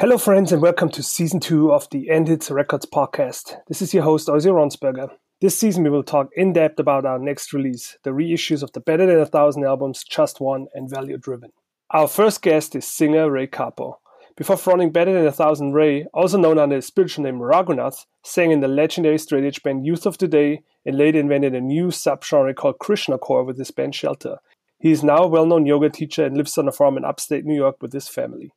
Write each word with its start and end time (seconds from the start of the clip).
Hello, 0.00 0.16
friends, 0.16 0.52
and 0.52 0.62
welcome 0.62 0.88
to 0.90 1.02
season 1.02 1.40
two 1.40 1.72
of 1.72 1.90
the 1.90 2.08
End 2.08 2.28
Hits 2.28 2.52
Records 2.52 2.86
podcast. 2.86 3.56
This 3.66 3.82
is 3.82 3.92
your 3.92 4.04
host, 4.04 4.28
Ozzy 4.28 4.46
Ronsberger. 4.46 5.10
This 5.40 5.58
season, 5.58 5.82
we 5.82 5.90
will 5.90 6.04
talk 6.04 6.28
in 6.36 6.52
depth 6.52 6.78
about 6.78 7.04
our 7.04 7.18
next 7.18 7.52
release, 7.52 7.98
the 8.04 8.10
reissues 8.10 8.62
of 8.62 8.70
the 8.70 8.80
Better 8.80 9.06
Than 9.06 9.18
a 9.18 9.26
Thousand 9.26 9.64
albums 9.64 10.04
Just 10.04 10.40
One 10.40 10.68
and 10.72 10.88
Value 10.88 11.18
Driven. 11.18 11.50
Our 11.90 12.06
first 12.06 12.42
guest 12.42 12.76
is 12.76 12.84
singer 12.84 13.28
Ray 13.28 13.48
Cappo. 13.48 13.98
Before 14.36 14.56
fronting 14.56 14.92
Better 14.92 15.12
Than 15.12 15.26
a 15.26 15.32
Thousand, 15.32 15.72
Ray, 15.72 16.06
also 16.14 16.38
known 16.38 16.60
under 16.60 16.76
his 16.76 16.86
spiritual 16.86 17.24
name 17.24 17.40
Raghunath, 17.40 18.06
sang 18.22 18.52
in 18.52 18.60
the 18.60 18.68
legendary 18.68 19.18
straight 19.18 19.42
edge 19.42 19.64
band 19.64 19.84
Youth 19.84 20.06
of 20.06 20.16
Today 20.16 20.62
and 20.86 20.96
later 20.96 21.18
invented 21.18 21.56
a 21.56 21.60
new 21.60 21.88
subgenre 21.88 22.54
called 22.54 22.78
Krishna 22.78 23.18
Core 23.18 23.42
with 23.42 23.58
his 23.58 23.72
band 23.72 23.96
Shelter. 23.96 24.36
He 24.78 24.92
is 24.92 25.02
now 25.02 25.24
a 25.24 25.26
well 25.26 25.44
known 25.44 25.66
yoga 25.66 25.90
teacher 25.90 26.24
and 26.24 26.36
lives 26.36 26.56
on 26.56 26.68
a 26.68 26.72
farm 26.72 26.96
in 26.96 27.04
upstate 27.04 27.44
New 27.44 27.56
York 27.56 27.82
with 27.82 27.92
his 27.92 28.06
family. 28.06 28.52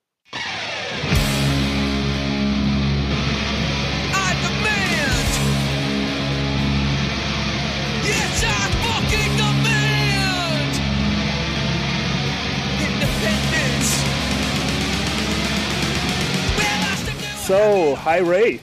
So, 17.51 17.95
hi 17.95 18.19
Ray. 18.19 18.61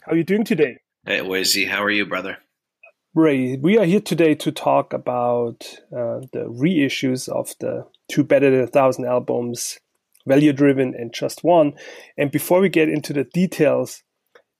How 0.00 0.12
are 0.12 0.16
you 0.16 0.24
doing 0.24 0.44
today? 0.44 0.78
Hey, 1.04 1.18
Wazzy. 1.18 1.68
How 1.68 1.84
are 1.84 1.90
you, 1.90 2.06
brother? 2.06 2.38
Ray, 3.14 3.58
we 3.58 3.76
are 3.76 3.84
here 3.84 4.00
today 4.00 4.34
to 4.36 4.50
talk 4.50 4.94
about 4.94 5.66
uh, 5.92 6.24
the 6.32 6.46
reissues 6.48 7.28
of 7.28 7.54
the 7.60 7.86
two 8.08 8.24
Better 8.24 8.50
Than 8.50 8.62
a 8.62 8.66
Thousand 8.66 9.04
albums, 9.04 9.78
Value 10.26 10.54
Driven 10.54 10.94
and 10.94 11.12
Just 11.12 11.44
One. 11.44 11.74
And 12.16 12.30
before 12.30 12.62
we 12.62 12.70
get 12.70 12.88
into 12.88 13.12
the 13.12 13.24
details, 13.24 14.02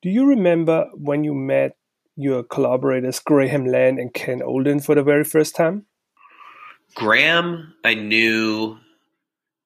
do 0.02 0.10
you 0.10 0.26
remember 0.26 0.84
when 0.92 1.24
you 1.24 1.32
met 1.32 1.74
your 2.16 2.42
collaborators, 2.42 3.18
Graham 3.18 3.64
Land 3.64 3.98
and 3.98 4.12
Ken 4.12 4.42
Olden, 4.42 4.80
for 4.80 4.94
the 4.94 5.02
very 5.02 5.24
first 5.24 5.56
time? 5.56 5.86
Graham, 6.94 7.72
I 7.82 7.94
knew 7.94 8.76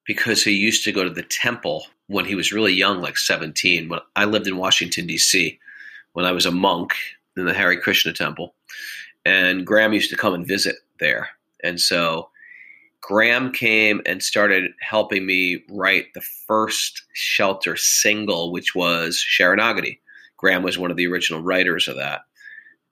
because 0.07 0.41
he 0.41 0.51
used 0.51 0.85
to 0.85 0.93
go 0.93 1.03
to 1.03 1.09
the 1.09 1.23
temple 1.23 1.83
when 2.07 2.25
he 2.25 2.35
was 2.35 2.51
really 2.51 2.73
young, 2.73 3.01
like 3.01 3.17
17. 3.17 3.89
When 3.89 3.99
I 4.15 4.25
lived 4.25 4.47
in 4.47 4.57
Washington, 4.57 5.07
D.C., 5.07 5.59
when 6.13 6.25
I 6.25 6.31
was 6.31 6.45
a 6.45 6.51
monk 6.51 6.93
in 7.35 7.45
the 7.45 7.53
Hare 7.53 7.79
Krishna 7.79 8.13
temple. 8.13 8.55
And 9.25 9.65
Graham 9.65 9.93
used 9.93 10.11
to 10.11 10.17
come 10.17 10.33
and 10.33 10.47
visit 10.47 10.75
there. 10.99 11.29
And 11.63 11.79
so 11.79 12.29
Graham 13.01 13.51
came 13.51 14.01
and 14.05 14.21
started 14.21 14.71
helping 14.81 15.25
me 15.25 15.63
write 15.69 16.07
the 16.13 16.21
first 16.47 17.03
shelter 17.13 17.75
single, 17.75 18.51
which 18.51 18.75
was 18.75 19.23
Sharanagati. 19.39 19.99
Graham 20.37 20.63
was 20.63 20.77
one 20.77 20.91
of 20.91 20.97
the 20.97 21.07
original 21.07 21.41
writers 21.41 21.87
of 21.87 21.95
that. 21.97 22.21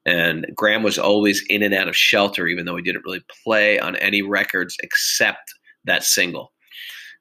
And 0.06 0.46
Graham 0.54 0.84
was 0.84 1.00
always 1.00 1.44
in 1.50 1.64
and 1.64 1.74
out 1.74 1.88
of 1.88 1.96
shelter, 1.96 2.48
even 2.48 2.66
though 2.66 2.76
he 2.76 2.82
didn't 2.82 3.06
really 3.06 3.24
play 3.44 3.80
on 3.80 3.96
any 3.98 4.22
records 4.22 4.76
except 4.84 5.54
that 5.86 6.04
single. 6.04 6.52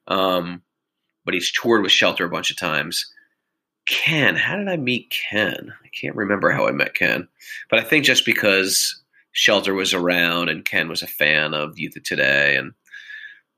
Um, 0.07 0.61
but 1.25 1.33
he's 1.33 1.51
toured 1.51 1.83
with 1.83 1.91
Shelter 1.91 2.25
a 2.25 2.29
bunch 2.29 2.51
of 2.51 2.57
times. 2.57 3.05
Ken, 3.87 4.35
how 4.35 4.55
did 4.55 4.69
I 4.69 4.77
meet 4.77 5.13
Ken? 5.29 5.73
I 5.83 5.87
can't 5.89 6.15
remember 6.15 6.51
how 6.51 6.67
I 6.67 6.71
met 6.71 6.95
Ken, 6.95 7.27
but 7.69 7.79
I 7.79 7.83
think 7.83 8.05
just 8.05 8.25
because 8.25 9.01
Shelter 9.33 9.73
was 9.73 9.93
around 9.93 10.49
and 10.49 10.63
Ken 10.63 10.87
was 10.87 11.01
a 11.01 11.07
fan 11.07 11.53
of 11.53 11.77
Youth 11.77 11.97
of 11.97 12.03
Today, 12.03 12.55
and 12.55 12.71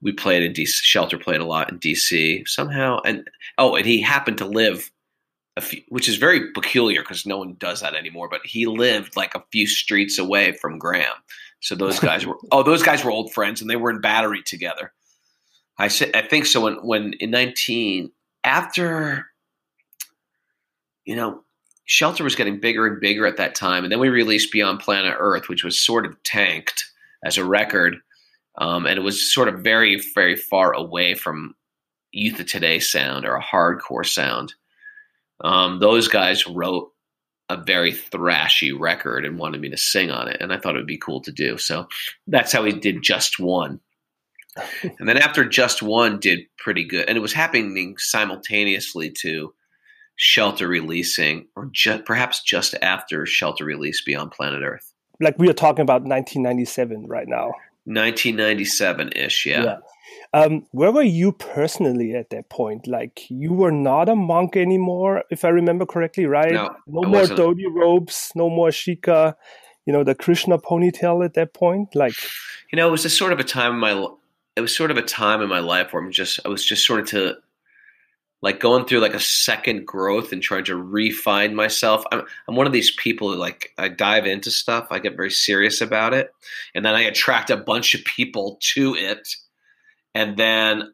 we 0.02 0.11
played 0.11 0.41
in 0.44 0.53
DC. 0.53 0.69
Shelter 0.81 1.17
played 1.17 1.41
a 1.41 1.45
lot 1.45 1.72
in 1.72 1.80
DC 1.80 2.47
somehow, 2.47 2.99
and 3.05 3.30
oh, 3.57 3.75
and 3.75 3.85
he 3.85 4.02
happened 4.02 4.38
to 4.39 4.45
live 4.45 4.89
a 5.57 5.61
few, 5.61 5.81
which 5.89 6.07
is 6.07 6.16
very 6.16 6.52
peculiar 6.53 7.02
because 7.02 7.25
no 7.25 7.38
one 7.38 7.55
does 7.59 7.81
that 7.81 7.94
anymore. 7.94 8.29
But 8.29 8.45
he 8.45 8.66
lived 8.66 9.16
like 9.16 9.35
a 9.35 9.44
few 9.52 9.67
streets 9.67 10.17
away 10.17 10.53
from 10.53 10.79
Graham, 10.79 11.13
so 11.59 11.75
those 11.75 12.00
guys 12.00 12.25
were 12.25 12.38
oh, 12.51 12.63
those 12.63 12.84
guys 12.84 13.03
were 13.03 13.12
old 13.12 13.34
friends, 13.34 13.62
and 13.62 13.69
they 13.69 13.75
were 13.75 13.91
in 13.91 14.01
Battery 14.01 14.41
together. 14.44 14.94
I 15.78 15.86
I 15.86 16.22
think 16.22 16.46
so. 16.46 16.62
When 16.62 16.75
when 16.75 17.13
in 17.19 17.31
nineteen 17.31 18.12
after, 18.44 19.28
you 21.06 21.16
know, 21.16 21.44
Shelter 21.86 22.24
was 22.24 22.36
getting 22.36 22.59
bigger 22.59 22.88
and 22.88 23.00
bigger 23.02 23.25
at 23.25 23.38
that 23.38 23.56
time, 23.56 23.84
and 23.84 23.91
then 23.91 24.00
we 24.00 24.09
released 24.09 24.52
Beyond 24.52 24.80
Planet 24.80 25.16
Earth, 25.18 25.50
which 25.50 25.63
was 25.63 25.78
sort 25.78 26.06
of 26.06 26.22
tanked 26.24 26.86
as 27.24 27.38
a 27.38 27.46
record, 27.46 27.97
um, 28.58 28.86
and 28.86 28.97
it 28.97 29.02
was 29.03 29.34
sort 29.34 29.47
of 29.47 29.59
very 29.59 30.02
very 30.13 30.36
far 30.36 30.74
away 30.74 31.13
from 31.16 31.56
Youth 32.12 32.40
of 32.40 32.47
Today 32.47 32.80
sound 32.80 33.25
or 33.25 33.36
a 33.36 33.44
hardcore 33.44 34.06
sound. 34.06 34.53
Um, 35.42 35.80
those 35.80 36.07
guys 36.07 36.47
wrote 36.47 36.92
a 37.50 37.57
very 37.57 37.92
thrashy 37.92 38.74
record 38.78 39.25
and 39.25 39.38
wanted 39.38 39.62
me 39.62 39.69
to 39.69 39.78
sing 39.78 40.09
on 40.09 40.30
it, 40.30 40.38
and 40.40 40.53
I 40.53 40.57
thought 40.57 40.75
it 40.75 40.80
would 40.80 40.88
be 40.88 40.97
cool 40.97 41.22
to 41.22 41.31
do. 41.31 41.57
So 41.57 41.88
that's 42.28 42.53
how 42.53 42.63
we 42.63 42.72
did 42.72 43.03
Just 43.03 43.40
One 43.40 43.81
and 44.83 45.07
then 45.07 45.17
after 45.17 45.45
Just 45.45 45.81
One 45.81 46.19
did 46.19 46.41
pretty 46.57 46.83
good, 46.83 47.07
and 47.07 47.17
it 47.17 47.21
was 47.21 47.33
happening 47.33 47.97
simultaneously 47.97 49.11
to 49.21 49.53
Shelter 50.16 50.67
releasing, 50.67 51.47
or 51.55 51.69
ju- 51.71 52.01
perhaps 52.05 52.41
just 52.41 52.75
after 52.81 53.25
Shelter 53.25 53.65
release 53.65 54.01
Beyond 54.03 54.31
Planet 54.31 54.63
Earth. 54.63 54.94
Like 55.19 55.38
we 55.38 55.49
are 55.49 55.53
talking 55.53 55.81
about 55.81 56.03
1997 56.03 57.07
right 57.07 57.27
now. 57.27 57.51
1997 57.85 59.11
ish, 59.15 59.45
yeah. 59.45 59.63
yeah. 59.63 59.77
Um, 60.33 60.65
where 60.71 60.91
were 60.91 61.03
you 61.03 61.31
personally 61.31 62.15
at 62.15 62.29
that 62.31 62.49
point? 62.49 62.88
Like 62.88 63.29
you 63.29 63.53
were 63.53 63.71
not 63.71 64.09
a 64.09 64.15
monk 64.15 64.57
anymore, 64.57 65.23
if 65.29 65.45
I 65.45 65.49
remember 65.49 65.85
correctly, 65.85 66.25
right? 66.25 66.51
No, 66.51 66.75
no 66.88 67.01
more 67.03 67.21
wasn't. 67.21 67.39
dhoti 67.39 67.73
robes, 67.73 68.31
no 68.35 68.49
more 68.49 68.69
shikha. 68.69 69.35
You 69.85 69.94
know 69.94 70.03
the 70.03 70.15
Krishna 70.15 70.57
ponytail 70.57 71.23
at 71.23 71.35
that 71.35 71.53
point. 71.53 71.95
Like, 71.95 72.15
you 72.71 72.75
know, 72.75 72.88
it 72.88 72.91
was 72.91 73.05
a 73.05 73.09
sort 73.09 73.33
of 73.33 73.39
a 73.39 73.44
time 73.44 73.73
in 73.73 73.79
my 73.79 73.94
it 74.55 74.61
was 74.61 74.75
sort 74.75 74.91
of 74.91 74.97
a 74.97 75.01
time 75.01 75.41
in 75.41 75.49
my 75.49 75.59
life 75.59 75.93
where 75.93 76.01
I'm 76.03 76.11
just 76.11 76.39
I 76.45 76.49
was 76.49 76.66
just 76.66 76.85
sort 76.85 77.01
of 77.01 77.07
to 77.07 77.35
like 78.41 78.59
going 78.59 78.85
through 78.85 78.99
like 78.99 79.13
a 79.13 79.19
second 79.19 79.88
growth 79.88 80.31
and 80.31 80.41
trying 80.41 80.66
to 80.66 80.75
refine 80.75 81.55
myself. 81.55 82.03
I'm 82.11 82.23
I'm 82.47 82.55
one 82.55 82.67
of 82.67 82.73
these 82.73 82.91
people 82.91 83.31
who 83.31 83.38
like 83.38 83.73
I 83.77 83.89
dive 83.89 84.25
into 84.25 84.51
stuff, 84.51 84.88
I 84.91 84.99
get 84.99 85.15
very 85.15 85.31
serious 85.31 85.81
about 85.81 86.13
it, 86.13 86.31
and 86.73 86.85
then 86.85 86.95
I 86.95 87.01
attract 87.01 87.49
a 87.49 87.57
bunch 87.57 87.95
of 87.95 88.05
people 88.05 88.57
to 88.73 88.95
it, 88.95 89.35
and 90.13 90.38
then 90.38 90.94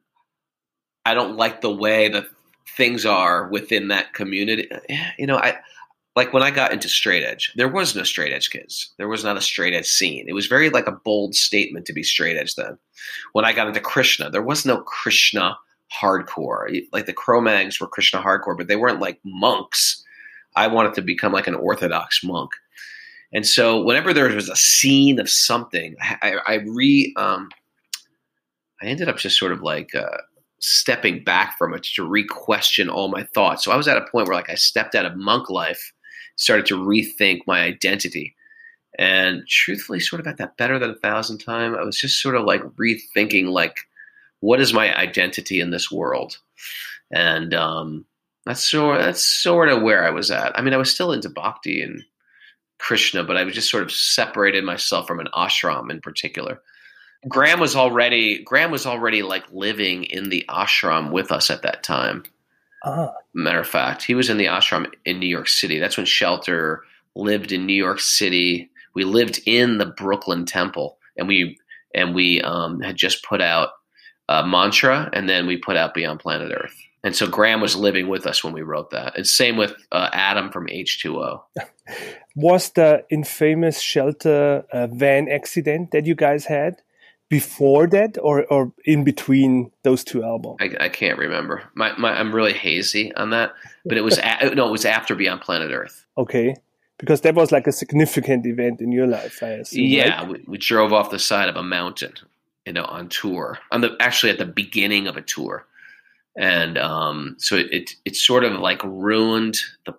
I 1.06 1.14
don't 1.14 1.36
like 1.36 1.62
the 1.62 1.74
way 1.74 2.10
that 2.10 2.28
things 2.78 3.06
are 3.06 3.50
within 3.50 3.90
that 3.90 4.14
community. 4.14 4.70
You 5.18 5.28
know, 5.28 5.38
I 5.38 5.58
like 6.16 6.34
when 6.34 6.44
I 6.44 6.52
got 6.52 6.74
into 6.74 6.90
straight 6.90 7.24
edge, 7.24 7.54
there 7.56 7.70
was 7.70 7.96
no 7.96 8.04
straight 8.04 8.34
edge 8.34 8.50
kids. 8.50 8.94
There 8.98 9.08
was 9.08 9.24
not 9.24 9.38
a 9.38 9.42
straight 9.42 9.74
edge 9.74 9.88
scene. 9.88 10.26
It 10.28 10.34
was 10.34 10.48
very 10.48 10.70
like 10.70 10.88
a 10.88 10.92
bold 10.92 11.36
statement 11.36 11.86
to 11.86 11.94
be 11.94 12.04
straight 12.04 12.38
edge 12.38 12.56
then. 12.56 12.78
When 13.32 13.46
I 13.46 13.54
got 13.54 13.68
into 13.68 13.80
Krishna, 13.80 14.30
there 14.30 14.42
was 14.42 14.66
no 14.66 14.82
Krishna 14.82 15.58
hardcore. 16.02 16.84
Like 16.92 17.06
the 17.06 17.14
Cro-Mags 17.14 17.80
were 17.80 17.88
Krishna 17.88 18.22
hardcore, 18.22 18.58
but 18.58 18.68
they 18.68 18.76
weren't 18.76 19.00
like 19.00 19.20
monks. 19.24 20.04
I 20.56 20.68
wanted 20.68 20.94
to 20.96 21.02
become 21.02 21.32
like 21.32 21.48
an 21.48 21.56
orthodox 21.56 22.24
monk. 22.24 22.52
And 23.34 23.48
so 23.48 23.82
whenever 23.82 24.14
there 24.14 24.28
was 24.28 24.50
a 24.50 24.56
scene 24.58 25.18
of 25.18 25.30
something, 25.30 25.96
I, 26.02 26.36
I 26.46 26.54
re 26.56 27.14
um, 27.16 27.50
I 28.82 28.88
ended 28.88 29.08
up 29.08 29.18
just 29.18 29.38
sort 29.38 29.54
of 29.54 29.62
like 29.62 29.96
uh, 29.96 30.18
stepping 30.60 31.24
back 31.24 31.58
from 31.58 31.74
it 31.74 31.84
to 31.84 32.06
re-question 32.06 32.90
all 32.90 33.08
my 33.08 33.24
thoughts. 33.24 33.64
So 33.64 33.72
I 33.72 33.78
was 33.78 33.88
at 33.88 33.98
a 33.98 34.06
point 34.12 34.28
where 34.28 34.36
like 34.36 34.50
I 34.50 34.56
stepped 34.56 34.96
out 34.96 35.06
of 35.06 35.16
monk 35.16 35.50
life 35.50 35.94
started 36.42 36.66
to 36.68 36.78
rethink 36.78 37.42
my 37.46 37.62
identity. 37.62 38.36
And 38.98 39.48
truthfully, 39.48 40.00
sort 40.00 40.20
of 40.20 40.28
at 40.28 40.38
that 40.38 40.58
better 40.58 40.78
than 40.78 40.90
a 40.90 40.96
thousand 40.96 41.38
time, 41.38 41.76
I 41.76 41.84
was 41.84 41.98
just 41.98 42.22
sort 42.22 42.36
of 42.36 42.46
like 42.46 42.62
rethinking 42.62 43.48
like, 43.48 43.78
what 44.42 44.60
is 44.60 44.74
my 44.74 44.96
identity 44.98 45.62
in 45.62 45.70
this 45.70 45.92
world? 45.92 46.38
And 47.12 47.54
um, 47.54 48.06
that's 48.46 48.70
sort 48.70 49.00
that's 49.00 49.24
sort 49.24 49.70
of 49.70 49.82
where 49.82 50.04
I 50.04 50.10
was 50.10 50.32
at. 50.32 50.58
I 50.58 50.62
mean, 50.62 50.74
I 50.74 50.78
was 50.78 50.92
still 50.94 51.14
into 51.14 51.30
bhakti 51.30 51.82
and 51.82 52.04
Krishna, 52.80 53.24
but 53.24 53.38
I 53.38 53.44
was 53.44 53.54
just 53.54 53.70
sort 53.70 53.84
of 53.84 53.92
separated 53.92 54.64
myself 54.64 55.08
from 55.08 55.20
an 55.20 55.30
ashram 55.34 55.92
in 55.92 56.02
particular. 56.02 56.60
Graham 57.30 57.60
was 57.60 57.76
already 57.76 58.44
Graham 58.44 58.72
was 58.72 58.86
already 58.86 59.22
like 59.22 59.44
living 59.52 60.06
in 60.06 60.30
the 60.30 60.44
ashram 60.50 61.12
with 61.12 61.32
us 61.32 61.50
at 61.50 61.62
that 61.62 61.84
time. 61.84 62.24
Uh-huh. 62.84 63.12
Matter 63.34 63.60
of 63.60 63.68
fact, 63.68 64.04
he 64.04 64.16
was 64.16 64.30
in 64.30 64.38
the 64.38 64.46
ashram 64.46 64.92
in 65.06 65.20
New 65.20 65.28
York 65.28 65.48
City. 65.48 65.80
That's 65.80 65.98
when 65.98 66.06
Shelter 66.06 66.84
lived 67.16 67.52
in 67.52 67.66
New 67.66 67.76
York 67.76 68.00
City. 68.00 68.70
We 68.96 69.04
lived 69.04 69.42
in 69.46 69.78
the 69.78 69.86
Brooklyn 69.86 70.46
Temple, 70.46 70.98
and 71.18 71.28
we 71.28 71.60
and 71.94 72.16
we 72.16 72.42
um, 72.42 72.80
had 72.82 72.96
just 72.96 73.24
put 73.24 73.42
out 73.42 73.70
a 74.30 74.46
mantra, 74.46 75.10
and 75.14 75.28
then 75.30 75.46
we 75.46 75.58
put 75.58 75.78
out 75.78 75.94
Beyond 75.94 76.20
Planet 76.20 76.52
Earth. 76.52 76.76
And 77.04 77.16
so 77.16 77.28
Graham 77.28 77.62
was 77.62 77.76
living 77.76 78.08
with 78.08 78.28
us 78.28 78.44
when 78.44 78.54
we 78.54 78.62
wrote 78.62 78.92
that. 78.92 79.18
And 79.18 79.26
same 79.26 79.58
with 79.58 79.74
uh, 79.92 80.10
Adam 80.14 80.52
from 80.52 80.68
H2O. 80.68 81.42
was 82.36 82.70
the 82.72 83.04
infamous 83.10 83.82
Shelter 83.82 84.64
uh, 84.72 84.88
van 84.88 85.28
accident 85.28 85.92
that 85.92 86.06
you 86.06 86.16
guys 86.16 86.46
had 86.46 86.82
before 87.32 87.88
that 87.88 88.18
or, 88.22 88.46
or 88.48 88.74
in 88.84 89.06
between 89.06 89.72
those 89.84 90.04
two 90.04 90.22
albums? 90.22 90.58
I, 90.60 90.76
I 90.82 90.90
can't 90.90 91.18
remember. 91.18 91.64
My, 91.76 91.98
my, 91.98 92.12
I'm 92.12 92.36
really 92.36 92.52
hazy 92.52 93.16
on 93.16 93.30
that, 93.30 93.54
but 93.86 93.98
it 93.98 94.02
was 94.02 94.18
a, 94.18 94.54
no, 94.54 94.68
it 94.68 94.72
was 94.72 94.84
after 94.84 95.16
Beyond 95.16 95.40
Planet 95.40 95.72
Earth. 95.72 96.06
Okay, 96.18 96.54
because 97.00 97.22
that 97.22 97.34
was 97.34 97.54
like 97.54 97.68
a 97.68 97.72
significant 97.72 98.46
event 98.46 98.82
in 98.82 98.92
your 98.92 99.08
life, 99.08 99.42
I 99.42 99.52
assume. 99.52 99.86
Yeah, 99.86 100.20
right? 100.20 100.28
we, 100.28 100.44
we 100.46 100.58
drove 100.58 100.92
off 100.92 101.10
the 101.10 101.20
side 101.20 101.48
of 101.48 101.56
a 101.56 101.64
mountain, 101.64 102.14
you 102.66 102.74
know, 102.74 102.84
on 102.84 103.08
tour. 103.08 103.58
On 103.72 103.80
the 103.80 103.96
actually 104.02 104.34
at 104.34 104.38
the 104.38 104.46
beginning 104.46 105.08
of 105.08 105.16
a 105.16 105.22
tour, 105.22 105.66
and 106.38 106.78
um, 106.78 107.38
so 107.40 107.56
it, 107.56 107.72
it 107.72 107.96
it 108.04 108.16
sort 108.18 108.44
of 108.44 108.60
like 108.60 108.84
ruined 108.84 109.56
the 109.86 109.94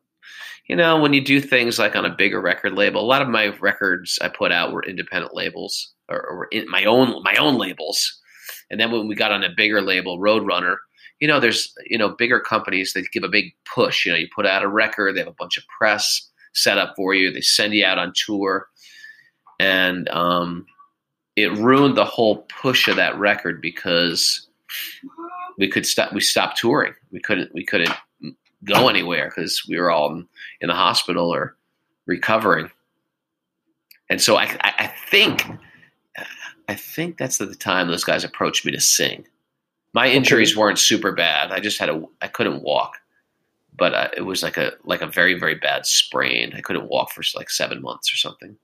you 0.67 0.77
know, 0.77 1.01
when 1.01 1.13
you 1.13 1.25
do 1.25 1.41
things 1.41 1.79
like 1.79 1.97
on 1.97 2.05
a 2.05 2.15
bigger 2.15 2.41
record 2.41 2.75
label, 2.75 3.01
a 3.01 3.05
lot 3.05 3.21
of 3.21 3.29
my 3.29 3.49
records 3.59 4.19
I 4.21 4.29
put 4.29 4.53
out 4.53 4.73
were 4.73 4.85
independent 4.85 5.35
labels 5.35 5.92
or, 6.09 6.21
or 6.21 6.49
my 6.69 6.85
own 6.85 7.23
my 7.23 7.35
own 7.37 7.59
labels. 7.59 8.21
And 8.71 8.81
then 8.81 8.91
when 8.91 9.07
we 9.07 9.15
got 9.15 9.33
on 9.33 9.45
a 9.45 9.51
bigger 9.55 9.83
label, 9.83 10.19
Roadrunner, 10.19 10.77
you 11.21 11.29
know, 11.29 11.41
there's 11.41 11.73
you 11.87 11.99
know 11.99 12.11
bigger 12.11 12.41
companies 12.41 12.93
that 12.93 13.11
give 13.13 13.25
a 13.25 13.29
big 13.29 13.55
push. 13.73 14.05
You 14.05 14.13
know, 14.13 14.19
you 14.19 14.29
put 14.35 14.47
out 14.47 14.63
a 14.63 14.69
record, 14.69 15.15
they 15.15 15.21
have 15.21 15.29
a 15.29 15.33
bunch 15.33 15.57
of 15.57 15.65
press 15.67 16.29
set 16.55 16.79
up 16.79 16.95
for 16.97 17.15
you, 17.15 17.31
they 17.31 17.41
send 17.41 17.73
you 17.73 17.85
out 17.85 17.99
on 17.99 18.13
tour, 18.15 18.69
and 19.59 20.09
um, 20.11 20.67
it 21.37 21.51
ruined 21.53 21.97
the 21.97 22.05
whole 22.05 22.47
push 22.61 22.89
of 22.89 22.97
that 22.97 23.19
record 23.19 23.63
because 23.63 24.49
we 25.59 25.69
could 25.69 25.87
stop. 25.87 26.13
We 26.13 26.21
stopped 26.21 26.59
touring. 26.59 26.95
We 27.11 27.21
couldn't. 27.21 27.53
We 27.55 27.65
couldn't 27.65 27.93
go 28.65 28.89
anywhere 28.89 29.33
because 29.35 29.63
we 29.69 29.79
were 29.79 29.91
all 29.91 30.13
in, 30.13 30.29
in, 30.61 30.69
the 30.69 30.75
hospital 30.75 31.33
or 31.33 31.57
recovering. 32.07 32.71
And 34.09 34.21
so 34.21 34.37
I, 34.37 34.45
I, 34.61 34.73
I, 34.79 34.87
think, 35.11 35.47
I 36.73 36.75
think 36.75 37.19
that's 37.19 37.37
the 37.37 37.55
time 37.55 37.89
those 37.89 38.03
guys 38.03 38.25
approached 38.25 38.65
me 38.65 38.73
to 38.73 38.81
sing. 38.81 39.27
My 39.93 40.09
injuries 40.09 40.53
okay. 40.53 40.61
weren't 40.61 40.79
super 40.79 41.13
bad. 41.13 41.53
I 41.53 41.61
just 41.61 41.79
had 41.79 41.91
a, 41.91 42.03
I 42.23 42.29
couldn't 42.29 42.63
walk, 42.63 42.97
but 43.77 43.93
uh, 43.93 44.09
it 44.17 44.23
was 44.23 44.43
like 44.43 44.57
a, 44.57 44.73
like 44.85 45.03
a 45.03 45.07
very, 45.07 45.39
very 45.39 45.55
bad 45.55 45.85
sprain. 45.85 46.55
I 46.57 46.63
couldn't 46.63 46.89
walk 46.89 47.13
for 47.13 47.23
like 47.37 47.51
seven 47.51 47.83
months 47.83 48.11
or 48.11 48.17
something. 48.17 48.57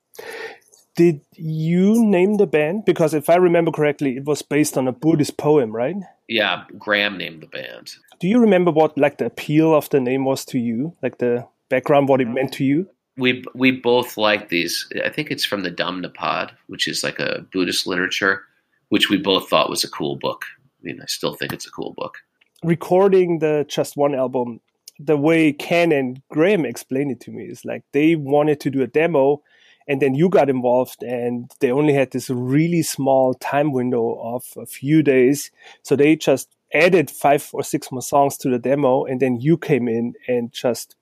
Did 0.97 1.21
you 1.35 2.03
name 2.03 2.39
the 2.39 2.47
band? 2.47 2.87
Because 2.87 3.13
if 3.13 3.29
I 3.29 3.37
remember 3.37 3.71
correctly, 3.71 4.17
it 4.17 4.25
was 4.25 4.41
based 4.41 4.79
on 4.79 4.89
a 4.89 4.93
Buddhist 4.93 5.37
poem, 5.37 5.71
right? 5.71 5.97
Yeah, 6.29 6.65
Graham 6.79 7.19
named 7.19 7.43
the 7.43 7.47
band. 7.47 7.91
Do 8.21 8.27
you 8.27 8.41
remember 8.41 8.71
what 8.71 8.97
like 8.97 9.19
the 9.19 9.27
appeal 9.27 9.75
of 9.75 9.91
the 9.91 10.01
name 10.01 10.25
was 10.25 10.47
to 10.47 10.59
you? 10.59 10.95
Like 11.03 11.19
the 11.19 11.47
background, 11.69 12.09
what 12.09 12.23
it 12.23 12.29
meant 12.29 12.55
to 12.55 12.65
you? 12.65 12.89
We 13.19 13.45
we 13.55 13.73
both 13.73 14.17
like 14.17 14.49
these. 14.49 14.89
I 15.05 15.11
think 15.11 15.31
it's 15.31 15.45
from 15.45 15.63
the 15.63 15.71
Dhammapad, 15.71 16.51
which 16.69 16.89
is 16.89 17.03
like 17.03 17.19
a 17.19 17.45
Buddhist 17.53 17.87
literature, 17.87 18.43
which 18.89 19.11
we 19.11 19.19
both 19.19 19.49
thought 19.49 19.71
was 19.71 19.85
a 19.85 19.91
cool 19.91 20.17
book. 20.17 20.45
I 20.81 20.81
mean, 20.83 21.01
I 21.03 21.07
still 21.07 21.35
think 21.35 21.53
it's 21.53 21.67
a 21.67 21.71
cool 21.71 21.95
book. 21.97 22.19
Recording 22.63 23.41
the 23.41 23.67
Just 23.69 23.97
One 23.97 24.15
album, 24.15 24.61
the 24.99 25.17
way 25.17 25.53
Ken 25.53 25.93
and 25.93 26.21
Graham 26.31 26.65
explained 26.65 27.11
it 27.11 27.21
to 27.21 27.31
me 27.31 27.45
is 27.45 27.65
like 27.65 27.85
they 27.93 28.17
wanted 28.17 28.61
to 28.61 28.71
do 28.71 28.83
a 28.83 28.87
demo 28.87 29.43
and 29.89 30.03
then 30.03 30.15
you 30.15 30.29
got 30.29 30.51
involved 30.51 31.03
and 31.03 31.51
they 31.61 31.73
only 31.73 31.95
had 31.95 32.11
this 32.11 32.29
really 32.29 32.83
small 32.83 33.35
time 33.35 33.73
window 33.73 34.21
of 34.21 34.45
a 34.57 34.67
few 34.67 35.03
days 35.03 35.51
so 35.83 35.97
they 35.97 36.15
just 36.15 36.55
added 36.75 37.11
five 37.11 37.49
or 37.53 37.63
six 37.63 37.91
more 37.91 38.03
songs 38.03 38.37
to 38.37 38.51
the 38.51 38.59
demo 38.59 39.05
and 39.05 39.21
then 39.21 39.41
you 39.41 39.57
came 39.57 39.89
in 39.89 40.13
and 40.29 40.53
just 40.53 40.95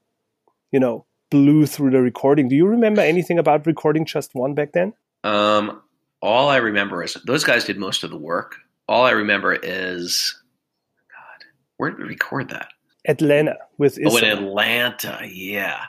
you 0.70 0.78
know 0.78 1.04
blew 1.30 1.66
through 1.66 1.90
the 1.90 2.00
recording 2.00 2.48
do 2.48 2.54
you 2.54 2.66
remember 2.66 3.00
anything 3.00 3.38
about 3.38 3.66
recording 3.66 4.04
just 4.04 4.34
one 4.34 4.54
back 4.54 4.72
then 4.72 4.92
um 5.24 5.82
all 6.22 6.48
i 6.48 6.56
remember 6.56 7.02
is 7.02 7.14
those 7.26 7.44
guys 7.44 7.64
did 7.64 7.78
most 7.78 8.04
of 8.04 8.10
the 8.10 8.16
work 8.18 8.56
all 8.88 9.04
i 9.04 9.10
remember 9.10 9.54
is 9.54 10.40
god 11.10 11.46
where 11.78 11.90
did 11.90 11.98
we 11.98 12.04
record 12.04 12.48
that 12.48 12.68
atlanta 13.08 13.56
with 13.78 13.98
Issa. 13.98 14.08
oh 14.10 14.16
in 14.18 14.24
atlanta 14.24 15.20
yeah 15.28 15.84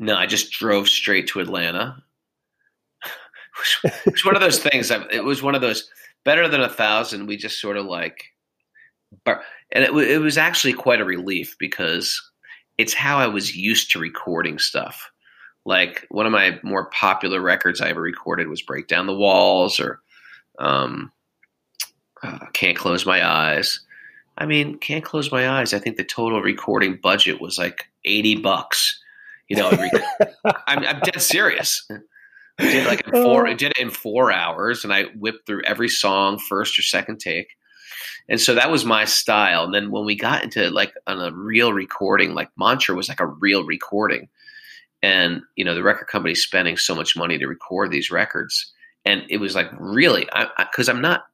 no, 0.00 0.16
I 0.16 0.24
just 0.24 0.50
drove 0.50 0.88
straight 0.88 1.26
to 1.28 1.40
Atlanta. 1.40 2.02
it 3.84 3.92
was 4.06 4.24
one 4.24 4.34
of 4.34 4.40
those 4.40 4.58
things. 4.58 4.90
It 4.90 5.24
was 5.24 5.42
one 5.42 5.54
of 5.54 5.60
those 5.60 5.90
better 6.24 6.48
than 6.48 6.62
a 6.62 6.70
thousand. 6.70 7.26
We 7.26 7.36
just 7.36 7.60
sort 7.60 7.76
of 7.76 7.84
like, 7.84 8.24
and 9.26 9.84
it, 9.84 9.92
it 9.92 10.20
was 10.22 10.38
actually 10.38 10.72
quite 10.72 11.02
a 11.02 11.04
relief 11.04 11.54
because 11.58 12.29
it's 12.80 12.94
how 12.94 13.18
I 13.18 13.26
was 13.26 13.54
used 13.54 13.90
to 13.92 13.98
recording 13.98 14.58
stuff. 14.58 15.10
Like 15.64 16.06
one 16.10 16.26
of 16.26 16.32
my 16.32 16.58
more 16.62 16.88
popular 16.90 17.40
records 17.40 17.80
I 17.80 17.90
ever 17.90 18.00
recorded 18.00 18.48
was 18.48 18.62
"Break 18.62 18.88
Down 18.88 19.06
the 19.06 19.14
Walls" 19.14 19.78
or 19.78 20.00
um, 20.58 21.12
uh, 22.22 22.46
"Can't 22.52 22.76
Close 22.76 23.04
My 23.04 23.26
Eyes." 23.26 23.80
I 24.38 24.46
mean, 24.46 24.78
"Can't 24.78 25.04
Close 25.04 25.30
My 25.30 25.48
Eyes." 25.48 25.74
I 25.74 25.78
think 25.78 25.96
the 25.96 26.04
total 26.04 26.40
recording 26.40 26.98
budget 27.02 27.40
was 27.40 27.58
like 27.58 27.86
eighty 28.04 28.36
bucks 28.36 29.00
you 29.50 29.56
know, 29.56 29.70
I'm, 30.66 30.86
I'm 30.86 31.00
dead 31.00 31.20
serious. 31.20 31.86
I 32.58 32.62
did 32.62 32.86
like 32.86 33.06
in 33.06 33.12
four. 33.12 33.46
I 33.46 33.54
did 33.54 33.72
it 33.72 33.78
in 33.78 33.90
four 33.90 34.32
hours, 34.32 34.84
and 34.84 34.92
I 34.92 35.04
whipped 35.16 35.46
through 35.46 35.62
every 35.64 35.88
song 35.88 36.38
first 36.38 36.78
or 36.78 36.82
second 36.82 37.18
take. 37.18 37.48
And 38.28 38.40
so 38.40 38.54
that 38.54 38.70
was 38.70 38.84
my 38.84 39.04
style. 39.04 39.64
And 39.64 39.74
then 39.74 39.90
when 39.90 40.04
we 40.04 40.14
got 40.14 40.44
into 40.44 40.70
like 40.70 40.92
on 41.06 41.20
a 41.20 41.32
real 41.32 41.72
recording, 41.72 42.34
like 42.34 42.50
Mantra 42.56 42.94
was 42.94 43.08
like 43.08 43.20
a 43.20 43.26
real 43.26 43.64
recording, 43.64 44.28
and 45.02 45.42
you 45.56 45.64
know 45.64 45.74
the 45.74 45.82
record 45.82 46.08
company 46.08 46.34
spending 46.34 46.76
so 46.76 46.94
much 46.94 47.16
money 47.16 47.38
to 47.38 47.46
record 47.46 47.90
these 47.90 48.10
records, 48.10 48.72
and 49.04 49.24
it 49.28 49.38
was 49.38 49.54
like 49.54 49.70
really 49.78 50.28
because 50.58 50.88
I'm 50.88 51.00
not 51.00 51.24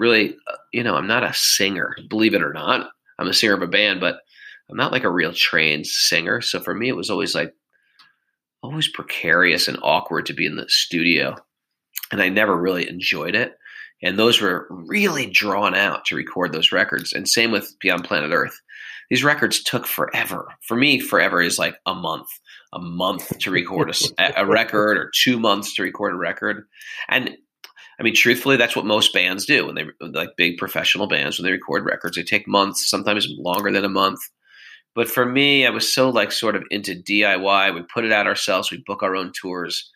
really, 0.00 0.34
uh, 0.48 0.56
you 0.72 0.82
know, 0.82 0.96
I'm 0.96 1.06
not 1.06 1.22
a 1.22 1.34
singer, 1.34 1.94
believe 2.08 2.34
it 2.34 2.42
or 2.42 2.52
not. 2.52 2.90
I'm 3.18 3.28
a 3.28 3.34
singer 3.34 3.54
of 3.54 3.62
a 3.62 3.66
band, 3.68 4.00
but 4.00 4.20
I'm 4.68 4.76
not 4.76 4.92
like 4.92 5.04
a 5.04 5.10
real 5.10 5.32
trained 5.32 5.86
singer. 5.86 6.40
So 6.40 6.58
for 6.58 6.74
me, 6.74 6.88
it 6.88 6.96
was 6.96 7.10
always 7.10 7.34
like 7.34 7.54
always 8.62 8.88
precarious 8.88 9.68
and 9.68 9.78
awkward 9.82 10.26
to 10.26 10.32
be 10.32 10.46
in 10.46 10.56
the 10.56 10.68
studio. 10.68 11.36
And 12.10 12.20
I 12.20 12.28
never 12.28 12.56
really 12.56 12.88
enjoyed 12.88 13.34
it. 13.34 13.56
And 14.02 14.18
those 14.18 14.40
were 14.40 14.66
really 14.70 15.26
drawn 15.26 15.74
out 15.74 16.04
to 16.06 16.16
record 16.16 16.52
those 16.52 16.72
records. 16.72 17.12
And 17.12 17.28
same 17.28 17.50
with 17.50 17.74
Beyond 17.80 18.04
Planet 18.04 18.30
Earth. 18.32 18.58
These 19.10 19.24
records 19.24 19.62
took 19.62 19.86
forever. 19.86 20.48
For 20.66 20.76
me, 20.76 21.00
forever 21.00 21.42
is 21.42 21.58
like 21.58 21.76
a 21.84 21.94
month, 21.94 22.28
a 22.72 22.78
month 22.78 23.38
to 23.40 23.50
record 23.50 23.94
a, 24.18 24.32
a 24.36 24.46
record 24.46 24.96
or 24.96 25.10
two 25.14 25.38
months 25.38 25.74
to 25.74 25.82
record 25.82 26.14
a 26.14 26.16
record. 26.16 26.64
And 27.08 27.36
I 27.98 28.02
mean, 28.02 28.14
truthfully, 28.14 28.56
that's 28.56 28.76
what 28.76 28.86
most 28.86 29.12
bands 29.12 29.44
do 29.44 29.66
when 29.66 29.74
they 29.74 29.84
like 30.00 30.30
big 30.36 30.56
professional 30.56 31.06
bands 31.06 31.38
when 31.38 31.44
they 31.44 31.52
record 31.52 31.84
records. 31.84 32.16
They 32.16 32.22
take 32.22 32.48
months, 32.48 32.88
sometimes 32.88 33.28
longer 33.36 33.70
than 33.70 33.84
a 33.84 33.90
month. 33.90 34.20
But 34.94 35.08
for 35.08 35.26
me, 35.26 35.66
I 35.66 35.70
was 35.70 35.92
so 35.92 36.08
like 36.08 36.32
sort 36.32 36.56
of 36.56 36.64
into 36.70 36.94
DIY. 36.94 37.74
We 37.74 37.82
put 37.82 38.04
it 38.04 38.12
out 38.12 38.26
ourselves. 38.26 38.70
We 38.70 38.82
book 38.86 39.02
our 39.02 39.14
own 39.14 39.32
tours. 39.38 39.90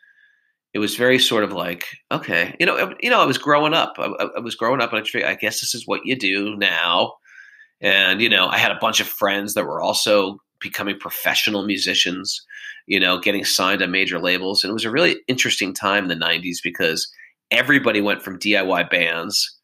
It 0.74 0.80
was 0.80 0.96
very 0.96 1.18
sort 1.18 1.44
of 1.44 1.52
like, 1.52 1.86
okay, 2.10 2.54
you 2.58 2.66
know, 2.66 2.94
you 3.00 3.08
know, 3.08 3.20
I 3.20 3.24
was 3.24 3.38
growing 3.38 3.74
up. 3.74 3.94
I, 3.98 4.10
I 4.36 4.40
was 4.40 4.56
growing 4.56 4.80
up, 4.80 4.92
and 4.92 5.06
I 5.14 5.30
I 5.30 5.34
guess 5.34 5.60
this 5.60 5.74
is 5.74 5.86
what 5.86 6.04
you 6.04 6.16
do 6.16 6.56
now. 6.56 7.14
And 7.80 8.20
you 8.20 8.28
know, 8.28 8.48
I 8.48 8.58
had 8.58 8.72
a 8.72 8.78
bunch 8.80 9.00
of 9.00 9.06
friends 9.06 9.54
that 9.54 9.64
were 9.64 9.80
also 9.80 10.38
becoming 10.60 10.98
professional 10.98 11.64
musicians. 11.64 12.44
You 12.86 13.00
know, 13.00 13.18
getting 13.18 13.44
signed 13.44 13.78
to 13.80 13.86
major 13.86 14.18
labels, 14.18 14.62
and 14.62 14.70
it 14.70 14.74
was 14.74 14.84
a 14.84 14.90
really 14.90 15.16
interesting 15.28 15.72
time 15.72 16.04
in 16.04 16.18
the 16.18 16.24
'90s 16.26 16.58
because 16.62 17.08
everybody 17.50 18.00
went 18.00 18.22
from 18.22 18.38
DIY 18.38 18.90
bands 18.90 19.58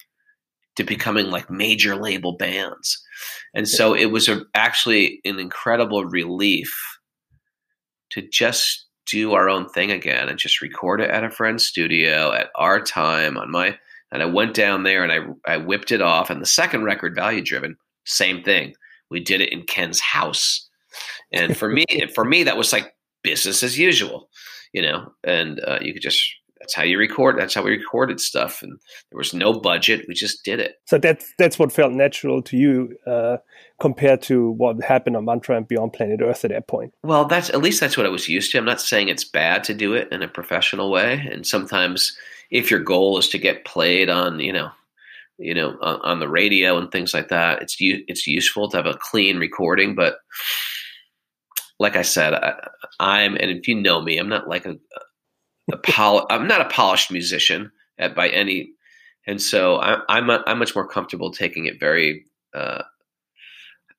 to 0.76 0.84
becoming 0.84 1.26
like 1.26 1.50
major 1.50 1.96
label 1.96 2.36
bands. 2.36 3.02
And 3.54 3.68
so 3.68 3.94
it 3.94 4.06
was 4.06 4.28
a, 4.28 4.42
actually 4.54 5.20
an 5.24 5.38
incredible 5.38 6.04
relief 6.04 6.72
to 8.10 8.22
just 8.22 8.86
do 9.10 9.32
our 9.32 9.48
own 9.48 9.68
thing 9.68 9.90
again 9.90 10.28
and 10.28 10.38
just 10.38 10.60
record 10.60 11.00
it 11.00 11.10
at 11.10 11.24
a 11.24 11.30
friend's 11.30 11.66
studio 11.66 12.32
at 12.32 12.50
our 12.56 12.80
time 12.80 13.36
on 13.36 13.50
my 13.50 13.76
and 14.12 14.22
I 14.22 14.26
went 14.26 14.54
down 14.54 14.82
there 14.82 15.04
and 15.04 15.12
I 15.12 15.52
I 15.52 15.56
whipped 15.56 15.92
it 15.92 16.02
off 16.02 16.30
and 16.30 16.40
the 16.40 16.46
second 16.46 16.84
record 16.84 17.14
value 17.14 17.42
driven 17.42 17.76
same 18.04 18.42
thing. 18.42 18.74
We 19.10 19.20
did 19.20 19.40
it 19.40 19.52
in 19.52 19.64
Ken's 19.64 20.00
house. 20.00 20.68
And 21.32 21.56
for 21.56 21.68
me 21.68 21.84
for 22.14 22.24
me 22.24 22.44
that 22.44 22.56
was 22.56 22.72
like 22.72 22.94
business 23.22 23.62
as 23.62 23.78
usual 23.78 24.28
you 24.72 24.82
know 24.82 25.12
and 25.24 25.60
uh, 25.66 25.78
you 25.80 25.92
could 25.92 26.02
just 26.02 26.24
that's 26.60 26.74
how 26.74 26.82
you 26.82 26.98
record. 26.98 27.38
That's 27.38 27.54
how 27.54 27.62
we 27.62 27.70
recorded 27.70 28.20
stuff, 28.20 28.62
and 28.62 28.78
there 29.10 29.18
was 29.18 29.32
no 29.32 29.54
budget. 29.54 30.04
We 30.06 30.14
just 30.14 30.44
did 30.44 30.60
it. 30.60 30.76
So 30.86 30.98
that's 30.98 31.32
that's 31.38 31.58
what 31.58 31.72
felt 31.72 31.92
natural 31.92 32.42
to 32.42 32.56
you 32.56 32.96
uh, 33.06 33.38
compared 33.80 34.22
to 34.22 34.50
what 34.50 34.82
happened 34.82 35.16
on 35.16 35.24
Mantra 35.24 35.56
and 35.56 35.66
Beyond 35.66 35.94
Planet 35.94 36.20
Earth 36.22 36.44
at 36.44 36.50
that 36.50 36.68
point. 36.68 36.92
Well, 37.02 37.24
that's 37.24 37.48
at 37.50 37.62
least 37.62 37.80
that's 37.80 37.96
what 37.96 38.06
I 38.06 38.10
was 38.10 38.28
used 38.28 38.52
to. 38.52 38.58
I'm 38.58 38.66
not 38.66 38.80
saying 38.80 39.08
it's 39.08 39.24
bad 39.24 39.64
to 39.64 39.74
do 39.74 39.94
it 39.94 40.08
in 40.12 40.22
a 40.22 40.28
professional 40.28 40.90
way, 40.90 41.26
and 41.30 41.46
sometimes 41.46 42.16
if 42.50 42.70
your 42.70 42.80
goal 42.80 43.18
is 43.18 43.28
to 43.28 43.38
get 43.38 43.64
played 43.64 44.10
on, 44.10 44.40
you 44.40 44.52
know, 44.52 44.70
you 45.38 45.54
know, 45.54 45.78
on, 45.80 46.00
on 46.02 46.20
the 46.20 46.28
radio 46.28 46.76
and 46.76 46.92
things 46.92 47.14
like 47.14 47.28
that, 47.28 47.62
it's 47.62 47.76
it's 47.80 48.26
useful 48.26 48.68
to 48.68 48.76
have 48.76 48.86
a 48.86 48.98
clean 49.00 49.38
recording, 49.38 49.94
but 49.94 50.18
like 51.78 51.96
I 51.96 52.02
said, 52.02 52.34
I, 53.00 53.22
am 53.22 53.36
and 53.36 53.50
if 53.50 53.66
you 53.66 53.74
know 53.74 54.02
me, 54.02 54.18
I'm 54.18 54.28
not 54.28 54.46
like 54.46 54.66
a, 54.66 54.76
pol- 55.78 56.26
I'm 56.30 56.46
not 56.46 56.60
a 56.60 56.68
polished 56.68 57.10
musician 57.10 57.70
at, 57.98 58.14
by 58.14 58.28
any 58.28 58.72
and 59.26 59.40
so 59.40 59.76
I, 59.76 60.00
I'm 60.08 60.30
I'm 60.30 60.58
much 60.58 60.74
more 60.74 60.86
comfortable 60.86 61.30
taking 61.30 61.66
it 61.66 61.78
very 61.78 62.24
uh, 62.54 62.82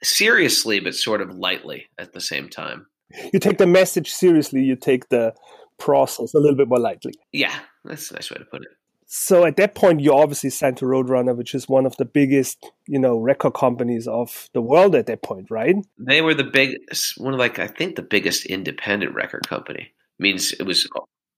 seriously, 0.03 0.79
but 0.79 0.95
sort 0.95 1.21
of 1.21 1.35
lightly 1.35 1.87
at 1.97 2.13
the 2.13 2.21
same 2.21 2.49
time. 2.49 2.87
You 3.33 3.39
take 3.39 3.57
the 3.57 3.67
message 3.67 4.09
seriously. 4.09 4.61
You 4.61 4.75
take 4.75 5.09
the 5.09 5.33
process 5.77 6.33
a 6.33 6.39
little 6.39 6.55
bit 6.55 6.67
more 6.67 6.79
lightly. 6.79 7.13
Yeah, 7.31 7.53
that's 7.83 8.09
a 8.11 8.15
nice 8.15 8.31
way 8.31 8.37
to 8.37 8.45
put 8.45 8.61
it. 8.63 8.69
So 9.05 9.45
at 9.45 9.57
that 9.57 9.75
point, 9.75 9.99
you 9.99 10.13
obviously 10.13 10.49
signed 10.49 10.77
to 10.77 10.85
Roadrunner, 10.85 11.35
which 11.35 11.53
is 11.53 11.67
one 11.67 11.85
of 11.85 11.97
the 11.97 12.05
biggest, 12.05 12.71
you 12.87 12.97
know, 12.97 13.17
record 13.17 13.53
companies 13.53 14.07
of 14.07 14.49
the 14.53 14.61
world 14.61 14.95
at 14.95 15.07
that 15.07 15.21
point, 15.21 15.51
right? 15.51 15.75
They 15.97 16.21
were 16.21 16.33
the 16.33 16.45
big, 16.45 16.77
one 17.17 17.33
of 17.33 17.39
like 17.39 17.59
I 17.59 17.67
think 17.67 17.97
the 17.97 18.03
biggest 18.03 18.45
independent 18.45 19.13
record 19.13 19.47
company. 19.47 19.91
Means 20.19 20.53
it 20.53 20.63
was 20.63 20.87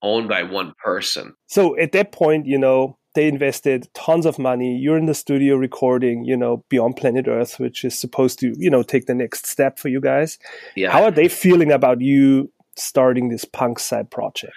owned 0.04 0.28
by 0.28 0.42
one 0.42 0.74
person. 0.84 1.34
So 1.46 1.76
at 1.78 1.92
that 1.92 2.12
point, 2.12 2.46
you 2.46 2.58
know, 2.58 2.98
they 3.14 3.26
invested 3.26 3.88
tons 3.94 4.26
of 4.26 4.38
money. 4.38 4.76
You're 4.76 4.98
in 4.98 5.06
the 5.06 5.14
studio 5.14 5.56
recording, 5.56 6.24
you 6.24 6.36
know, 6.36 6.64
Beyond 6.68 6.96
Planet 6.96 7.26
Earth, 7.26 7.58
which 7.58 7.84
is 7.84 7.98
supposed 7.98 8.38
to, 8.40 8.52
you 8.58 8.68
know, 8.68 8.82
take 8.82 9.06
the 9.06 9.14
next 9.14 9.46
step 9.46 9.78
for 9.78 9.88
you 9.88 10.00
guys. 10.00 10.38
Yeah. 10.76 10.90
How 10.90 11.04
are 11.04 11.10
they 11.10 11.28
feeling 11.28 11.72
about 11.72 12.00
you 12.00 12.52
starting 12.76 13.28
this 13.28 13.44
punk 13.44 13.78
side 13.78 14.10
project? 14.10 14.52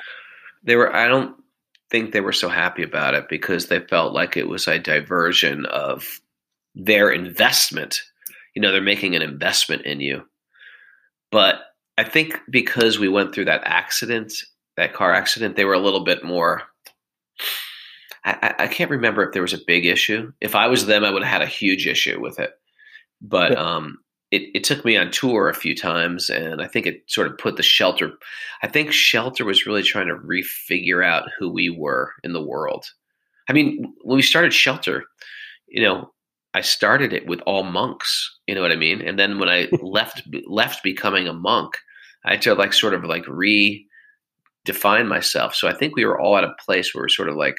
They 0.63 0.75
were, 0.75 0.93
I 0.93 1.07
don't 1.07 1.35
think 1.89 2.11
they 2.11 2.21
were 2.21 2.33
so 2.33 2.49
happy 2.49 2.83
about 2.83 3.13
it 3.13 3.29
because 3.29 3.67
they 3.67 3.79
felt 3.79 4.13
like 4.13 4.35
it 4.35 4.49
was 4.49 4.67
a 4.67 4.79
diversion 4.79 5.65
of 5.67 6.19
their 6.75 7.09
investment. 7.11 7.99
You 8.55 8.61
know, 8.61 8.71
they're 8.71 8.81
making 8.81 9.15
an 9.15 9.21
investment 9.21 9.83
in 9.83 10.01
you. 10.01 10.23
But 11.31 11.61
I 11.97 12.03
think 12.03 12.39
because 12.49 12.97
we 12.97 13.07
went 13.07 13.33
through 13.33 13.45
that 13.45 13.61
accident, 13.65 14.33
that 14.77 14.93
car 14.93 15.13
accident, 15.13 15.55
they 15.55 15.65
were 15.65 15.73
a 15.73 15.79
little 15.79 16.03
bit 16.03 16.23
more 16.23 16.63
I, 18.27 18.55
I, 18.59 18.67
can't 18.67 18.91
remember 18.91 19.23
if 19.23 19.31
there 19.31 19.41
was 19.41 19.53
a 19.53 19.65
big 19.65 19.85
issue. 19.85 20.33
If 20.41 20.53
I 20.53 20.67
was 20.67 20.85
them, 20.85 21.05
I 21.05 21.11
would 21.11 21.23
have 21.23 21.31
had 21.31 21.41
a 21.41 21.51
huge 21.51 21.87
issue 21.87 22.19
with 22.19 22.39
it. 22.39 22.51
But 23.21 23.53
yeah. 23.53 23.57
um, 23.57 23.99
it, 24.31 24.43
it 24.53 24.63
took 24.65 24.83
me 24.83 24.97
on 24.97 25.11
tour 25.11 25.47
a 25.47 25.53
few 25.53 25.73
times, 25.73 26.29
and 26.29 26.61
I 26.61 26.67
think 26.67 26.85
it 26.85 27.03
sort 27.07 27.27
of 27.27 27.37
put 27.37 27.55
the 27.55 27.63
shelter. 27.63 28.11
I 28.61 28.67
think 28.67 28.91
shelter 28.91 29.45
was 29.45 29.65
really 29.65 29.81
trying 29.81 30.07
to 30.07 30.15
refigure 30.15 31.05
out 31.05 31.29
who 31.39 31.49
we 31.49 31.69
were 31.69 32.11
in 32.23 32.33
the 32.33 32.43
world. 32.43 32.85
I 33.49 33.53
mean, 33.53 33.93
when 34.01 34.17
we 34.17 34.21
started 34.21 34.53
shelter, 34.53 35.05
you 35.67 35.81
know, 35.81 36.11
I 36.53 36.61
started 36.61 37.13
it 37.13 37.27
with 37.27 37.39
all 37.45 37.63
monks. 37.63 38.37
You 38.45 38.55
know 38.55 38.61
what 38.61 38.73
I 38.73 38.77
mean? 38.77 39.01
And 39.01 39.17
then 39.17 39.39
when 39.39 39.47
I 39.47 39.69
left 39.81 40.23
left 40.47 40.83
becoming 40.83 41.29
a 41.29 41.33
monk, 41.33 41.77
I 42.25 42.31
had 42.31 42.41
to 42.41 42.55
like 42.55 42.73
sort 42.73 42.93
of 42.93 43.05
like 43.05 43.25
redefine 44.65 45.07
myself. 45.07 45.55
So 45.55 45.67
I 45.67 45.73
think 45.73 45.95
we 45.95 46.05
were 46.05 46.19
all 46.19 46.37
at 46.37 46.43
a 46.43 46.55
place 46.63 46.93
where 46.93 47.03
we're 47.03 47.09
sort 47.09 47.29
of 47.29 47.35
like 47.35 47.57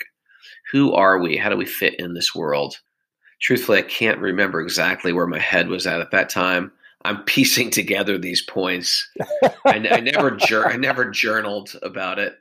who 0.70 0.92
are 0.92 1.18
we? 1.18 1.36
How 1.36 1.48
do 1.48 1.56
we 1.56 1.66
fit 1.66 1.98
in 1.98 2.14
this 2.14 2.34
world? 2.34 2.76
Truthfully, 3.40 3.78
I 3.78 3.82
can't 3.82 4.18
remember 4.18 4.60
exactly 4.60 5.12
where 5.12 5.26
my 5.26 5.38
head 5.38 5.68
was 5.68 5.86
at 5.86 6.00
at 6.00 6.10
that 6.10 6.28
time. 6.28 6.72
I'm 7.04 7.22
piecing 7.24 7.70
together 7.70 8.18
these 8.18 8.42
points. 8.42 9.08
I, 9.64 9.88
I 9.90 10.00
never 10.00 10.32
jur- 10.32 10.68
I 10.68 10.76
never 10.76 11.10
journaled 11.10 11.70
about 11.82 12.18
it. 12.18 12.36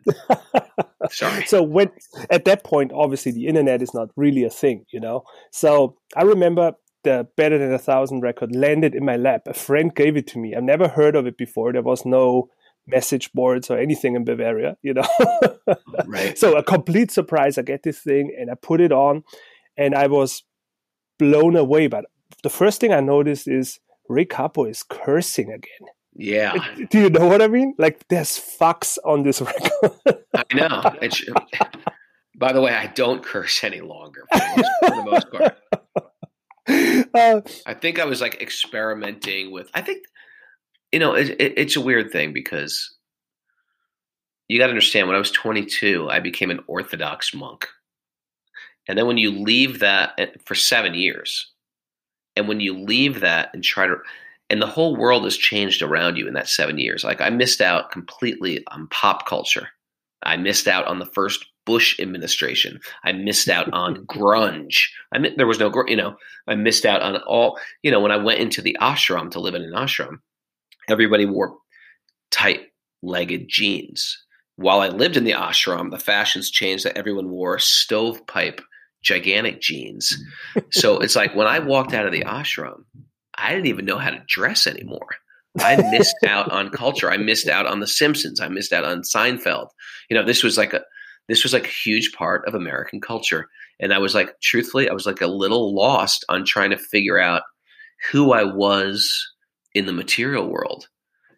Sorry. 1.12 1.46
So 1.46 1.62
when 1.62 1.92
at 2.30 2.46
that 2.46 2.64
point, 2.64 2.92
obviously 2.94 3.32
the 3.32 3.48
internet 3.48 3.82
is 3.82 3.94
not 3.94 4.10
really 4.16 4.44
a 4.44 4.50
thing, 4.50 4.86
you 4.92 5.00
know. 5.00 5.24
So 5.52 5.96
I 6.16 6.24
remember 6.24 6.74
the 7.04 7.28
Better 7.38 7.58
Than 7.58 7.74
a 7.74 7.80
Thousand 7.80 8.22
record 8.22 8.56
landed 8.56 8.96
in 8.96 9.06
my 9.06 9.16
lap. 9.16 9.44
A 9.46 9.54
friend 9.54 9.94
gave 9.96 10.18
it 10.18 10.28
to 10.28 10.40
me. 10.40 10.56
I've 10.56 10.64
never 10.64 10.88
heard 10.88 11.16
of 11.16 11.28
it 11.28 11.38
before. 11.38 11.72
There 11.72 11.82
was 11.82 12.06
no 12.06 12.50
message 12.88 13.32
boards 13.34 13.70
or 13.70 13.78
anything 13.78 14.16
in 14.16 14.24
Bavaria, 14.24 14.78
you 14.82 14.94
know. 14.94 15.08
right. 16.06 16.38
So 16.38 16.58
a 16.58 16.64
complete 16.64 17.12
surprise. 17.12 17.58
I 17.58 17.62
get 17.62 17.84
this 17.84 18.00
thing 18.00 18.36
and 18.40 18.50
I 18.50 18.56
put 18.56 18.82
it 18.82 18.92
on, 18.92 19.24
and 19.78 19.94
I 19.94 20.08
was 20.08 20.44
blown 21.20 21.56
away. 21.56 21.88
But 21.88 22.06
the 22.44 22.50
first 22.50 22.82
thing 22.82 22.94
I 22.94 23.00
noticed 23.00 23.48
is 23.48 23.80
Ray 24.10 24.26
Cappo 24.26 24.66
is 24.66 24.84
cursing 24.84 25.52
again. 25.52 25.88
Yeah. 26.14 26.54
Do 26.90 27.00
you 27.00 27.10
know 27.10 27.28
what 27.28 27.42
I 27.42 27.48
mean? 27.48 27.76
Like 27.78 28.08
there's 28.08 28.40
fucks 28.40 28.98
on 29.06 29.24
this 29.24 29.42
record. 29.42 29.92
I 30.34 30.44
know. 30.54 30.82
It's, 31.02 31.24
by 32.36 32.54
the 32.54 32.62
way, 32.62 32.74
I 32.74 32.88
don't 32.88 33.24
curse 33.24 33.64
any 33.64 33.82
longer 33.82 34.26
for 34.32 34.40
the 34.40 34.56
most, 34.58 34.70
for 34.80 34.96
the 34.96 35.12
most 35.12 35.32
part. 35.32 35.58
Uh, 37.14 37.40
I 37.66 37.74
think 37.74 37.98
I 37.98 38.04
was 38.04 38.20
like 38.20 38.42
experimenting 38.42 39.52
with. 39.52 39.70
I 39.74 39.82
think 39.82 40.04
you 40.92 41.00
know, 41.00 41.14
it, 41.14 41.30
it, 41.40 41.54
it's 41.58 41.76
a 41.76 41.82
weird 41.82 42.12
thing 42.12 42.34
because 42.34 42.96
you 44.48 44.60
got 44.60 44.68
to 44.68 44.72
understand 44.72 45.08
when 45.08 45.16
I 45.16 45.20
was 45.20 45.32
22, 45.32 46.10
I 46.10 46.20
became 46.20 46.52
an 46.52 46.64
Orthodox 46.68 47.34
monk. 47.34 47.68
And 48.88 48.98
then 48.98 49.08
when 49.08 49.18
you 49.18 49.32
leave 49.32 49.80
that 49.80 50.14
eh, 50.18 50.28
for 50.46 50.56
seven 50.56 50.94
years, 50.94 51.52
and 52.36 52.48
when 52.48 52.60
you 52.60 52.78
leave 52.78 53.20
that 53.22 53.50
and 53.54 53.64
try 53.64 53.88
to, 53.88 53.98
and 54.50 54.62
the 54.62 54.68
whole 54.68 54.96
world 54.96 55.26
has 55.26 55.36
changed 55.36 55.82
around 55.82 56.16
you 56.16 56.28
in 56.28 56.34
that 56.36 56.48
seven 56.48 56.78
years. 56.78 57.04
Like 57.04 57.20
I 57.20 57.30
missed 57.30 57.60
out 57.60 57.92
completely 57.92 58.64
on 58.68 58.88
pop 58.88 59.28
culture. 59.28 59.68
I 60.24 60.38
missed 60.38 60.68
out 60.68 60.86
on 60.86 61.00
the 61.00 61.06
first 61.06 61.46
Bush 61.66 62.00
administration. 62.00 62.80
I 63.04 63.12
missed 63.12 63.50
out 63.50 63.72
on 63.74 64.06
grunge. 64.08 64.86
I 65.12 65.20
mean, 65.20 65.34
there 65.36 65.48
was 65.48 65.60
no, 65.60 65.72
you 65.88 65.98
know, 65.98 66.16
I 66.48 66.56
missed 66.56 66.86
out 66.86 67.02
on 67.02 67.18
all, 67.28 67.60
you 67.84 67.92
know, 67.92 68.00
when 68.00 68.12
I 68.12 68.18
went 68.18 68.40
into 68.40 68.62
the 68.62 68.78
ashram 68.80 69.30
to 69.32 69.40
live 69.40 69.54
in 69.54 69.64
an 69.64 69.74
ashram, 69.74 70.20
everybody 70.88 71.26
wore 71.26 71.58
tight 72.32 72.62
legged 73.02 73.48
jeans. 73.48 74.18
While 74.56 74.82
I 74.82 74.88
lived 74.88 75.18
in 75.18 75.24
the 75.24 75.32
ashram, 75.32 75.92
the 75.92 76.00
fashions 76.00 76.50
changed 76.50 76.84
that 76.86 76.98
everyone 76.98 77.30
wore 77.30 77.60
stovepipe, 77.60 78.62
gigantic 79.04 79.62
jeans. 79.62 80.18
so 80.72 81.00
it's 81.00 81.16
like 81.16 81.36
when 81.36 81.48
I 81.48 81.60
walked 81.60 81.94
out 81.94 82.06
of 82.06 82.12
the 82.12 82.24
ashram, 82.24 82.84
I 83.38 83.52
didn't 83.52 83.68
even 83.68 83.86
know 83.86 84.00
how 84.00 84.10
to 84.10 84.24
dress 84.28 84.66
anymore. 84.66 85.08
I 85.60 85.76
missed 85.92 86.16
out 86.28 86.52
on 86.52 86.70
culture. 86.70 87.12
I 87.12 87.18
missed 87.18 87.48
out 87.48 87.68
on 87.68 87.80
The 87.80 87.88
Simpsons. 87.88 88.40
I 88.40 88.48
missed 88.48 88.74
out 88.74 88.84
on 88.84 89.02
Seinfeld. 89.02 89.70
You 90.10 90.18
know, 90.18 90.26
this 90.26 90.44
was 90.44 90.58
like 90.58 90.74
a 90.74 90.82
this 91.28 91.44
was 91.44 91.54
like 91.54 91.66
a 91.66 91.82
huge 91.86 92.14
part 92.14 92.48
of 92.48 92.56
American 92.56 93.02
culture. 93.02 93.50
And 93.80 93.94
I 93.94 93.98
was 93.98 94.16
like, 94.16 94.40
truthfully, 94.42 94.90
I 94.90 94.94
was 94.94 95.06
like 95.06 95.22
a 95.22 95.28
little 95.28 95.76
lost 95.76 96.24
on 96.30 96.46
trying 96.46 96.70
to 96.70 96.78
figure 96.78 97.20
out 97.20 97.44
who 98.12 98.32
I 98.32 98.44
was 98.44 99.28
in 99.78 99.86
the 99.86 99.94
material 99.94 100.48
world. 100.48 100.88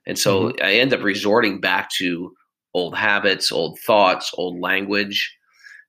And 0.06 0.18
so 0.18 0.50
mm-hmm. 0.50 0.66
I 0.66 0.74
end 0.74 0.94
up 0.94 1.04
resorting 1.04 1.60
back 1.60 1.90
to 1.98 2.34
old 2.74 2.96
habits, 2.96 3.52
old 3.52 3.80
thoughts, 3.80 4.32
old 4.36 4.60
language. 4.60 5.36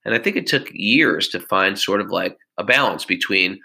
And 0.04 0.14
I 0.14 0.18
think 0.18 0.36
it 0.36 0.46
took 0.46 0.68
years 0.72 1.28
to 1.28 1.40
find 1.40 1.78
sort 1.78 2.00
of 2.00 2.10
like 2.10 2.36
a 2.58 2.64
balance 2.64 3.04
between 3.04 3.60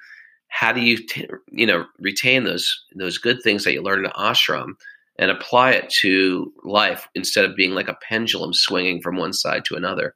how 0.49 0.71
do 0.71 0.81
you 0.81 0.97
t- 0.97 1.27
you 1.51 1.65
know 1.65 1.85
retain 1.99 2.43
those 2.43 2.85
those 2.95 3.17
good 3.17 3.41
things 3.41 3.63
that 3.63 3.73
you 3.73 3.81
learn 3.81 4.05
in 4.05 4.11
ashram 4.11 4.73
and 5.17 5.31
apply 5.31 5.71
it 5.71 5.89
to 6.01 6.53
life 6.63 7.07
instead 7.15 7.45
of 7.45 7.55
being 7.55 7.71
like 7.71 7.87
a 7.87 7.97
pendulum 8.07 8.53
swinging 8.53 9.01
from 9.01 9.17
one 9.17 9.33
side 9.33 9.63
to 9.65 9.75
another. 9.75 10.13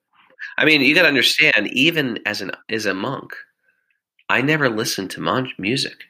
I 0.58 0.66
mean, 0.66 0.82
you 0.82 0.94
got 0.94 1.04
to 1.04 1.08
understand 1.08 1.68
even 1.72 2.20
as 2.26 2.42
an 2.42 2.52
as 2.70 2.86
a 2.86 2.94
monk, 2.94 3.32
I 4.30 4.42
never 4.42 4.70
listened 4.70 5.10
to 5.12 5.22
mon- 5.22 5.52
music. 5.58 6.04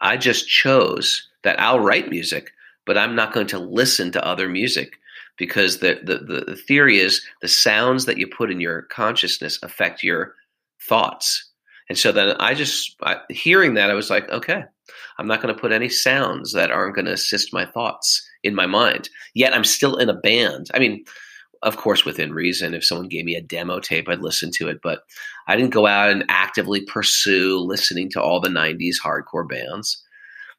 I 0.00 0.16
just 0.16 0.48
chose 0.48 1.27
that 1.44 1.60
I'll 1.60 1.80
write 1.80 2.10
music, 2.10 2.50
but 2.86 2.98
I'm 2.98 3.14
not 3.14 3.32
going 3.32 3.46
to 3.48 3.58
listen 3.58 4.12
to 4.12 4.24
other 4.24 4.48
music 4.48 4.98
because 5.36 5.78
the, 5.78 6.00
the, 6.04 6.44
the 6.44 6.56
theory 6.56 6.98
is 6.98 7.24
the 7.40 7.48
sounds 7.48 8.06
that 8.06 8.18
you 8.18 8.26
put 8.26 8.50
in 8.50 8.60
your 8.60 8.82
consciousness 8.82 9.58
affect 9.62 10.02
your 10.02 10.34
thoughts. 10.88 11.50
And 11.88 11.96
so 11.96 12.12
then 12.12 12.36
I 12.38 12.54
just, 12.54 12.96
I, 13.02 13.18
hearing 13.30 13.74
that, 13.74 13.90
I 13.90 13.94
was 13.94 14.10
like, 14.10 14.28
okay, 14.30 14.64
I'm 15.18 15.26
not 15.26 15.40
going 15.40 15.54
to 15.54 15.60
put 15.60 15.72
any 15.72 15.88
sounds 15.88 16.52
that 16.52 16.70
aren't 16.70 16.94
going 16.94 17.06
to 17.06 17.12
assist 17.12 17.52
my 17.52 17.64
thoughts 17.64 18.26
in 18.42 18.54
my 18.54 18.66
mind. 18.66 19.08
Yet 19.34 19.54
I'm 19.54 19.64
still 19.64 19.96
in 19.96 20.08
a 20.08 20.14
band. 20.14 20.68
I 20.74 20.78
mean, 20.78 21.04
of 21.62 21.76
course, 21.76 22.04
within 22.04 22.32
reason. 22.32 22.74
If 22.74 22.84
someone 22.84 23.08
gave 23.08 23.24
me 23.24 23.34
a 23.34 23.42
demo 23.42 23.80
tape, 23.80 24.08
I'd 24.08 24.20
listen 24.20 24.50
to 24.54 24.68
it. 24.68 24.78
But 24.82 25.00
I 25.46 25.56
didn't 25.56 25.72
go 25.72 25.86
out 25.86 26.10
and 26.10 26.24
actively 26.28 26.82
pursue 26.82 27.58
listening 27.58 28.10
to 28.10 28.22
all 28.22 28.40
the 28.40 28.48
90s 28.48 28.94
hardcore 29.02 29.48
bands 29.48 30.02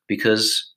because 0.08 0.69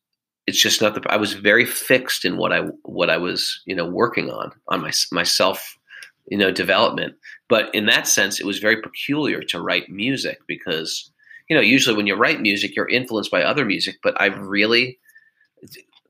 it's 0.46 0.60
just 0.60 0.82
not 0.82 0.94
the 0.94 1.12
I 1.12 1.16
was 1.16 1.34
very 1.34 1.64
fixed 1.64 2.24
in 2.24 2.36
what 2.36 2.52
I 2.52 2.62
what 2.82 3.10
I 3.10 3.16
was 3.16 3.62
you 3.66 3.74
know 3.74 3.86
working 3.86 4.30
on 4.30 4.52
on 4.68 4.80
my 4.80 4.92
myself 5.10 5.78
you 6.26 6.38
know 6.38 6.50
development. 6.50 7.14
But 7.48 7.74
in 7.74 7.86
that 7.86 8.08
sense 8.08 8.40
it 8.40 8.46
was 8.46 8.58
very 8.58 8.80
peculiar 8.80 9.42
to 9.44 9.60
write 9.60 9.88
music 9.88 10.40
because 10.46 11.10
you 11.48 11.56
know 11.56 11.62
usually 11.62 11.96
when 11.96 12.06
you 12.06 12.14
write 12.14 12.40
music 12.40 12.74
you're 12.74 12.88
influenced 12.88 13.30
by 13.30 13.42
other 13.42 13.64
music 13.64 13.96
but 14.02 14.20
I 14.20 14.26
really 14.26 14.98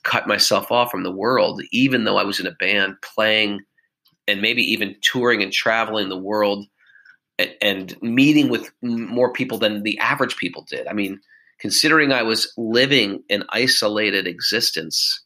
cut 0.02 0.26
myself 0.26 0.72
off 0.72 0.90
from 0.90 1.02
the 1.02 1.12
world 1.12 1.62
even 1.70 2.04
though 2.04 2.16
I 2.16 2.24
was 2.24 2.40
in 2.40 2.46
a 2.46 2.52
band 2.52 2.96
playing 3.02 3.60
and 4.26 4.40
maybe 4.40 4.62
even 4.62 4.96
touring 5.02 5.42
and 5.42 5.52
traveling 5.52 6.08
the 6.08 6.18
world 6.18 6.66
and, 7.38 7.54
and 7.60 8.02
meeting 8.02 8.48
with 8.48 8.70
more 8.82 9.32
people 9.32 9.58
than 9.58 9.82
the 9.82 9.98
average 9.98 10.36
people 10.36 10.64
did. 10.68 10.86
I 10.86 10.92
mean 10.92 11.20
considering 11.62 12.12
I 12.12 12.24
was 12.24 12.52
living 12.58 13.22
an 13.30 13.44
isolated 13.50 14.26
existence, 14.26 15.22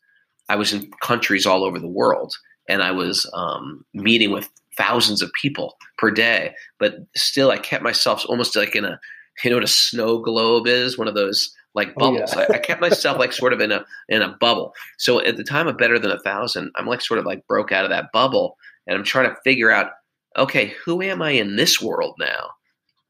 I 0.50 0.56
was 0.56 0.72
in 0.72 0.90
countries 1.02 1.46
all 1.46 1.64
over 1.64 1.80
the 1.80 1.88
world 1.88 2.34
and 2.68 2.82
I 2.82 2.92
was 2.92 3.28
um, 3.32 3.84
meeting 3.94 4.30
with 4.30 4.48
thousands 4.76 5.22
of 5.22 5.32
people 5.40 5.76
per 5.96 6.10
day, 6.10 6.54
but 6.78 6.98
still 7.16 7.50
I 7.50 7.56
kept 7.56 7.82
myself 7.82 8.24
almost 8.28 8.54
like 8.54 8.76
in 8.76 8.84
a 8.84 9.00
you 9.44 9.50
know 9.50 9.56
what 9.56 9.64
a 9.64 9.68
snow 9.68 10.18
globe 10.18 10.66
is, 10.66 10.96
one 10.96 11.08
of 11.08 11.14
those 11.14 11.52
like 11.74 11.94
bubbles. 11.94 12.32
Oh, 12.34 12.40
yeah. 12.40 12.46
I, 12.50 12.54
I, 12.54 12.58
kept 12.58 12.80
myself 12.80 13.18
like 13.18 13.32
sort 13.32 13.52
of 13.52 13.60
in 13.60 13.72
a 13.72 13.84
in 14.08 14.22
a 14.22 14.34
bubble. 14.40 14.72
So 14.98 15.22
at 15.22 15.36
the 15.36 15.44
time 15.44 15.66
of 15.66 15.76
better 15.76 15.98
than 15.98 16.10
a 16.10 16.18
thousand, 16.20 16.70
I'm 16.76 16.86
like 16.86 17.02
sort 17.02 17.18
of 17.18 17.26
like 17.26 17.46
broke 17.46 17.72
out 17.72 17.84
of 17.84 17.90
that 17.90 18.12
bubble, 18.12 18.56
and 18.86 18.96
I'm 18.96 19.04
trying 19.04 19.28
to 19.28 19.36
figure 19.44 19.70
out, 19.70 19.90
okay, 20.38 20.74
who 20.84 21.02
am 21.02 21.20
I 21.20 21.32
in 21.32 21.56
this 21.56 21.82
world 21.82 22.14
now? 22.18 22.50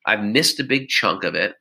I've 0.05 0.23
missed 0.23 0.59
a 0.59 0.65
big 0.65 0.89
chunk 0.89 1.23
of 1.23 1.35
it. 1.35 1.55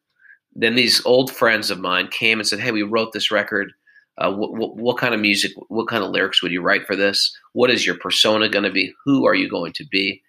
Then 0.56 0.76
these 0.76 1.06
old 1.06 1.32
friends 1.32 1.70
of 1.70 1.80
mine 1.80 2.08
came 2.08 2.40
and 2.40 2.48
said, 2.48 2.60
"Hey, 2.60 2.72
we 2.72 2.84
wrote 2.84 3.12
this 3.14 3.32
record. 3.32 3.74
Uh, 4.18 4.32
what, 4.32 4.78
what 4.78 4.98
kind 4.98 5.14
of 5.14 5.20
music? 5.20 5.52
What 5.68 5.88
kind 5.88 6.04
of 6.04 6.12
lyrics 6.12 6.42
would 6.42 6.52
you 6.52 6.62
write 6.62 6.88
for 6.88 6.96
this? 6.96 7.36
What 7.54 7.70
is 7.70 7.86
your 7.86 7.98
persona 7.98 8.48
going 8.48 8.64
to 8.64 8.72
be? 8.72 8.94
Who 9.04 9.26
are 9.26 9.36
you 9.36 9.50
going 9.50 9.74
to 9.74 9.86
be, 9.86 10.22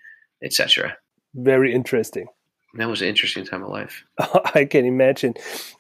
etc." 0.43 0.97
Very 1.35 1.73
interesting. 1.75 2.27
That 2.75 2.89
was 2.89 3.03
an 3.03 3.09
interesting 3.09 3.45
time 3.45 3.63
of 3.63 3.71
life. 3.71 4.05
I 4.55 4.65
can 4.65 4.85
imagine. 4.85 5.35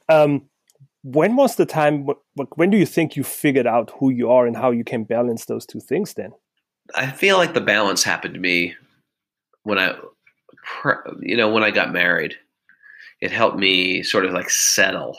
Um, 0.08 0.48
when 1.02 1.36
was 1.36 1.56
the 1.56 1.66
time? 1.66 2.06
When 2.54 2.70
do 2.70 2.76
you 2.76 2.86
think 2.86 3.16
you 3.16 3.22
figured 3.22 3.66
out 3.66 3.92
who 3.98 4.10
you 4.10 4.30
are 4.30 4.46
and 4.46 4.56
how 4.56 4.70
you 4.70 4.84
can 4.84 5.04
balance 5.04 5.44
those 5.44 5.66
two 5.66 5.80
things? 5.80 6.14
Then 6.14 6.32
I 6.94 7.10
feel 7.10 7.36
like 7.36 7.54
the 7.54 7.60
balance 7.60 8.02
happened 8.02 8.34
to 8.34 8.40
me 8.40 8.74
when 9.62 9.78
I, 9.78 9.94
you 11.20 11.36
know, 11.36 11.48
when 11.48 11.62
I 11.62 11.70
got 11.70 11.92
married. 11.92 12.36
It 13.20 13.30
helped 13.30 13.58
me 13.58 14.02
sort 14.02 14.24
of 14.24 14.32
like 14.32 14.50
settle. 14.50 15.18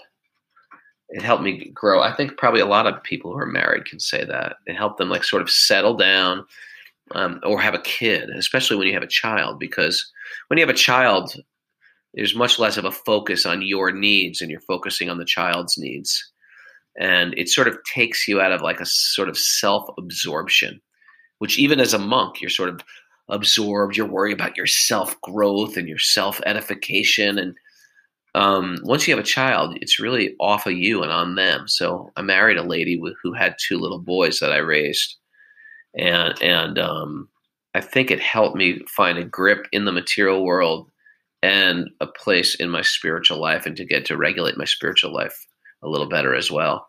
It 1.09 1.21
helped 1.21 1.43
me 1.43 1.71
grow. 1.73 2.01
I 2.01 2.15
think 2.15 2.37
probably 2.37 2.61
a 2.61 2.65
lot 2.65 2.85
of 2.85 3.01
people 3.03 3.31
who 3.31 3.39
are 3.39 3.45
married 3.45 3.85
can 3.85 3.99
say 3.99 4.25
that. 4.25 4.57
It 4.65 4.75
helped 4.75 4.97
them 4.97 5.09
like 5.09 5.23
sort 5.23 5.41
of 5.41 5.49
settle 5.49 5.95
down 5.95 6.45
um, 7.11 7.39
or 7.43 7.61
have 7.61 7.73
a 7.73 7.81
kid, 7.81 8.29
especially 8.31 8.75
when 8.75 8.87
you 8.87 8.93
have 8.93 9.03
a 9.03 9.07
child, 9.07 9.59
because 9.59 10.11
when 10.47 10.57
you 10.57 10.65
have 10.65 10.73
a 10.73 10.77
child, 10.77 11.33
there's 12.13 12.35
much 12.35 12.59
less 12.59 12.77
of 12.77 12.85
a 12.85 12.91
focus 12.91 13.45
on 13.45 13.61
your 13.61 13.91
needs 13.91 14.41
and 14.41 14.51
you're 14.51 14.59
focusing 14.61 15.09
on 15.09 15.17
the 15.17 15.25
child's 15.25 15.77
needs 15.77 16.31
and 16.97 17.33
it 17.37 17.47
sort 17.47 17.67
of 17.67 17.77
takes 17.83 18.27
you 18.27 18.41
out 18.41 18.51
of 18.51 18.61
like 18.61 18.79
a 18.79 18.85
sort 18.85 19.29
of 19.29 19.37
self-absorption 19.37 20.81
which 21.37 21.59
even 21.59 21.79
as 21.79 21.93
a 21.93 21.99
monk 21.99 22.41
you're 22.41 22.49
sort 22.49 22.69
of 22.69 22.81
absorbed 23.29 23.95
you're 23.95 24.07
worried 24.07 24.33
about 24.33 24.57
your 24.57 24.65
self-growth 24.65 25.77
and 25.77 25.87
your 25.87 25.99
self-edification 25.99 27.37
and 27.37 27.55
um, 28.35 28.77
once 28.83 29.07
you 29.07 29.15
have 29.15 29.23
a 29.23 29.27
child 29.27 29.77
it's 29.81 29.99
really 29.99 30.35
off 30.39 30.67
of 30.67 30.73
you 30.73 31.01
and 31.03 31.11
on 31.11 31.35
them 31.35 31.67
so 31.67 32.11
i 32.15 32.21
married 32.21 32.57
a 32.57 32.63
lady 32.63 33.01
who 33.23 33.33
had 33.33 33.55
two 33.59 33.77
little 33.77 33.99
boys 33.99 34.39
that 34.39 34.51
i 34.51 34.57
raised 34.57 35.15
and 35.97 36.41
and 36.41 36.77
um, 36.77 37.27
i 37.73 37.81
think 37.81 38.11
it 38.11 38.19
helped 38.19 38.55
me 38.55 38.81
find 38.87 39.17
a 39.17 39.25
grip 39.25 39.67
in 39.71 39.85
the 39.85 39.91
material 39.91 40.43
world 40.43 40.89
and 41.43 41.89
a 42.01 42.07
place 42.07 42.55
in 42.55 42.69
my 42.69 42.81
spiritual 42.81 43.39
life 43.39 43.65
and 43.65 43.77
to 43.77 43.85
get 43.85 44.05
to 44.05 44.17
regulate 44.17 44.57
my 44.57 44.65
spiritual 44.65 45.13
life 45.13 45.47
a 45.83 45.87
little 45.87 46.09
better 46.09 46.33
as 46.33 46.51
well. 46.51 46.87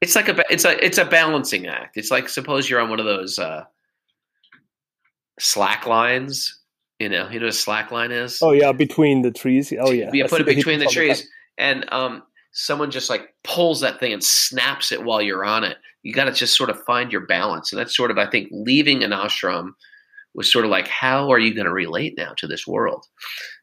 It's 0.00 0.14
like 0.14 0.28
a 0.28 0.44
it's 0.50 0.64
a 0.64 0.84
it's 0.84 0.98
a 0.98 1.04
balancing 1.04 1.66
act. 1.66 1.96
It's 1.96 2.10
like 2.10 2.28
suppose 2.28 2.68
you're 2.68 2.80
on 2.80 2.90
one 2.90 3.00
of 3.00 3.06
those 3.06 3.38
uh, 3.38 3.64
slack 5.40 5.86
lines. 5.86 6.60
You 6.98 7.08
know, 7.08 7.28
you 7.28 7.38
know 7.38 7.46
what 7.46 7.54
a 7.54 7.56
slack 7.56 7.92
line 7.92 8.10
is? 8.10 8.40
Oh 8.42 8.52
yeah, 8.52 8.72
between 8.72 9.22
the 9.22 9.30
trees. 9.30 9.72
Oh 9.78 9.90
yeah. 9.90 10.10
You 10.12 10.24
put 10.26 10.40
it 10.40 10.46
between 10.46 10.80
the 10.80 10.86
trees, 10.86 11.28
and 11.56 11.90
um, 11.92 12.22
someone 12.52 12.90
just 12.90 13.08
like 13.08 13.34
pulls 13.44 13.80
that 13.80 14.00
thing 14.00 14.12
and 14.12 14.22
snaps 14.22 14.90
it 14.90 15.04
while 15.04 15.22
you're 15.22 15.44
on 15.44 15.62
it. 15.64 15.76
You 16.02 16.12
got 16.12 16.24
to 16.24 16.32
just 16.32 16.56
sort 16.56 16.70
of 16.70 16.82
find 16.84 17.12
your 17.12 17.26
balance, 17.26 17.72
and 17.72 17.78
that's 17.78 17.96
sort 17.96 18.10
of 18.10 18.18
I 18.18 18.26
think 18.26 18.48
leaving 18.50 19.04
an 19.04 19.12
ashram 19.12 19.70
was 20.34 20.50
sort 20.52 20.64
of 20.64 20.70
like, 20.70 20.88
how 20.88 21.30
are 21.30 21.38
you 21.38 21.54
going 21.54 21.66
to 21.66 21.72
relate 21.72 22.14
now 22.16 22.32
to 22.38 22.46
this 22.46 22.66
world? 22.66 23.04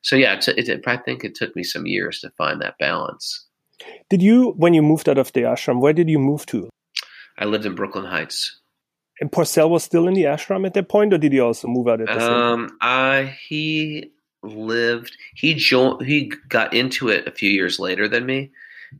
So 0.01 0.15
yeah, 0.15 0.35
it, 0.35 0.69
it, 0.69 0.83
I 0.85 0.97
think 0.97 1.23
it 1.23 1.35
took 1.35 1.55
me 1.55 1.63
some 1.63 1.85
years 1.85 2.19
to 2.19 2.31
find 2.37 2.61
that 2.61 2.77
balance. 2.79 3.45
Did 4.09 4.21
you, 4.21 4.51
when 4.57 4.73
you 4.73 4.81
moved 4.81 5.07
out 5.07 5.17
of 5.17 5.31
the 5.33 5.41
ashram, 5.41 5.79
where 5.79 5.93
did 5.93 6.09
you 6.09 6.19
move 6.19 6.45
to? 6.47 6.69
I 7.37 7.45
lived 7.45 7.65
in 7.65 7.75
Brooklyn 7.75 8.05
Heights. 8.05 8.59
And 9.21 9.31
Porcell 9.31 9.69
was 9.69 9.83
still 9.83 10.07
in 10.07 10.13
the 10.13 10.23
ashram 10.23 10.65
at 10.65 10.73
that 10.73 10.89
point, 10.89 11.13
or 11.13 11.17
did 11.17 11.31
he 11.31 11.39
also 11.39 11.67
move 11.67 11.87
out 11.87 12.01
at 12.01 12.07
the 12.07 12.31
um, 12.31 12.67
same 12.69 12.79
time? 12.79 13.27
Uh, 13.27 13.31
he 13.47 14.11
lived. 14.43 15.17
He 15.35 15.53
joined. 15.53 16.05
He 16.05 16.31
got 16.49 16.73
into 16.73 17.07
it 17.09 17.27
a 17.27 17.31
few 17.31 17.49
years 17.49 17.79
later 17.79 18.07
than 18.09 18.25
me, 18.25 18.51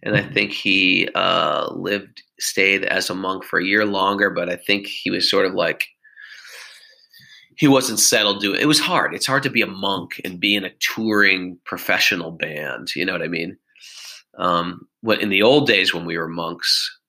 and 0.04 0.16
I 0.16 0.22
mm-hmm. 0.22 0.34
think 0.34 0.52
he 0.52 1.10
uh, 1.16 1.70
lived, 1.74 2.24
stayed 2.40 2.86
as 2.86 3.10
a 3.10 3.16
monk 3.16 3.44
for 3.44 3.60
a 3.60 3.66
year 3.66 3.86
longer. 3.86 4.30
But 4.30 4.50
I 4.50 4.56
think 4.56 4.88
he 4.88 5.10
was 5.10 5.30
sort 5.30 5.46
of 5.46 5.54
like 5.54 5.88
he 7.58 7.68
wasn't 7.68 8.00
settled 8.00 8.42
doing 8.42 8.60
it 8.60 8.66
was 8.66 8.80
hard 8.80 9.14
it's 9.14 9.26
hard 9.26 9.44
to 9.44 9.50
be 9.50 9.62
a 9.62 9.68
monk 9.68 10.20
and 10.24 10.40
be 10.40 10.56
in 10.56 10.66
a 10.66 10.74
touring 10.80 11.58
professional 11.66 12.32
band 12.32 12.94
you 12.96 13.06
know 13.06 13.14
what 13.14 13.22
i 13.22 13.28
mean 13.28 13.58
um 14.38 14.88
what 15.02 15.22
in 15.22 15.30
the 15.30 15.42
old 15.42 15.68
days 15.68 15.94
when 15.94 16.06
we 16.06 16.18
were 16.18 16.28
monks 16.28 17.00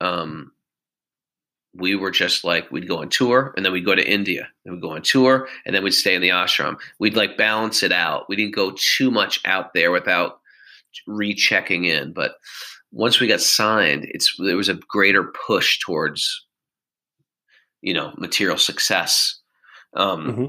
um 0.00 0.50
we 1.74 1.94
were 1.94 2.10
just 2.10 2.44
like 2.44 2.70
we'd 2.70 2.88
go 2.88 2.98
on 2.98 3.08
tour 3.08 3.52
and 3.56 3.64
then 3.64 3.72
we'd 3.72 3.84
go 3.84 3.94
to 3.94 4.10
india 4.10 4.48
and 4.64 4.74
we'd 4.74 4.82
go 4.82 4.92
on 4.92 5.02
tour 5.02 5.48
and 5.66 5.74
then 5.74 5.82
we'd 5.82 5.92
stay 5.92 6.14
in 6.14 6.22
the 6.22 6.30
ashram 6.30 6.76
we'd 6.98 7.16
like 7.16 7.36
balance 7.36 7.82
it 7.82 7.92
out 7.92 8.28
we 8.28 8.36
didn't 8.36 8.54
go 8.54 8.72
too 8.76 9.10
much 9.10 9.40
out 9.44 9.74
there 9.74 9.90
without 9.90 10.40
rechecking 11.06 11.84
in 11.84 12.12
but 12.12 12.36
once 12.90 13.20
we 13.20 13.26
got 13.26 13.40
signed 13.40 14.06
it's 14.08 14.34
there 14.38 14.56
was 14.56 14.68
a 14.68 14.80
greater 14.88 15.32
push 15.46 15.78
towards 15.78 16.46
you 17.82 17.92
know 17.92 18.12
material 18.16 18.56
success 18.56 19.40
um, 19.94 20.26
mm-hmm. 20.26 20.44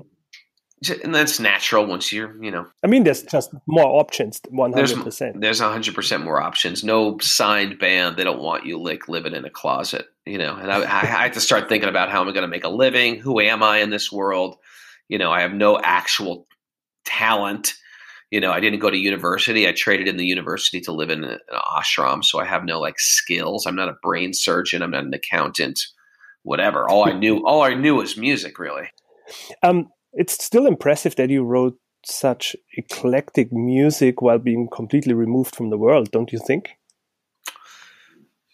And 1.03 1.13
that's 1.13 1.41
natural 1.41 1.85
once 1.85 2.13
you're, 2.13 2.41
you 2.41 2.51
know. 2.51 2.65
I 2.85 2.87
mean, 2.87 3.03
there's 3.03 3.23
just 3.23 3.51
more 3.67 3.85
options. 3.85 4.39
One 4.49 4.71
hundred 4.71 5.03
percent. 5.03 5.41
There's 5.41 5.59
hundred 5.59 5.93
percent 5.93 6.23
more 6.23 6.41
options. 6.41 6.85
No 6.85 7.17
signed 7.19 7.79
band. 7.79 8.15
They 8.15 8.23
don't 8.23 8.41
want 8.41 8.65
you 8.65 8.81
like 8.81 9.09
living 9.09 9.33
in 9.33 9.43
a 9.43 9.49
closet, 9.49 10.05
you 10.29 10.37
know. 10.37 10.55
And 10.55 10.71
I, 10.71 10.81
I, 10.81 11.05
have 11.23 11.31
to 11.33 11.41
start 11.41 11.67
thinking 11.69 11.89
about 11.89 12.09
how 12.09 12.21
am 12.21 12.27
I 12.27 12.31
going 12.31 12.43
to 12.43 12.47
make 12.47 12.63
a 12.63 12.69
living? 12.69 13.19
Who 13.19 13.39
am 13.39 13.63
I 13.63 13.79
in 13.79 13.89
this 13.89 14.11
world? 14.11 14.57
You 15.07 15.17
know, 15.17 15.31
I 15.31 15.41
have 15.41 15.53
no 15.53 15.79
actual 15.83 16.45
talent. 17.05 17.73
You 18.29 18.39
know, 18.39 18.51
I 18.51 18.59
didn't 18.59 18.79
go 18.79 18.91
to 18.91 18.97
university. 18.97 19.67
I 19.67 19.71
traded 19.71 20.07
in 20.07 20.17
the 20.17 20.25
university 20.25 20.81
to 20.81 20.91
live 20.91 21.09
in 21.09 21.23
an 21.23 21.39
ashram, 21.75 22.23
so 22.23 22.39
I 22.39 22.45
have 22.45 22.63
no 22.63 22.79
like 22.79 22.99
skills. 22.99 23.65
I'm 23.65 23.75
not 23.75 23.89
a 23.89 23.97
brain 24.03 24.33
surgeon. 24.33 24.83
I'm 24.83 24.91
not 24.91 25.05
an 25.05 25.13
accountant. 25.13 25.79
Whatever. 26.43 26.87
All 26.87 27.09
I 27.09 27.13
knew, 27.13 27.45
all 27.45 27.63
I 27.63 27.73
knew 27.73 27.95
was 27.95 28.15
music, 28.15 28.59
really. 28.59 28.87
Um, 29.63 29.89
it's 30.13 30.43
still 30.43 30.67
impressive 30.67 31.15
that 31.15 31.29
you 31.29 31.43
wrote 31.43 31.77
such 32.05 32.55
eclectic 32.77 33.51
music 33.51 34.21
while 34.21 34.39
being 34.39 34.69
completely 34.71 35.13
removed 35.13 35.55
from 35.55 35.69
the 35.69 35.77
world, 35.77 36.11
don't 36.11 36.31
you 36.31 36.39
think? 36.39 36.78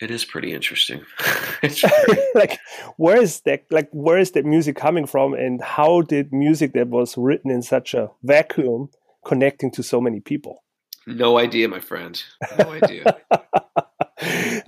It 0.01 0.11
is 0.11 0.25
pretty 0.25 0.53
interesting. 0.53 1.01
like, 2.35 2.59
where 2.97 3.21
is 3.21 3.41
that? 3.41 3.63
Like, 3.71 3.89
where 3.91 4.17
is 4.17 4.31
that 4.31 4.45
music 4.45 4.75
coming 4.75 5.05
from, 5.05 5.33
and 5.33 5.61
how 5.61 6.01
did 6.01 6.33
music 6.33 6.73
that 6.73 6.89
was 6.89 7.17
written 7.17 7.49
in 7.49 7.61
such 7.61 7.93
a 7.93 8.09
vacuum 8.23 8.89
connecting 9.25 9.71
to 9.71 9.83
so 9.83 10.01
many 10.01 10.19
people? 10.19 10.63
No 11.07 11.37
idea, 11.37 11.67
my 11.67 11.79
friend. 11.79 12.21
No 12.59 12.71
idea. 12.83 13.17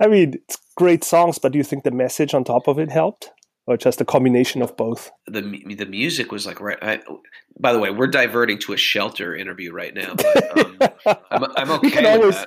I 0.00 0.06
mean, 0.06 0.34
it's 0.34 0.58
great 0.76 1.04
songs, 1.04 1.38
but 1.38 1.52
do 1.52 1.58
you 1.58 1.64
think 1.64 1.84
the 1.84 1.90
message 1.90 2.32
on 2.32 2.44
top 2.44 2.68
of 2.68 2.78
it 2.78 2.90
helped? 2.90 3.30
or 3.68 3.76
just 3.76 4.00
a 4.00 4.04
combination 4.04 4.62
of 4.62 4.74
both? 4.78 5.10
The 5.26 5.42
the 5.76 5.84
music 5.84 6.32
was 6.32 6.46
like 6.46 6.58
right. 6.58 6.78
I, 6.80 7.00
by 7.60 7.74
the 7.74 7.78
way, 7.78 7.90
we're 7.90 8.06
diverting 8.06 8.58
to 8.60 8.72
a 8.72 8.78
shelter 8.78 9.36
interview 9.36 9.72
right 9.72 9.94
now. 9.94 10.14
But, 10.14 10.58
um, 10.58 10.78
I'm, 11.30 11.44
I'm, 11.54 11.70
okay. 11.72 11.80
We 11.82 11.90
can 11.90 12.06
always 12.06 12.46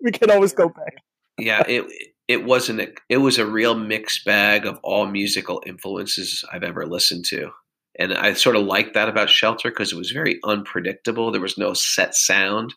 we 0.00 0.12
can 0.12 0.30
always 0.30 0.52
go 0.52 0.68
back. 0.68 0.94
Yeah, 1.38 1.62
it 1.66 1.84
it 2.28 2.44
wasn't. 2.44 2.80
A, 2.80 2.92
it 3.08 3.18
was 3.18 3.38
a 3.38 3.46
real 3.46 3.74
mixed 3.74 4.24
bag 4.24 4.66
of 4.66 4.78
all 4.82 5.06
musical 5.06 5.62
influences 5.66 6.44
I've 6.52 6.62
ever 6.62 6.86
listened 6.86 7.24
to, 7.26 7.50
and 7.98 8.14
I 8.14 8.34
sort 8.34 8.56
of 8.56 8.64
liked 8.64 8.94
that 8.94 9.08
about 9.08 9.30
Shelter 9.30 9.70
because 9.70 9.92
it 9.92 9.98
was 9.98 10.10
very 10.10 10.38
unpredictable. 10.44 11.30
There 11.30 11.40
was 11.40 11.58
no 11.58 11.74
set 11.74 12.14
sound, 12.14 12.74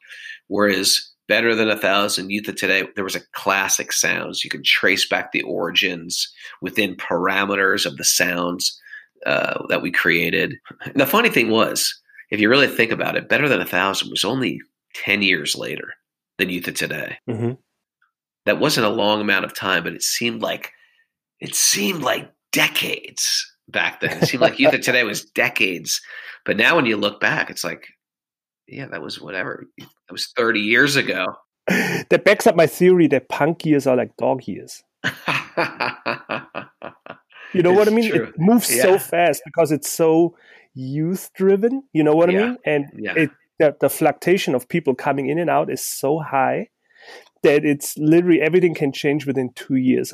whereas 0.47 1.11
better 1.27 1.53
than 1.55 1.69
a 1.69 1.77
thousand 1.77 2.29
youth 2.29 2.47
of 2.47 2.55
today 2.55 2.87
there 2.95 3.03
was 3.03 3.15
a 3.15 3.25
classic 3.33 3.91
sounds 3.91 4.43
you 4.43 4.49
could 4.49 4.63
trace 4.63 5.07
back 5.07 5.31
the 5.31 5.41
origins 5.43 6.33
within 6.61 6.95
parameters 6.95 7.85
of 7.85 7.97
the 7.97 8.03
sounds 8.03 8.79
uh, 9.25 9.61
that 9.67 9.81
we 9.81 9.91
created 9.91 10.55
and 10.85 10.95
the 10.95 11.05
funny 11.05 11.29
thing 11.29 11.49
was 11.49 11.99
if 12.31 12.39
you 12.39 12.49
really 12.49 12.67
think 12.67 12.91
about 12.91 13.15
it 13.15 13.29
better 13.29 13.49
than 13.49 13.61
a 13.61 13.65
thousand 13.65 14.09
was 14.09 14.23
only 14.23 14.61
10 14.95 15.21
years 15.21 15.55
later 15.55 15.93
than 16.37 16.49
youth 16.49 16.67
of 16.67 16.75
today 16.75 17.17
mm-hmm. 17.29 17.51
That 18.47 18.59
wasn't 18.59 18.85
a 18.85 18.89
long 18.89 19.21
amount 19.21 19.45
of 19.45 19.53
time 19.53 19.83
but 19.83 19.93
it 19.93 20.03
seemed 20.03 20.41
like 20.41 20.71
it 21.39 21.53
seemed 21.55 22.01
like 22.01 22.31
decades 22.51 23.45
back 23.67 23.99
then 23.99 24.17
it 24.17 24.25
seemed 24.27 24.41
like 24.41 24.59
youth 24.59 24.73
of 24.73 24.81
today 24.81 25.03
was 25.03 25.25
decades 25.25 26.01
but 26.45 26.57
now 26.57 26.75
when 26.75 26.85
you 26.85 26.97
look 26.97 27.19
back 27.19 27.49
it's 27.49 27.63
like 27.63 27.87
yeah, 28.67 28.87
that 28.87 29.01
was 29.01 29.21
whatever. 29.21 29.65
That 29.77 30.11
was 30.11 30.27
30 30.35 30.59
years 30.59 30.95
ago. 30.95 31.25
that 31.67 32.23
backs 32.25 32.47
up 32.47 32.55
my 32.55 32.67
theory 32.67 33.07
that 33.07 33.29
punk 33.29 33.65
years 33.65 33.87
are 33.87 33.95
like 33.95 34.15
dog 34.17 34.45
years. 34.47 34.83
you 35.05 35.09
know 37.61 37.71
it's 37.71 37.77
what 37.77 37.87
I 37.87 37.91
mean? 37.91 38.11
True. 38.11 38.25
It 38.27 38.35
moves 38.37 38.73
yeah. 38.75 38.83
so 38.83 38.99
fast 38.99 39.41
because 39.45 39.71
it's 39.71 39.89
so 39.89 40.35
youth 40.73 41.29
driven. 41.33 41.83
You 41.93 42.03
know 42.03 42.13
what 42.13 42.31
Yeah. 42.31 42.39
I 42.41 42.45
mean? 42.47 42.57
And 42.65 42.85
Yeah. 42.95 43.13
it 43.15 43.31
the, 43.59 43.75
the 43.79 43.89
fluctuation 43.89 44.53
of 44.53 44.69
people 44.69 44.93
coming 44.93 45.29
in 45.29 45.39
and 45.39 45.49
out 45.49 45.71
is 45.71 45.83
so 45.83 46.19
high 46.19 46.69
that 47.43 47.65
it's 47.65 47.97
literally 47.97 48.41
everything 48.41 48.73
can 48.73 48.91
change 48.91 49.25
within 49.25 49.51
two 49.53 49.75
years. 49.75 50.13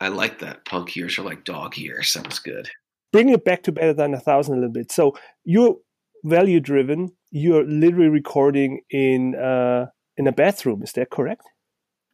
I 0.00 0.08
like 0.08 0.38
that. 0.40 0.64
Punk 0.64 0.96
years 0.96 1.18
are 1.18 1.22
like 1.22 1.44
dog 1.44 1.76
years. 1.76 2.12
Sounds 2.12 2.38
good. 2.38 2.68
Bringing 3.12 3.34
it 3.34 3.44
back 3.44 3.62
to 3.64 3.72
better 3.72 3.92
than 3.92 4.14
a 4.14 4.20
thousand 4.20 4.54
a 4.54 4.56
little 4.58 4.72
bit. 4.72 4.90
So 4.90 5.16
you're 5.44 5.76
value 6.24 6.60
driven. 6.60 7.12
You're 7.30 7.64
literally 7.64 8.08
recording 8.08 8.80
in 8.90 9.34
uh, 9.34 9.86
in 10.16 10.26
a 10.26 10.32
bathroom. 10.32 10.82
Is 10.82 10.92
that 10.92 11.10
correct? 11.10 11.42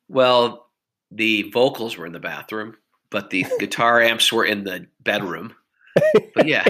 Well, 0.09 0.67
the 1.11 1.51
vocals 1.51 1.97
were 1.97 2.07
in 2.07 2.13
the 2.13 2.21
bathroom, 2.21 2.77
but 3.11 3.31
the 3.31 3.47
guitar 3.59 4.01
amps 4.01 4.33
were 4.33 4.45
in 4.45 4.65
the 4.65 4.87
bedroom. 5.01 5.55
But 6.35 6.47
yeah, 6.47 6.65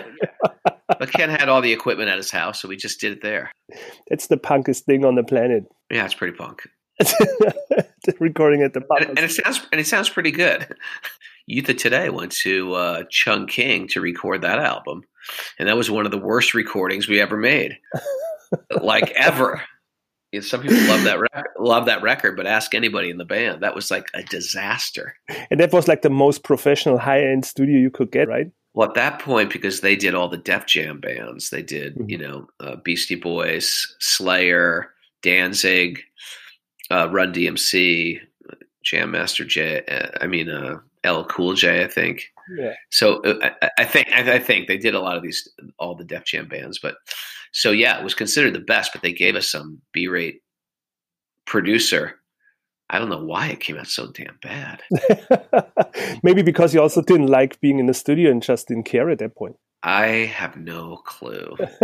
but 0.89 1.13
Ken 1.13 1.31
had 1.31 1.49
all 1.49 1.61
the 1.61 1.73
equipment 1.73 2.09
at 2.09 2.17
his 2.17 2.31
house, 2.31 2.61
so 2.61 2.69
we 2.69 2.77
just 2.77 3.01
did 3.01 3.13
it 3.13 3.23
there. 3.23 3.53
That's 4.09 4.29
the 4.29 4.39
punkest 4.39 4.85
thing 4.85 5.05
on 5.05 5.15
the 5.15 5.25
planet. 5.25 5.65
Yeah, 5.91 6.05
it's 6.05 6.15
pretty 6.15 6.37
punk, 6.37 6.63
recording 8.21 8.63
at 8.63 8.73
the 8.75 8.83
and, 8.99 9.09
and 9.11 9.19
it 9.21 9.31
sounds 9.31 9.67
and 9.73 9.81
it 9.81 9.87
sounds 9.87 10.09
pretty 10.09 10.31
good. 10.31 10.75
Youth 11.47 11.69
of 11.69 11.77
Today 11.79 12.11
went 12.11 12.33
to 12.33 12.75
uh, 12.75 13.03
Chung 13.11 13.47
King 13.47 13.89
to 13.89 14.01
record 14.01 14.43
that 14.43 14.59
album, 14.59 15.03
and 15.59 15.69
that 15.69 15.77
was 15.77 15.91
one 15.91 16.05
of 16.05 16.11
the 16.13 16.19
worst 16.19 16.53
recordings 16.55 17.09
we 17.09 17.21
ever 17.21 17.37
made, 17.37 17.79
like 18.83 19.11
ever. 19.13 19.63
Yeah, 20.31 20.43
some 20.43 20.61
people 20.61 20.77
love 20.89 21.05
that 21.05 21.19
record, 21.21 21.47
love 21.59 21.87
that 21.87 22.03
record, 22.03 22.37
but 22.37 22.47
ask 22.47 22.75
anybody 22.75 23.09
in 23.09 23.17
the 23.17 23.25
band, 23.25 23.63
that 23.63 23.75
was 23.75 23.91
like 23.91 24.09
a 24.13 24.23
disaster. 24.25 25.15
and 25.51 25.59
that 25.59 25.73
was 25.73 25.89
like 25.89 26.03
the 26.03 26.11
most 26.11 26.43
professional 26.45 26.99
high 26.99 27.23
end 27.25 27.47
studio 27.47 27.79
you 27.79 27.91
could 27.91 28.11
get, 28.13 28.29
right? 28.29 28.51
Well, 28.75 28.87
at 28.89 28.95
that 28.95 29.21
point, 29.21 29.51
because 29.51 29.81
they 29.81 29.97
did 29.97 30.15
all 30.15 30.29
the 30.29 30.37
Def 30.37 30.67
Jam 30.67 31.01
bands, 31.01 31.49
they 31.49 31.63
did, 31.63 31.97
Mhm. 31.97 32.11
you 32.11 32.19
know, 32.19 32.47
uh, 32.61 32.77
Beastie 32.77 33.15
Boys, 33.15 33.97
Slayer, 34.01 34.93
Danzig, 35.23 36.01
uh, 36.91 37.09
Run 37.11 37.33
DMC, 37.33 38.21
Jam 38.83 39.11
Master 39.11 39.45
Jay. 39.45 39.85
Uh, 39.87 40.09
I 40.21 40.27
mean, 40.27 40.49
uh, 40.49 40.79
LL 41.07 41.25
Cool 41.25 41.55
J, 41.55 41.85
I 41.85 41.89
think. 41.89 42.33
Yeah. 42.57 42.75
So 42.91 43.23
uh, 43.23 43.51
I, 43.63 43.71
I 43.79 43.85
think 43.85 44.09
I, 44.13 44.35
I 44.35 44.39
think 44.39 44.69
they 44.69 44.79
did 44.79 44.95
a 44.95 45.01
lot 45.01 45.17
of 45.17 45.23
these, 45.23 45.49
all 45.79 45.95
the 45.95 46.05
Def 46.05 46.25
Jam 46.25 46.49
bands. 46.49 46.79
But 46.79 46.97
so 47.53 47.71
yeah, 47.71 47.99
it 47.99 48.05
was 48.05 48.15
considered 48.15 48.55
the 48.55 48.61
best, 48.61 48.93
but 48.93 49.03
they 49.03 49.13
gave 49.13 49.37
us 49.37 49.51
some 49.51 49.81
B-rate 49.93 50.43
producer. 51.47 52.17
I 52.91 52.99
don't 52.99 53.11
know 53.11 53.23
why 53.23 53.49
it 53.49 53.61
came 53.61 53.77
out 53.77 53.87
so 53.87 54.11
damn 54.11 54.39
bad. 54.41 54.83
Maybe 56.23 56.41
because 56.41 56.73
you 56.73 56.81
also 56.81 57.03
didn't 57.03 57.27
like 57.27 57.61
being 57.61 57.79
in 57.79 57.87
the 57.87 57.95
studio 57.95 58.31
and 58.31 58.43
just 58.43 58.69
didn't 58.69 58.85
care 58.85 59.11
at 59.11 59.19
that 59.19 59.37
point. 59.37 59.57
I 59.83 60.07
have 60.07 60.57
no 60.57 60.97
clue. 61.05 61.57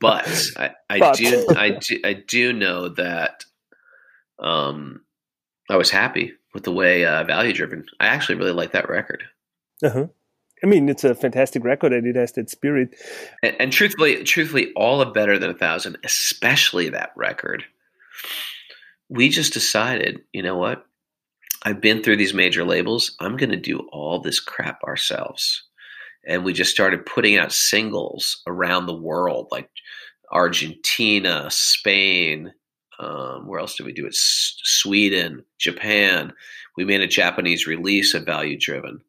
but 0.00 0.52
I, 0.56 0.70
I 0.90 0.98
But. 0.98 1.16
do 1.16 1.46
I 1.56 1.70
do 1.70 2.00
I 2.04 2.12
do 2.12 2.52
know 2.52 2.90
that 2.90 3.44
um 4.38 5.00
I 5.70 5.76
was 5.76 5.90
happy 5.90 6.32
with 6.52 6.64
the 6.64 6.72
way 6.72 7.04
uh, 7.04 7.24
value 7.24 7.52
driven. 7.52 7.86
I 7.98 8.06
actually 8.06 8.36
really 8.36 8.52
like 8.52 8.72
that 8.72 8.88
record. 8.88 9.24
uh-huh. 9.82 10.06
I 10.62 10.66
mean, 10.66 10.88
it's 10.88 11.04
a 11.04 11.14
fantastic 11.14 11.62
record 11.62 11.92
and 11.92 12.06
it 12.06 12.16
has 12.16 12.32
that 12.32 12.48
spirit. 12.48 12.94
And, 13.42 13.56
and 13.60 13.72
truthfully, 13.72 14.24
truthfully, 14.24 14.72
all 14.74 15.02
of 15.02 15.12
Better 15.12 15.38
Than 15.38 15.50
a 15.50 15.54
Thousand, 15.54 15.98
especially 16.04 16.88
that 16.88 17.12
record, 17.16 17.64
we 19.10 19.28
just 19.28 19.52
decided, 19.52 20.22
you 20.32 20.42
know 20.42 20.56
what? 20.56 20.86
I've 21.64 21.80
been 21.80 22.02
through 22.02 22.16
these 22.16 22.32
major 22.32 22.64
labels. 22.64 23.14
I'm 23.20 23.36
going 23.36 23.50
to 23.50 23.56
do 23.56 23.80
all 23.92 24.20
this 24.20 24.40
crap 24.40 24.82
ourselves. 24.84 25.64
And 26.26 26.44
we 26.44 26.54
just 26.54 26.70
started 26.70 27.04
putting 27.04 27.36
out 27.36 27.52
singles 27.52 28.42
around 28.46 28.86
the 28.86 28.96
world, 28.96 29.48
like 29.50 29.68
Argentina, 30.30 31.46
Spain. 31.50 32.52
Um, 32.98 33.46
where 33.46 33.60
else 33.60 33.76
did 33.76 33.86
we 33.86 33.92
do 33.92 34.06
it? 34.06 34.14
S- 34.14 34.56
Sweden, 34.62 35.44
Japan. 35.58 36.32
We 36.76 36.84
made 36.84 37.00
a 37.00 37.06
Japanese 37.06 37.66
release 37.66 38.14
of 38.14 38.24
Value 38.24 38.58
Driven. 38.58 39.00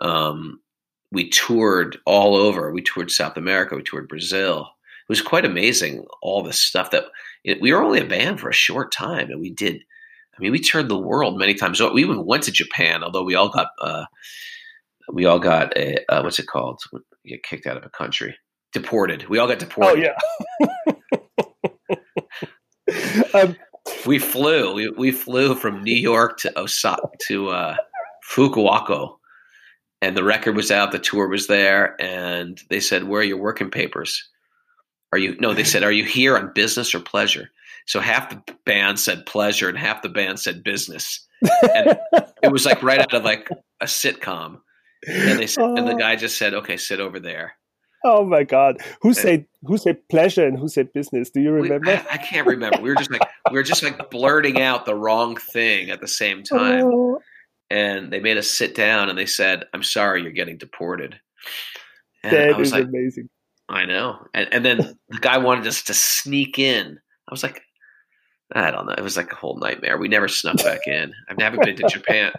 Um, 0.00 0.60
we 1.10 1.28
toured 1.28 1.98
all 2.06 2.34
over. 2.34 2.72
We 2.72 2.82
toured 2.82 3.10
South 3.10 3.36
America. 3.36 3.76
We 3.76 3.82
toured 3.82 4.08
Brazil. 4.08 4.60
It 4.60 5.08
was 5.08 5.20
quite 5.20 5.44
amazing. 5.44 6.06
All 6.22 6.42
the 6.42 6.52
stuff 6.52 6.90
that 6.92 7.04
it, 7.44 7.60
we 7.60 7.72
were 7.72 7.82
only 7.82 8.00
a 8.00 8.04
band 8.04 8.40
for 8.40 8.48
a 8.48 8.54
short 8.54 8.92
time, 8.92 9.30
and 9.30 9.40
we 9.40 9.50
did. 9.50 9.76
I 9.76 10.40
mean, 10.40 10.52
we 10.52 10.60
toured 10.60 10.88
the 10.88 10.98
world 10.98 11.38
many 11.38 11.54
times. 11.54 11.80
We 11.80 12.02
even 12.02 12.24
went 12.24 12.44
to 12.44 12.52
Japan, 12.52 13.04
although 13.04 13.24
we 13.24 13.34
all 13.34 13.50
got 13.50 13.68
uh, 13.80 14.06
we 15.12 15.26
all 15.26 15.38
got 15.38 15.76
a 15.76 15.98
uh, 16.10 16.22
what's 16.22 16.38
it 16.38 16.46
called? 16.46 16.80
You 17.24 17.36
get 17.36 17.42
kicked 17.42 17.66
out 17.66 17.76
of 17.76 17.84
a 17.84 17.90
country, 17.90 18.36
deported. 18.72 19.28
We 19.28 19.38
all 19.38 19.48
got 19.48 19.58
deported. 19.58 20.08
Oh, 20.08 20.14
yeah. 20.60 20.91
um, 23.34 23.56
We 24.06 24.18
flew. 24.18 24.74
We, 24.74 24.88
we 24.90 25.10
flew 25.10 25.54
from 25.54 25.82
New 25.82 25.94
York 25.94 26.38
to 26.38 26.58
Osaka 26.58 27.08
to 27.28 27.48
uh, 27.50 27.76
Fukuoka, 28.30 29.16
and 30.00 30.16
the 30.16 30.24
record 30.24 30.56
was 30.56 30.70
out. 30.70 30.92
The 30.92 30.98
tour 30.98 31.28
was 31.28 31.46
there, 31.46 32.00
and 32.00 32.60
they 32.70 32.80
said, 32.80 33.04
"Where 33.04 33.20
are 33.20 33.24
your 33.24 33.38
working 33.38 33.70
papers? 33.70 34.28
Are 35.12 35.18
you 35.18 35.36
no?" 35.40 35.52
They 35.54 35.64
said, 35.64 35.82
"Are 35.82 35.92
you 35.92 36.04
here 36.04 36.36
on 36.36 36.52
business 36.54 36.94
or 36.94 37.00
pleasure?" 37.00 37.50
So 37.86 37.98
half 38.00 38.30
the 38.30 38.40
band 38.64 39.00
said 39.00 39.26
pleasure, 39.26 39.68
and 39.68 39.76
half 39.76 40.02
the 40.02 40.08
band 40.08 40.38
said 40.40 40.62
business. 40.62 41.26
And 41.74 41.98
it 42.42 42.52
was 42.52 42.64
like 42.64 42.82
right 42.82 43.00
out 43.00 43.12
of 43.14 43.24
like 43.24 43.48
a 43.80 43.86
sitcom. 43.86 44.60
And 45.08 45.36
they 45.40 45.48
said, 45.48 45.64
and 45.64 45.88
the 45.88 45.94
Oh. 45.96 45.98
guy 45.98 46.14
just 46.14 46.38
said, 46.38 46.54
"Okay, 46.54 46.76
sit 46.76 47.00
over 47.00 47.18
there." 47.18 47.54
Oh 48.04 48.24
my 48.24 48.42
God. 48.44 48.78
Who 49.02 49.14
said 49.14 49.46
who 49.64 49.78
said 49.78 49.98
pleasure 50.08 50.46
and 50.46 50.58
who 50.58 50.68
said 50.68 50.92
business? 50.92 51.30
Do 51.30 51.40
you 51.40 51.52
We- 51.52 51.62
remember? 51.62 51.90
I, 51.90 52.14
I 52.14 52.18
can't 52.18 52.46
remember. 52.46 52.80
We 52.80 52.88
were 52.88 52.96
just 52.96 53.10
like 53.10 53.22
we 53.50 53.56
were 53.56 53.62
just 53.62 53.82
like 53.82 54.10
blurting 54.10 54.60
out 54.60 54.86
the 54.86 54.94
wrong 54.94 55.36
thing 55.36 55.90
at 55.90 56.00
the 56.00 56.08
same 56.08 56.42
oh. 56.52 56.58
time. 56.58 56.84
Oh, 56.84 57.18
and 57.70 58.12
they 58.12 58.20
made 58.20 58.36
us 58.36 58.50
sit 58.50 58.74
down 58.74 59.08
and 59.08 59.18
they 59.18 59.26
said, 59.26 59.64
"I'm 59.72 59.82
sorry, 59.82 60.22
you're 60.22 60.32
getting 60.32 60.58
deported." 60.58 61.18
And 62.22 62.32
that 62.36 62.54
I 62.54 62.58
was 62.58 62.68
is 62.68 62.74
like, 62.74 62.84
amazing. 62.84 63.28
"I 63.68 63.86
know." 63.86 64.18
And, 64.34 64.48
and 64.52 64.64
then 64.64 64.98
the 65.08 65.18
guy 65.18 65.38
wanted 65.38 65.66
us 65.66 65.82
to 65.84 65.94
sneak 65.94 66.58
in. 66.58 66.98
I 67.28 67.32
was 67.32 67.42
like, 67.42 67.62
"I 68.52 68.70
don't 68.70 68.86
know." 68.86 68.92
It 68.92 69.02
was 69.02 69.16
like 69.16 69.32
a 69.32 69.36
whole 69.36 69.58
nightmare. 69.58 69.96
We 69.96 70.08
never 70.08 70.28
snuck 70.28 70.58
back 70.58 70.86
in. 70.86 71.14
I've 71.30 71.38
never 71.38 71.56
been 71.56 71.76
to 71.76 71.88
Japan. 71.88 72.32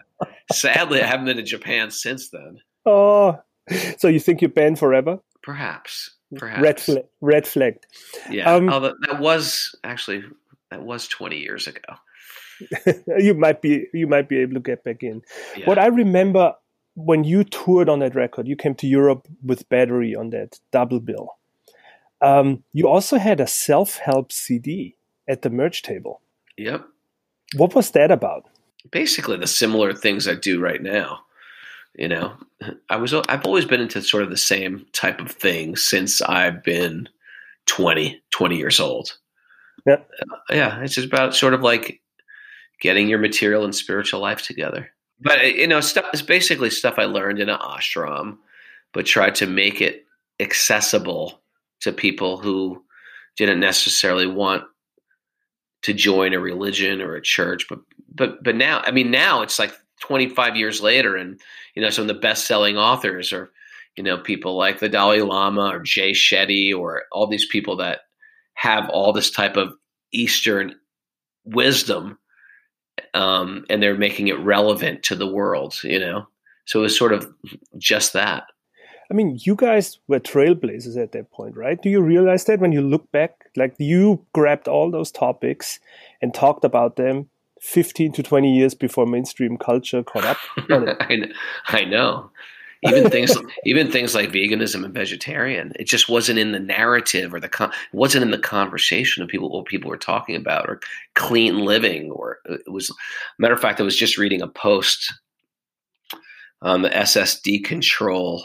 Sadly, 0.52 1.02
I 1.02 1.08
haven't 1.08 1.26
been 1.26 1.38
to 1.38 1.44
Japan 1.44 1.90
since 1.92 2.30
then. 2.30 2.58
Oh, 2.86 3.40
so 3.98 4.10
you 4.10 4.20
think 4.20 4.42
you're 4.42 4.50
banned 4.52 4.78
forever? 4.78 5.18
Perhaps, 5.44 6.12
perhaps. 6.36 6.62
Red 6.62 6.80
flag. 6.80 7.04
Red 7.22 7.48
flagged. 7.48 7.86
Yeah. 8.30 8.54
Um, 8.54 8.70
Although 8.70 8.96
that 9.08 9.20
was 9.20 9.76
actually 9.84 10.24
that 10.72 10.84
was 10.84 11.08
20 11.08 11.38
years 11.38 11.68
ago. 11.68 11.82
you 13.18 13.34
might 13.34 13.62
be 13.62 13.88
you 13.94 14.08
might 14.08 14.30
be 14.30 14.38
able 14.38 14.54
to 14.56 14.60
get 14.60 14.84
back 14.84 15.04
in. 15.04 15.22
Yeah. 15.58 15.66
What 15.66 15.80
I 15.80 15.88
remember 15.88 16.54
when 16.96 17.24
you 17.24 17.44
toured 17.44 17.90
on 17.90 18.00
that 18.00 18.16
record, 18.16 18.48
you 18.48 18.56
came 18.56 18.76
to 18.76 18.88
Europe 18.88 19.28
with 19.44 19.68
Battery 19.70 20.16
on 20.16 20.30
that 20.30 20.60
double 20.72 21.00
bill. 21.00 21.30
Um, 22.22 22.64
you 22.72 22.88
also 22.88 23.18
had 23.18 23.42
a 23.42 23.48
self-help 23.48 24.32
CD 24.32 24.96
at 25.28 25.42
the 25.42 25.50
merch 25.50 25.82
table. 25.82 26.22
yep. 26.56 26.86
What 27.58 27.76
was 27.76 27.92
that 27.92 28.12
about? 28.12 28.48
basically 28.92 29.38
the 29.38 29.48
similar 29.48 29.94
things 29.94 30.28
I 30.28 30.36
do 30.36 30.60
right 30.60 30.82
now. 30.82 31.22
You 31.96 32.08
know, 32.08 32.34
I 32.90 32.96
was 32.96 33.14
I've 33.14 33.46
always 33.46 33.66
been 33.66 33.82
into 33.82 34.02
sort 34.02 34.24
of 34.24 34.30
the 34.30 34.38
same 34.38 34.86
type 34.94 35.20
of 35.20 35.32
thing 35.32 35.76
since 35.76 36.22
I've 36.22 36.64
been 36.64 37.08
20, 37.68 38.22
20 38.32 38.58
years 38.58 38.80
old. 38.80 39.18
Yeah. 39.86 39.98
Uh, 40.22 40.38
yeah, 40.50 40.82
it's 40.82 40.96
just 40.96 41.08
about 41.08 41.36
sort 41.36 41.54
of 41.54 41.62
like 41.62 42.02
getting 42.82 43.08
your 43.08 43.20
material 43.20 43.64
and 43.64 43.76
spiritual 43.76 44.20
life 44.22 44.42
together. 44.42 44.90
But 45.20 45.40
uh, 45.40 45.44
you 45.44 45.68
know, 45.68 45.82
stuff 45.82 46.06
is 46.14 46.22
basically 46.22 46.70
stuff 46.70 46.96
I 46.98 47.06
learned 47.06 47.40
in 47.40 47.50
an 47.50 47.60
ashram, 47.60 48.38
but 48.94 49.06
tried 49.06 49.36
to 49.36 49.48
make 49.48 49.82
it 49.82 50.06
accessible 50.40 51.42
to 51.82 51.92
people 51.92 52.38
who 52.38 52.84
didn't 53.38 53.60
necessarily 53.60 54.28
want 54.28 54.64
to 55.84 55.94
join 55.94 56.34
a 56.34 56.40
religion 56.40 57.02
or 57.02 57.16
a 57.16 57.22
church, 57.22 57.68
but 57.70 57.80
but 58.14 58.44
but 58.44 58.56
now 58.56 58.82
I 58.86 58.92
mean 58.92 59.12
now 59.12 59.42
it's 59.42 59.60
like 59.60 59.74
25 60.04 60.58
years 60.58 60.82
later 60.82 61.16
and 61.16 61.40
you 61.76 61.82
know 61.82 61.90
some 61.90 62.04
of 62.04 62.10
the 62.10 62.14
best 62.14 62.46
selling 62.46 62.76
authors 62.78 63.32
are 63.32 63.50
you 63.96 64.04
know 64.04 64.18
people 64.18 64.58
like 64.58 64.80
the 64.80 64.90
Dalai 64.90 65.22
Lama 65.22 65.70
or 65.74 65.80
Jay 65.80 66.12
Shetty 66.12 66.78
or 66.78 67.04
all 67.14 67.26
these 67.26 67.46
people 67.46 67.78
that 67.78 68.02
have 68.54 68.90
all 68.90 69.14
this 69.14 69.32
type 69.32 69.56
of 69.56 69.74
Eastern 70.12 70.76
wisdom 71.46 72.20
um, 73.14 73.64
and 73.70 73.82
they're 73.82 73.98
making 73.98 74.28
it 74.28 74.38
relevant 74.40 75.04
to 75.04 75.16
the 75.16 75.32
world 75.32 75.80
you 75.86 76.00
know 76.00 76.28
so 76.66 76.80
it 76.80 76.84
was 76.84 76.98
sort 76.98 77.14
of 77.14 77.34
just 77.78 78.12
that 78.12 78.44
I 79.12 79.16
mean, 79.16 79.38
you 79.42 79.56
guys 79.56 80.00
were 80.08 80.20
trailblazers 80.20 80.98
at 80.98 81.12
that 81.12 81.30
point, 81.30 81.56
right? 81.56 81.80
Do 81.80 81.90
you 81.90 82.02
realize 82.02 82.46
that 82.46 82.62
when 82.62 82.72
you 82.72 82.82
look 82.82 83.12
back, 83.12 83.46
like 83.56 83.76
you 83.78 84.26
grabbed 84.34 84.68
all 84.68 84.90
those 84.90 85.12
topics 85.12 85.80
and 86.22 86.34
talked 86.34 86.64
about 86.64 86.96
them 86.96 87.30
15 87.64 88.12
to 88.12 88.24
20 88.24 88.54
years 88.54 88.74
before 88.76 89.06
mainstream 89.06 89.58
culture 89.58 90.04
caught 90.04 90.26
up 90.26 90.38
on 90.70 90.88
it? 90.90 90.98
I, 91.00 91.06
kn- 91.06 91.34
I 91.68 91.86
know 91.86 92.30
even 92.84 93.10
things 93.10 93.36
even 93.66 93.90
things 93.90 94.14
like 94.14 94.32
veganism 94.32 94.84
and 94.84 94.94
vegetarian 94.94 95.72
it 95.80 95.86
just 95.86 96.10
wasn't 96.10 96.38
in 96.38 96.52
the 96.52 96.60
narrative 96.60 97.34
or 97.34 97.40
the 97.40 97.48
con- 97.48 97.72
wasn't 97.94 98.22
in 98.22 98.32
the 98.32 98.38
conversation 98.38 99.24
of 99.24 99.30
people 99.30 99.50
what 99.50 99.66
people 99.66 99.90
were 99.90 99.98
talking 99.98 100.36
about 100.36 100.68
or 100.68 100.82
clean 101.16 101.60
living 101.60 102.12
or 102.12 102.40
it 102.46 102.72
was 102.72 102.94
matter 103.40 103.54
of 103.54 103.62
fact 103.62 103.80
i 103.80 103.84
was 103.84 103.96
just 103.96 104.18
reading 104.18 104.42
a 104.42 104.48
post 104.48 105.14
on 106.62 106.82
the 106.82 106.90
ssd 106.90 107.64
control 107.64 108.44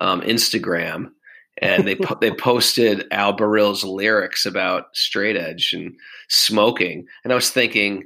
um, 0.00 0.20
instagram 0.22 1.10
and 1.58 1.86
they 1.86 1.94
po- 1.94 2.18
they 2.20 2.32
posted 2.32 3.06
al 3.12 3.32
Barile's 3.32 3.84
lyrics 3.84 4.44
about 4.44 4.86
straight 4.94 5.36
edge 5.36 5.72
and 5.72 5.94
smoking 6.28 7.06
and 7.22 7.32
i 7.32 7.36
was 7.36 7.50
thinking 7.50 8.04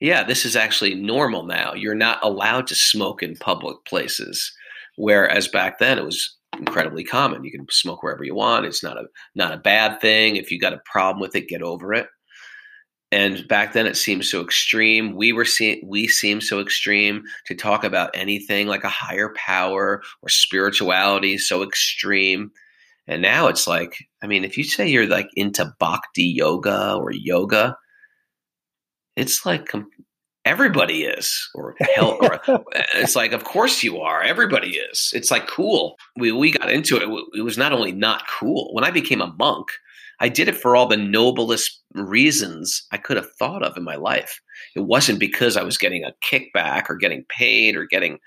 yeah, 0.00 0.22
this 0.22 0.44
is 0.44 0.56
actually 0.56 0.94
normal 0.94 1.44
now. 1.44 1.74
You're 1.74 1.94
not 1.94 2.22
allowed 2.22 2.66
to 2.68 2.74
smoke 2.74 3.22
in 3.22 3.36
public 3.36 3.84
places. 3.84 4.52
Whereas 4.96 5.48
back 5.48 5.78
then 5.78 5.98
it 5.98 6.04
was 6.04 6.36
incredibly 6.58 7.04
common. 7.04 7.44
You 7.44 7.50
can 7.50 7.66
smoke 7.70 8.02
wherever 8.02 8.24
you 8.24 8.34
want. 8.34 8.66
It's 8.66 8.82
not 8.82 8.96
a 8.96 9.04
not 9.34 9.52
a 9.52 9.58
bad 9.58 10.00
thing. 10.00 10.36
If 10.36 10.50
you 10.50 10.58
got 10.58 10.72
a 10.72 10.82
problem 10.90 11.20
with 11.20 11.34
it, 11.36 11.48
get 11.48 11.62
over 11.62 11.94
it. 11.94 12.06
And 13.10 13.46
back 13.48 13.72
then 13.72 13.86
it 13.86 13.96
seemed 13.96 14.24
so 14.24 14.42
extreme. 14.42 15.16
We 15.16 15.32
were 15.32 15.44
seeing 15.44 15.80
we 15.84 16.08
seemed 16.08 16.42
so 16.42 16.60
extreme 16.60 17.22
to 17.46 17.54
talk 17.54 17.84
about 17.84 18.10
anything 18.14 18.66
like 18.66 18.84
a 18.84 18.88
higher 18.88 19.32
power 19.36 20.02
or 20.22 20.28
spirituality 20.28 21.38
so 21.38 21.62
extreme. 21.62 22.50
And 23.06 23.22
now 23.22 23.46
it's 23.46 23.66
like, 23.66 23.96
I 24.22 24.26
mean, 24.26 24.44
if 24.44 24.58
you 24.58 24.64
say 24.64 24.86
you're 24.86 25.06
like 25.06 25.28
into 25.34 25.72
bhakti 25.80 26.24
yoga 26.24 26.94
or 26.94 27.10
yoga, 27.10 27.76
it's 29.18 29.44
like 29.44 29.74
um, 29.74 29.90
everybody 30.44 31.02
is 31.02 31.50
or 31.54 31.74
hell 31.94 32.16
or 32.22 32.40
it's 32.94 33.16
like 33.16 33.32
of 33.32 33.44
course 33.44 33.82
you 33.82 33.98
are 33.98 34.22
everybody 34.22 34.76
is. 34.76 35.10
It's 35.14 35.30
like 35.30 35.46
cool. 35.46 35.96
We 36.16 36.32
we 36.32 36.52
got 36.52 36.70
into 36.70 36.96
it 36.96 37.38
it 37.38 37.42
was 37.42 37.58
not 37.58 37.72
only 37.72 37.92
not 37.92 38.26
cool 38.28 38.72
when 38.72 38.84
i 38.84 38.90
became 38.90 39.20
a 39.20 39.34
monk 39.38 39.66
i 40.20 40.28
did 40.28 40.48
it 40.48 40.56
for 40.56 40.74
all 40.74 40.86
the 40.86 40.96
noblest 40.96 41.82
reasons 41.94 42.86
i 42.92 42.96
could 42.96 43.16
have 43.16 43.30
thought 43.38 43.62
of 43.62 43.76
in 43.76 43.84
my 43.84 43.96
life. 43.96 44.40
It 44.74 44.80
wasn't 44.80 45.20
because 45.20 45.56
i 45.56 45.62
was 45.62 45.76
getting 45.76 46.04
a 46.04 46.14
kickback 46.24 46.88
or 46.88 46.96
getting 46.96 47.24
paid 47.28 47.76
or 47.76 47.84
getting 47.84 48.18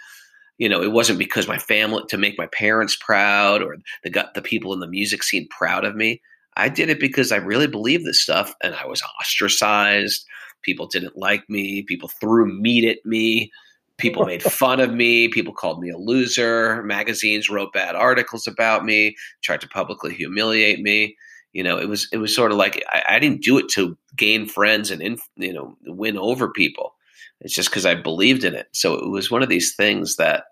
you 0.58 0.70
know 0.70 0.84
it 0.84 0.92
wasn't 0.92 1.20
because 1.20 1.48
my 1.48 1.58
family 1.58 2.04
to 2.10 2.18
make 2.18 2.38
my 2.38 2.48
parents 2.48 2.98
proud 3.00 3.64
or 3.64 3.78
the 4.04 4.10
got 4.10 4.34
the 4.34 4.42
people 4.42 4.74
in 4.74 4.80
the 4.80 4.88
music 4.88 5.24
scene 5.24 5.48
proud 5.50 5.86
of 5.86 5.96
me. 5.96 6.22
I 6.58 6.68
did 6.68 6.90
it 6.90 7.00
because 7.00 7.32
i 7.32 7.38
really 7.38 7.68
believed 7.68 8.06
this 8.06 8.22
stuff 8.22 8.54
and 8.62 8.76
i 8.76 8.86
was 8.86 9.02
ostracized 9.20 10.28
People 10.64 10.88
didn't 10.88 11.18
like 11.18 11.50
me. 11.50 11.84
People 11.84 12.10
threw 12.10 12.46
meat 12.46 12.86
at 12.86 13.06
me. 13.06 13.52
People 13.98 14.26
made 14.26 14.44
fun 14.52 14.80
of 14.80 14.94
me. 14.94 15.28
People 15.28 15.54
called 15.54 15.82
me 15.82 15.90
a 15.90 15.98
loser. 15.98 16.84
Magazines 16.84 17.50
wrote 17.50 17.74
bad 17.74 17.96
articles 17.96 18.48
about 18.48 18.86
me, 18.86 19.16
tried 19.44 19.62
to 19.62 19.70
publicly 19.70 20.14
humiliate 20.14 20.80
me. 20.80 21.16
You 21.54 21.64
know, 21.64 21.78
it 21.78 21.90
was 21.90 22.08
it 22.14 22.18
was 22.18 22.34
sort 22.34 22.52
of 22.52 22.58
like 22.58 22.84
I, 22.90 23.04
I 23.16 23.20
didn't 23.20 23.44
do 23.44 23.58
it 23.58 23.68
to 23.70 23.98
gain 24.16 24.48
friends 24.48 24.90
and 24.90 25.02
in, 25.02 25.18
you 25.36 25.54
know 25.54 25.78
win 25.86 26.18
over 26.18 26.50
people. 26.50 26.94
It's 27.42 27.54
just 27.54 27.70
because 27.70 27.86
I 27.86 27.96
believed 27.96 28.44
in 28.44 28.56
it. 28.56 28.68
So 28.72 28.94
it 28.94 29.10
was 29.10 29.32
one 29.32 29.44
of 29.44 29.50
these 29.50 29.76
things 29.76 30.16
that 30.16 30.46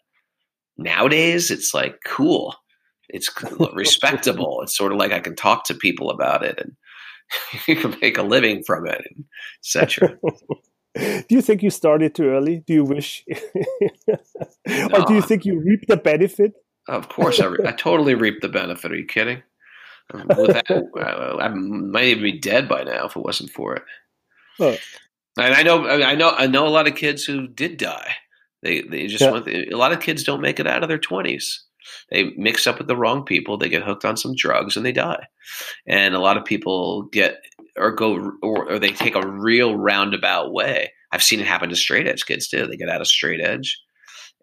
nowadays 0.78 1.52
it's 1.52 1.74
like 1.74 2.00
cool, 2.06 2.56
it's 3.10 3.30
respectable. 3.74 4.62
It's 4.62 4.76
sort 4.76 4.92
of 4.92 4.98
like 4.98 5.12
I 5.12 5.20
can 5.20 5.36
talk 5.36 5.66
to 5.66 5.74
people 5.74 6.10
about 6.10 6.44
it 6.44 6.60
and 6.60 6.76
you 7.68 7.76
can 7.76 7.96
make 8.02 8.18
a 8.18 8.24
living 8.24 8.64
from 8.64 8.88
it, 8.88 9.02
etc. 9.64 10.18
do 10.96 11.26
you 11.30 11.42
think 11.42 11.64
you 11.64 11.70
started 11.70 12.16
too 12.16 12.30
early? 12.30 12.64
Do 12.66 12.74
you 12.74 12.84
wish, 12.84 13.24
no. 13.28 14.16
or 14.94 15.06
do 15.06 15.14
you 15.14 15.22
think 15.22 15.46
you 15.46 15.60
reap 15.60 15.86
the 15.88 15.98
benefit? 15.98 16.54
Of 16.88 17.10
course, 17.10 17.40
I, 17.40 17.46
re- 17.46 17.68
I 17.68 17.72
totally 17.72 18.16
reap 18.16 18.42
the 18.42 18.50
benefit. 18.50 18.92
Are 18.92 18.96
you 18.96 19.06
kidding? 19.06 19.44
Um, 20.12 20.26
that, 20.28 21.38
I 21.40 21.50
might 21.50 22.06
even 22.06 22.24
be 22.24 22.40
dead 22.40 22.68
by 22.68 22.84
now 22.84 23.06
if 23.06 23.16
it 23.16 23.24
wasn't 23.24 23.52
for 23.52 23.76
it. 23.76 23.84
Oh. 24.60 24.76
And 25.38 25.54
I 25.54 25.62
know, 25.62 25.88
I 25.88 26.16
know, 26.16 26.32
I 26.32 26.48
know 26.48 26.68
a 26.68 26.70
lot 26.70 26.88
of 26.88 26.96
kids 26.96 27.24
who 27.24 27.48
did 27.48 27.78
die. 27.78 28.16
They 28.62 28.82
they 28.82 29.08
just 29.08 29.22
yeah. 29.22 29.32
went. 29.32 29.48
A 29.48 29.78
lot 29.78 29.94
of 29.94 30.02
kids 30.02 30.24
don't 30.24 30.42
make 30.42 30.60
it 30.60 30.68
out 30.68 30.84
of 30.84 30.90
their 30.90 30.98
twenties. 30.98 31.64
They 32.10 32.34
mix 32.38 32.68
up 32.68 32.78
with 32.78 32.88
the 32.88 32.98
wrong 32.98 33.24
people. 33.24 33.58
They 33.58 33.70
get 33.70 33.84
hooked 33.84 34.06
on 34.06 34.18
some 34.18 34.36
drugs 34.36 34.76
and 34.76 34.86
they 34.86 34.92
die. 34.92 35.28
And 35.88 36.16
a 36.16 36.20
lot 36.20 36.38
of 36.38 36.46
people 36.46 37.04
get 37.04 37.42
or 37.78 37.92
go 37.92 38.34
or, 38.42 38.66
or 38.66 38.80
they 38.80 38.92
take 38.92 39.16
a 39.16 39.28
real 39.28 39.76
roundabout 39.76 40.52
way. 40.52 40.92
I've 41.12 41.24
seen 41.24 41.40
it 41.40 41.48
happen 41.48 41.70
to 41.70 41.76
straight 41.76 42.08
edge 42.08 42.26
kids 42.26 42.48
too. 42.48 42.68
They 42.68 42.78
get 42.78 42.90
out 42.90 43.02
of 43.02 43.08
straight 43.08 43.42
edge 43.42 43.80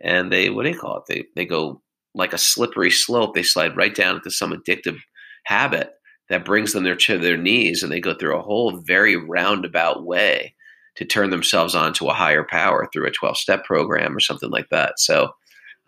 and 0.00 0.32
they 0.32 0.50
what 0.50 0.64
do 0.64 0.70
you 0.70 0.78
call 0.78 0.98
it? 0.98 1.04
They 1.08 1.24
they 1.34 1.46
go 1.46 1.82
like 2.14 2.32
a 2.32 2.38
slippery 2.38 2.90
slope. 2.90 3.34
They 3.34 3.42
slide 3.42 3.76
right 3.76 3.94
down 3.94 4.16
into 4.16 4.30
some 4.30 4.52
addictive 4.52 4.98
habit 5.44 5.92
that 6.28 6.44
brings 6.44 6.72
them 6.72 6.84
their 6.84 6.96
to 6.96 7.18
their 7.18 7.36
knees 7.36 7.82
and 7.82 7.92
they 7.92 8.00
go 8.00 8.14
through 8.14 8.36
a 8.36 8.42
whole 8.42 8.82
very 8.86 9.16
roundabout 9.16 10.04
way 10.04 10.54
to 10.96 11.04
turn 11.04 11.30
themselves 11.30 11.74
on 11.74 11.92
to 11.94 12.08
a 12.08 12.14
higher 12.14 12.44
power 12.44 12.88
through 12.92 13.06
a 13.06 13.10
12 13.10 13.36
step 13.36 13.64
program 13.64 14.16
or 14.16 14.20
something 14.20 14.50
like 14.50 14.68
that. 14.70 14.98
So 14.98 15.30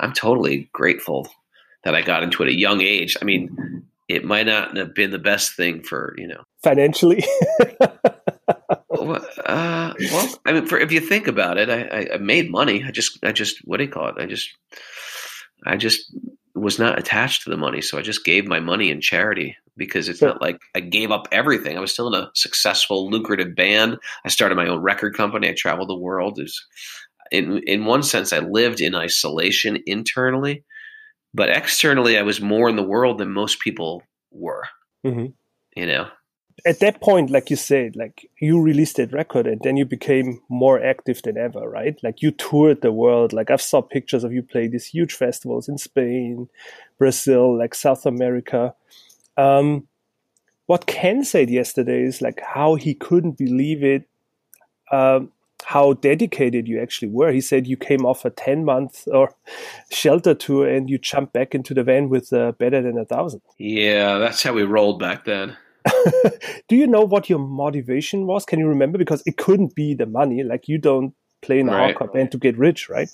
I'm 0.01 0.13
totally 0.13 0.69
grateful 0.73 1.29
that 1.85 1.95
I 1.95 2.03
got 2.03 2.23
into 2.23 2.43
at 2.43 2.49
a 2.49 2.59
young 2.59 2.81
age. 2.81 3.17
I 3.21 3.25
mean, 3.25 3.85
it 4.09 4.25
might 4.25 4.47
not 4.47 4.77
have 4.77 4.95
been 4.95 5.11
the 5.11 5.19
best 5.19 5.55
thing 5.55 5.83
for 5.83 6.15
you 6.19 6.29
know 6.29 6.43
financially. 6.63 7.25
well, 8.89 9.27
uh, 9.47 9.95
well, 9.99 10.41
I 10.45 10.53
mean, 10.53 10.67
for, 10.67 10.79
if 10.79 10.93
you 10.93 11.01
think 11.01 11.27
about 11.27 11.59
it, 11.59 11.71
I, 11.71 12.15
I, 12.15 12.19
made 12.19 12.51
money. 12.51 12.85
I 12.87 12.91
just, 12.91 13.19
I 13.25 13.33
just, 13.33 13.59
what 13.65 13.79
do 13.79 13.85
you 13.85 13.91
call 13.91 14.09
it? 14.09 14.17
I 14.19 14.27
just, 14.27 14.51
I 15.65 15.77
just 15.77 16.15
was 16.55 16.79
not 16.79 16.99
attached 16.99 17.45
to 17.45 17.51
the 17.51 17.57
money, 17.57 17.81
so 17.81 17.99
I 17.99 18.03
just 18.03 18.25
gave 18.25 18.47
my 18.47 18.61
money 18.61 18.91
in 18.91 19.01
charity 19.01 19.57
because 19.77 20.09
it's 20.09 20.23
not 20.23 20.43
like 20.43 20.59
I 20.75 20.81
gave 20.81 21.11
up 21.11 21.29
everything. 21.31 21.77
I 21.77 21.81
was 21.81 21.93
still 21.93 22.13
in 22.13 22.21
a 22.21 22.31
successful, 22.35 23.09
lucrative 23.09 23.55
band. 23.55 23.99
I 24.25 24.29
started 24.29 24.57
my 24.57 24.67
own 24.67 24.81
record 24.81 25.17
company. 25.17 25.49
I 25.49 25.55
traveled 25.55 25.89
the 25.89 25.97
world. 25.97 26.41
Is 26.41 26.67
in 27.31 27.59
in 27.59 27.85
one 27.85 28.03
sense, 28.03 28.33
I 28.33 28.41
lived 28.41 28.81
in 28.81 28.95
isolation 28.95 29.79
internally 29.87 30.65
but 31.35 31.49
externally, 31.49 32.19
I 32.19 32.23
was 32.23 32.41
more 32.41 32.69
in 32.69 32.77
the 32.77 32.83
world 32.83 33.19
than 33.19 33.31
most 33.33 33.61
people 33.61 34.03
were. 34.31 34.65
Mm-hmm. 35.05 35.27
You 35.77 35.87
know, 35.87 36.09
at 36.67 36.81
that 36.81 37.01
point, 37.01 37.31
like 37.31 37.51
you 37.51 37.57
said, 37.57 37.95
like 37.95 38.29
you 38.41 38.61
released 38.61 38.97
that 38.97 39.13
record 39.13 39.47
and 39.47 39.61
then 39.63 39.77
you 39.77 39.85
became 39.85 40.41
more 40.49 40.83
active 40.83 41.23
than 41.23 41.39
ever, 41.39 41.69
right? 41.69 41.99
Like 42.03 42.21
you 42.21 42.31
toured 42.31 42.83
the 42.83 42.93
world. 42.93 43.33
Like 43.33 43.51
I've 43.51 43.63
saw 43.63 43.81
pictures 43.81 44.25
of 44.25 44.33
you 44.33 44.43
play 44.43 44.67
these 44.67 44.87
huge 44.87 45.15
festivals 45.15 45.69
in 45.69 45.79
Spain, 45.79 46.49
Brazil, 46.99 47.57
like 47.57 47.75
South 47.75 48.07
America. 48.07 48.75
Um, 49.37 49.87
what 50.67 50.87
Ken 50.87 51.25
said 51.25 51.49
yesterday 51.49 52.03
is 52.03 52.21
like 52.21 52.41
how 52.41 52.75
he 52.75 52.95
couldn't 52.95 53.39
believe 53.39 53.85
it. 53.85 54.09
Um, 54.91 55.33
how 55.69 55.93
dedicated 55.93 56.67
you 56.67 56.81
actually 56.81 57.11
were. 57.11 57.31
He 57.31 57.43
said 57.43 57.67
you 57.67 57.77
came 57.77 58.07
off 58.07 58.25
a 58.25 58.31
10 58.31 58.65
month 58.65 59.07
or 59.13 59.35
shelter 59.91 60.33
tour 60.33 60.67
and 60.67 60.89
you 60.89 60.97
jumped 60.97 61.35
back 61.35 61.55
into 61.55 61.75
the 61.75 61.83
van 61.83 62.09
with 62.09 62.33
uh, 62.33 62.53
better 62.53 62.81
than 62.81 62.97
a 62.97 63.05
thousand. 63.05 63.43
Yeah, 63.59 64.17
that's 64.17 64.43
how 64.43 64.55
we 64.55 64.63
rolled 64.63 64.99
back 64.99 65.27
then. 65.27 65.59
Do 66.69 66.77
you 66.77 66.87
know 66.87 67.03
what 67.03 67.29
your 67.29 67.39
motivation 67.39 68.27
was? 68.27 68.47
Can 68.47 68.59
you 68.59 68.67
remember? 68.67 68.97
Because 68.97 69.23
it 69.27 69.37
couldn't 69.37 69.75
be 69.75 69.93
the 69.93 70.07
money. 70.07 70.43
Like 70.43 70.69
you 70.69 70.79
don't 70.79 71.13
play 71.43 71.61
in 71.61 71.69
a 71.69 71.73
right. 71.73 71.95
hardcore 71.95 72.15
band 72.15 72.33
to 72.33 72.39
get 72.39 72.57
rich, 72.57 72.89
right? 72.89 73.11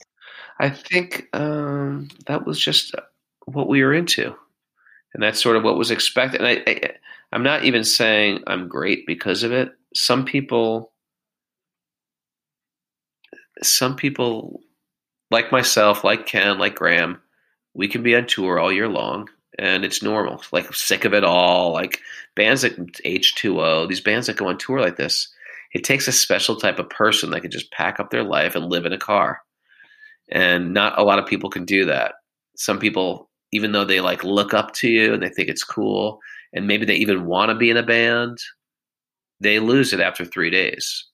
I 0.61 0.71
think 0.71 1.27
um, 1.33 2.07
that 2.27 2.47
was 2.47 2.61
just 2.61 2.95
what 3.47 3.69
we 3.69 3.83
were 3.83 3.93
into. 3.93 4.33
And 5.13 5.21
that's 5.21 5.43
sort 5.43 5.57
of 5.57 5.65
what 5.65 5.77
was 5.77 5.91
expected. 5.91 6.41
And 6.41 6.47
I, 6.49 6.63
I, 6.71 6.91
I'm 7.33 7.43
not 7.43 7.65
even 7.65 7.83
saying 7.83 8.45
I'm 8.47 8.69
great 8.69 9.09
because 9.09 9.43
of 9.43 9.51
it. 9.51 9.73
Some 9.93 10.25
people 10.25 10.93
some 13.63 13.97
people, 13.97 14.61
like 15.31 15.53
myself, 15.53 16.05
like 16.05 16.27
Ken, 16.27 16.59
like 16.59 16.77
Graham, 16.77 17.21
we 17.75 17.89
can 17.89 18.03
be 18.03 18.15
on 18.15 18.27
tour 18.27 18.59
all 18.59 18.73
year 18.73 18.89
long 18.89 19.29
and 19.59 19.85
it's 19.85 20.03
normal. 20.03 20.43
Like 20.53 20.73
sick 20.75 21.05
of 21.05 21.15
it 21.15 21.25
all. 21.25 21.73
Like 21.73 22.01
bands 22.35 22.63
like 22.63 22.77
H2O, 22.77 23.89
these 23.89 24.01
bands 24.01 24.27
that 24.27 24.37
go 24.37 24.49
on 24.49 24.59
tour 24.59 24.81
like 24.81 24.97
this, 24.97 25.33
it 25.73 25.85
takes 25.85 26.09
a 26.09 26.13
special 26.13 26.57
type 26.57 26.79
of 26.79 26.89
person 26.89 27.31
that 27.31 27.41
can 27.41 27.51
just 27.51 27.71
pack 27.73 27.99
up 27.99 28.11
their 28.11 28.25
life 28.25 28.55
and 28.55 28.71
live 28.71 28.87
in 28.87 28.93
a 28.93 28.99
car. 28.99 29.41
And 30.31 30.73
not 30.73 30.99
a 30.99 31.05
lot 31.05 31.19
of 31.19 31.27
people 31.27 31.51
can 31.51 31.65
do 31.65 31.85
that. 31.87 32.15
Some 32.57 32.79
people, 32.79 33.29
even 33.53 33.73
though 33.73 33.85
they 33.85 34.01
like 34.01 34.25
look 34.25 34.55
up 34.55 34.73
to 34.75 34.89
you 34.89 35.13
and 35.13 35.23
they 35.23 35.29
think 35.29 35.49
it's 35.49 35.65
cool, 35.65 36.21
and 36.53 36.67
maybe 36.67 36.87
they 36.87 36.95
even 36.95 37.27
want 37.27 37.51
to 37.51 37.57
be 37.57 37.71
in 37.71 37.77
a 37.77 37.83
band, 37.83 38.39
they 39.41 39.59
lose 39.59 39.93
it 39.93 40.01
after 40.01 40.25
three 40.25 40.51
days. 40.51 41.05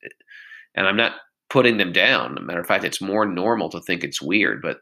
And 0.75 0.87
I'm 0.87 0.97
not 0.97 1.13
putting 1.51 1.77
them 1.77 1.93
down. 1.93 2.39
A 2.39 2.41
matter 2.41 2.61
of 2.61 2.67
fact, 2.67 2.85
it's 2.85 3.01
more 3.01 3.27
normal 3.27 3.69
to 3.71 3.81
think 3.81 4.03
it's 4.03 4.23
weird, 4.23 4.63
but 4.63 4.79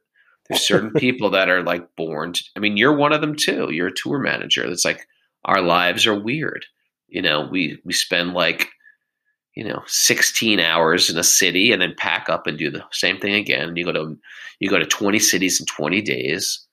there's 0.49 0.67
certain 0.67 0.93
people 0.97 1.31
that 1.31 1.49
are 1.49 1.63
like 1.63 1.97
born. 1.97 2.35
To, 2.35 2.45
I 2.57 2.61
mean, 2.61 2.77
you're 2.77 2.97
one 2.97 3.13
of 3.13 3.21
them 3.21 3.35
too. 3.35 3.71
You're 3.73 3.89
a 3.89 3.95
tour 3.95 4.19
manager. 4.19 4.65
It's 4.65 4.85
like 4.85 5.07
our 5.45 5.61
lives 5.61 6.07
are 6.07 6.19
weird. 6.19 6.67
You 7.09 7.23
know, 7.23 7.49
we 7.51 7.81
we 7.85 7.93
spend 7.93 8.35
like, 8.35 8.69
you 9.59 9.65
know 9.65 9.83
16 9.89 10.61
hours 10.61 11.11
in 11.11 11.19
a 11.19 11.25
city 11.25 11.73
and 11.73 11.83
then 11.83 11.93
pack 11.99 12.29
up 12.29 12.47
and 12.47 12.57
do 12.57 12.71
the 12.71 12.85
same 12.93 13.19
thing 13.19 13.35
again 13.35 13.69
and 13.69 13.77
you 13.77 13.85
go 13.85 13.91
to 13.91 14.17
you 14.61 14.71
go 14.71 14.79
to 14.79 14.87
20 14.87 15.19
cities 15.19 15.59
in 15.59 15.67
20 15.67 16.01
days 16.01 16.65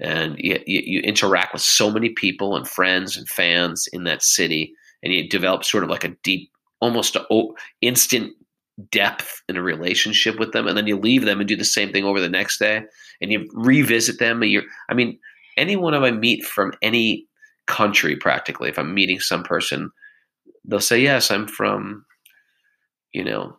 and 0.00 0.36
you, 0.38 0.58
you, 0.64 1.00
interact 1.00 1.52
with 1.52 1.60
so 1.60 1.90
many 1.90 2.10
people 2.10 2.56
and 2.56 2.68
friends 2.68 3.16
and 3.16 3.28
fans 3.28 3.88
in 3.92 4.04
that 4.04 4.22
city 4.22 4.72
and 5.02 5.12
you 5.12 5.28
develop 5.28 5.64
sort 5.64 5.82
of 5.82 5.90
like 5.90 6.04
a 6.04 6.14
deep 6.22 6.52
almost 6.80 7.16
a, 7.16 7.46
instant 7.80 8.32
depth 8.90 9.42
in 9.48 9.56
a 9.56 9.62
relationship 9.62 10.38
with 10.38 10.52
them 10.52 10.66
and 10.66 10.76
then 10.76 10.86
you 10.86 10.96
leave 10.96 11.24
them 11.24 11.40
and 11.40 11.48
do 11.48 11.56
the 11.56 11.64
same 11.64 11.92
thing 11.92 12.04
over 12.04 12.20
the 12.20 12.28
next 12.28 12.58
day 12.58 12.82
and 13.20 13.32
you 13.32 13.48
revisit 13.52 14.18
them 14.18 14.42
and 14.42 14.50
you're 14.50 14.62
i 14.88 14.94
mean 14.94 15.18
anyone 15.56 15.94
i 15.94 16.10
meet 16.10 16.44
from 16.44 16.72
any 16.82 17.26
country 17.66 18.16
practically 18.16 18.68
if 18.68 18.78
i'm 18.78 18.94
meeting 18.94 19.18
some 19.20 19.42
person 19.42 19.90
they'll 20.64 20.80
say 20.80 21.00
yes 21.00 21.30
i'm 21.30 21.46
from 21.46 22.04
you 23.12 23.24
know, 23.24 23.56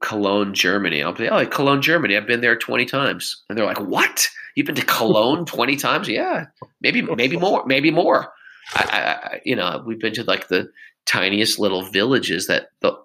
Cologne, 0.00 0.54
Germany. 0.54 1.02
I'll 1.02 1.12
be, 1.12 1.28
oh, 1.28 1.46
Cologne, 1.46 1.82
Germany. 1.82 2.16
I've 2.16 2.26
been 2.26 2.40
there 2.40 2.56
20 2.56 2.84
times. 2.84 3.42
And 3.48 3.56
they're 3.56 3.66
like, 3.66 3.80
what? 3.80 4.28
You've 4.54 4.66
been 4.66 4.74
to 4.74 4.84
Cologne 4.84 5.44
20 5.46 5.76
times? 5.76 6.08
Yeah, 6.08 6.46
maybe, 6.80 7.02
maybe 7.02 7.36
more, 7.36 7.64
maybe 7.66 7.90
more. 7.90 8.32
I, 8.74 8.82
I, 8.82 9.40
you 9.44 9.56
know, 9.56 9.82
we've 9.86 10.00
been 10.00 10.14
to 10.14 10.24
like 10.24 10.48
the 10.48 10.70
tiniest 11.06 11.58
little 11.58 11.82
villages 11.82 12.46
that 12.46 12.68
the, 12.80 12.96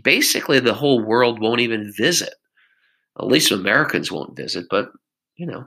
basically 0.00 0.60
the 0.60 0.74
whole 0.74 1.04
world 1.04 1.40
won't 1.40 1.60
even 1.60 1.92
visit. 1.96 2.34
At 3.18 3.26
least 3.26 3.52
Americans 3.52 4.10
won't 4.10 4.36
visit, 4.36 4.66
but 4.70 4.90
you 5.36 5.46
know, 5.46 5.64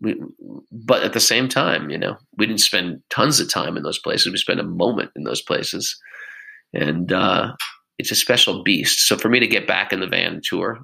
we, 0.00 0.20
but 0.70 1.02
at 1.02 1.12
the 1.12 1.20
same 1.20 1.48
time, 1.48 1.90
you 1.90 1.98
know, 1.98 2.16
we 2.36 2.46
didn't 2.46 2.60
spend 2.60 3.02
tons 3.10 3.40
of 3.40 3.50
time 3.50 3.76
in 3.76 3.82
those 3.82 3.98
places. 3.98 4.32
We 4.32 4.38
spent 4.38 4.60
a 4.60 4.64
moment 4.64 5.10
in 5.16 5.24
those 5.24 5.42
places, 5.42 5.96
and 6.72 7.12
uh, 7.12 7.52
it's 7.98 8.10
a 8.10 8.16
special 8.16 8.62
beast. 8.62 9.06
So 9.06 9.16
for 9.16 9.28
me 9.28 9.40
to 9.40 9.46
get 9.46 9.66
back 9.66 9.92
in 9.92 10.00
the 10.00 10.06
van 10.06 10.40
tour, 10.42 10.80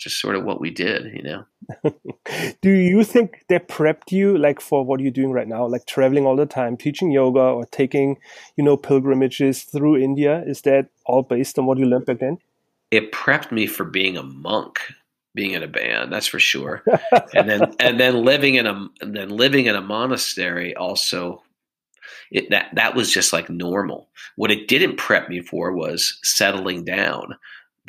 just 0.00 0.18
sort 0.18 0.34
of 0.34 0.44
what 0.44 0.60
we 0.60 0.70
did, 0.70 1.14
you 1.14 1.22
know. 1.22 1.44
Do 2.62 2.70
you 2.70 3.04
think 3.04 3.44
they 3.48 3.58
prepped 3.58 4.10
you 4.10 4.36
like 4.38 4.60
for 4.60 4.84
what 4.84 5.00
you're 5.00 5.10
doing 5.10 5.30
right 5.30 5.46
now, 5.46 5.66
like 5.66 5.86
traveling 5.86 6.26
all 6.26 6.36
the 6.36 6.46
time, 6.46 6.76
teaching 6.76 7.10
yoga 7.10 7.40
or 7.40 7.66
taking, 7.66 8.16
you 8.56 8.64
know, 8.64 8.76
pilgrimages 8.76 9.62
through 9.62 9.98
India? 9.98 10.42
Is 10.46 10.62
that 10.62 10.88
all 11.04 11.22
based 11.22 11.58
on 11.58 11.66
what 11.66 11.78
you 11.78 11.84
learned 11.84 12.06
back 12.06 12.18
then? 12.18 12.38
It 12.90 13.12
prepped 13.12 13.52
me 13.52 13.66
for 13.66 13.84
being 13.84 14.16
a 14.16 14.22
monk, 14.22 14.80
being 15.34 15.52
in 15.52 15.62
a 15.62 15.68
band, 15.68 16.10
that's 16.12 16.26
for 16.26 16.40
sure. 16.40 16.82
and 17.34 17.48
then 17.48 17.74
and 17.78 18.00
then 18.00 18.24
living 18.24 18.54
in 18.54 18.66
a 18.66 18.88
and 19.02 19.14
then 19.14 19.28
living 19.28 19.66
in 19.66 19.76
a 19.76 19.82
monastery 19.82 20.74
also 20.74 21.42
it, 22.30 22.48
that 22.50 22.70
that 22.74 22.94
was 22.94 23.12
just 23.12 23.32
like 23.32 23.50
normal. 23.50 24.08
What 24.36 24.50
it 24.50 24.66
didn't 24.66 24.96
prep 24.96 25.28
me 25.28 25.40
for 25.40 25.72
was 25.72 26.18
settling 26.22 26.84
down 26.84 27.36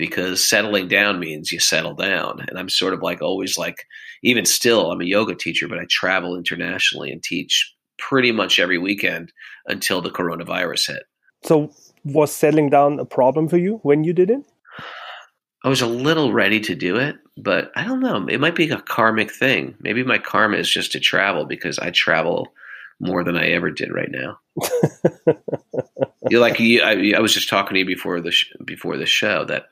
because 0.02 0.44
settling 0.44 0.88
down 0.88 1.20
means 1.20 1.52
you 1.52 1.60
settle 1.60 1.94
down. 1.94 2.44
And 2.48 2.58
I'm 2.58 2.70
sort 2.70 2.96
of 2.96 3.04
like 3.04 3.22
always 3.22 3.56
like, 3.56 3.86
even 4.24 4.46
still, 4.46 4.90
I'm 4.90 5.00
a 5.00 5.06
yoga 5.06 5.36
teacher, 5.36 5.68
but 5.68 5.78
I 5.78 5.86
travel 5.92 6.36
internationally 6.36 7.12
and 7.12 7.22
teach 7.22 7.72
pretty 8.00 8.32
much 8.32 8.58
every 8.58 8.80
weekend 8.80 9.32
until 9.68 10.02
the 10.02 10.10
coronavirus 10.10 10.88
hit. 10.88 11.04
So, 11.44 11.72
was 12.04 12.32
settling 12.32 12.72
down 12.72 13.00
a 13.00 13.06
problem 13.06 13.48
for 13.48 13.58
you 13.58 13.80
when 13.84 14.04
you 14.04 14.12
did 14.12 14.32
it? 14.32 14.42
I 15.64 15.70
was 15.70 15.82
a 15.82 15.88
little 15.88 16.34
ready 16.34 16.60
to 16.62 16.74
do 16.74 16.96
it, 16.96 17.18
but 17.38 17.72
I 17.76 17.84
don't 17.84 18.00
know. 18.00 18.26
It 18.26 18.40
might 18.40 18.56
be 18.56 18.72
a 18.72 18.82
karmic 18.82 19.32
thing. 19.32 19.76
Maybe 19.82 20.04
my 20.04 20.18
karma 20.18 20.58
is 20.58 20.68
just 20.68 20.92
to 20.94 21.00
travel 21.00 21.46
because 21.46 21.78
I 21.78 21.92
travel 21.92 22.48
more 23.00 23.24
than 23.24 23.38
I 23.38 23.50
ever 23.50 23.70
did 23.70 23.94
right 23.94 24.10
now. 24.10 24.40
you 26.32 26.40
like 26.40 26.60
you, 26.60 26.82
I, 26.82 27.14
I, 27.16 27.20
was 27.20 27.36
just 27.36 27.50
talking 27.50 27.76
to 27.76 27.80
you 27.80 27.86
before 27.86 28.20
the 28.20 28.32
sh- 28.32 28.52
before 28.66 28.98
the 28.98 29.06
show 29.06 29.46
that 29.46 29.66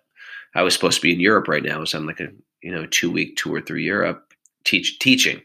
I 0.55 0.63
was 0.63 0.73
supposed 0.73 0.97
to 0.97 1.01
be 1.01 1.13
in 1.13 1.19
Europe 1.19 1.47
right 1.47 1.63
now. 1.63 1.77
I 1.77 1.79
was 1.79 1.93
on 1.93 2.05
like 2.05 2.19
a 2.19 2.29
you 2.61 2.71
know 2.71 2.85
two 2.87 3.11
week 3.11 3.37
tour 3.37 3.61
through 3.61 3.79
Europe 3.79 4.33
teach 4.65 4.99
teaching, 4.99 5.41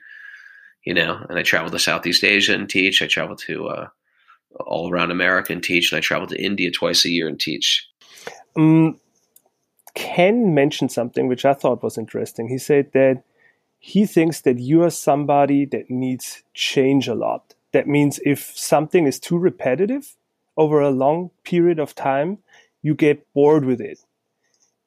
you 0.84 0.94
know, 0.94 1.24
and 1.28 1.38
I 1.38 1.42
traveled 1.42 1.72
to 1.72 1.78
Southeast 1.78 2.24
Asia 2.24 2.54
and 2.54 2.68
teach. 2.68 3.02
I 3.02 3.06
traveled 3.06 3.38
to 3.46 3.68
uh, 3.68 3.88
all 4.60 4.90
around 4.90 5.10
America 5.10 5.52
and 5.52 5.62
teach, 5.62 5.92
and 5.92 5.98
I 5.98 6.00
traveled 6.00 6.30
to 6.30 6.42
India 6.42 6.70
twice 6.70 7.04
a 7.04 7.10
year 7.10 7.28
and 7.28 7.38
teach. 7.38 7.88
Um, 8.56 8.98
Ken 9.94 10.54
mentioned 10.54 10.90
something 10.90 11.28
which 11.28 11.44
I 11.44 11.54
thought 11.54 11.82
was 11.82 11.98
interesting. 11.98 12.48
He 12.48 12.58
said 12.58 12.92
that 12.92 13.22
he 13.78 14.06
thinks 14.06 14.40
that 14.40 14.58
you 14.58 14.82
are 14.82 14.90
somebody 14.90 15.66
that 15.66 15.90
needs 15.90 16.42
change 16.54 17.06
a 17.06 17.14
lot 17.14 17.54
that 17.74 17.88
means 17.88 18.20
if 18.24 18.56
something 18.56 19.04
is 19.04 19.18
too 19.18 19.36
repetitive 19.36 20.16
over 20.56 20.80
a 20.80 20.90
long 20.90 21.30
period 21.42 21.80
of 21.80 21.92
time, 21.94 22.38
you 22.82 22.94
get 22.94 23.26
bored 23.34 23.64
with 23.64 23.80
it. 23.80 23.98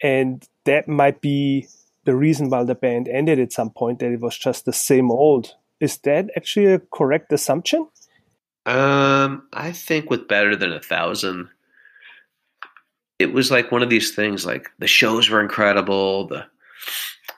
And 0.01 0.45
that 0.65 0.87
might 0.87 1.21
be 1.21 1.67
the 2.05 2.15
reason 2.15 2.49
why 2.49 2.63
the 2.63 2.75
band 2.75 3.07
ended 3.07 3.39
at 3.39 3.51
some 3.51 3.69
point, 3.69 3.99
that 3.99 4.11
it 4.11 4.21
was 4.21 4.37
just 4.37 4.65
the 4.65 4.73
same 4.73 5.11
old. 5.11 5.55
Is 5.79 5.97
that 5.99 6.29
actually 6.35 6.67
a 6.67 6.79
correct 6.79 7.31
assumption? 7.33 7.87
Um, 8.65 9.47
I 9.53 9.71
think 9.71 10.09
with 10.09 10.27
Better 10.27 10.55
Than 10.55 10.71
a 10.71 10.81
Thousand, 10.81 11.49
it 13.19 13.33
was 13.33 13.49
like 13.49 13.71
one 13.71 13.83
of 13.83 13.89
these 13.89 14.13
things 14.13 14.45
like 14.45 14.69
the 14.79 14.87
shows 14.87 15.29
were 15.29 15.41
incredible, 15.41 16.27
the 16.27 16.45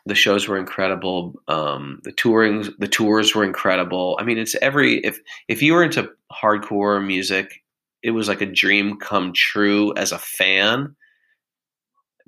the 0.06 0.15
shows 0.15 0.48
were 0.48 0.58
incredible. 0.58 1.41
Um, 1.48 2.02
the 2.04 2.12
touring, 2.12 2.67
the 2.80 2.88
tours 2.88 3.36
were 3.36 3.43
incredible. 3.43 4.17
I 4.19 4.24
mean, 4.24 4.38
it's 4.38 4.56
every 4.56 4.98
if 5.00 5.19
if 5.48 5.62
you 5.62 5.74
were 5.74 5.84
into 5.84 6.10
hardcore 6.32 7.06
music, 7.06 7.63
it 8.02 8.12
was 8.12 8.28
like 8.28 8.41
a 8.41 8.45
dream 8.45 8.98
come 8.98 9.34
true 9.34 9.93
as 9.95 10.12
a 10.12 10.19
fan. 10.19 10.95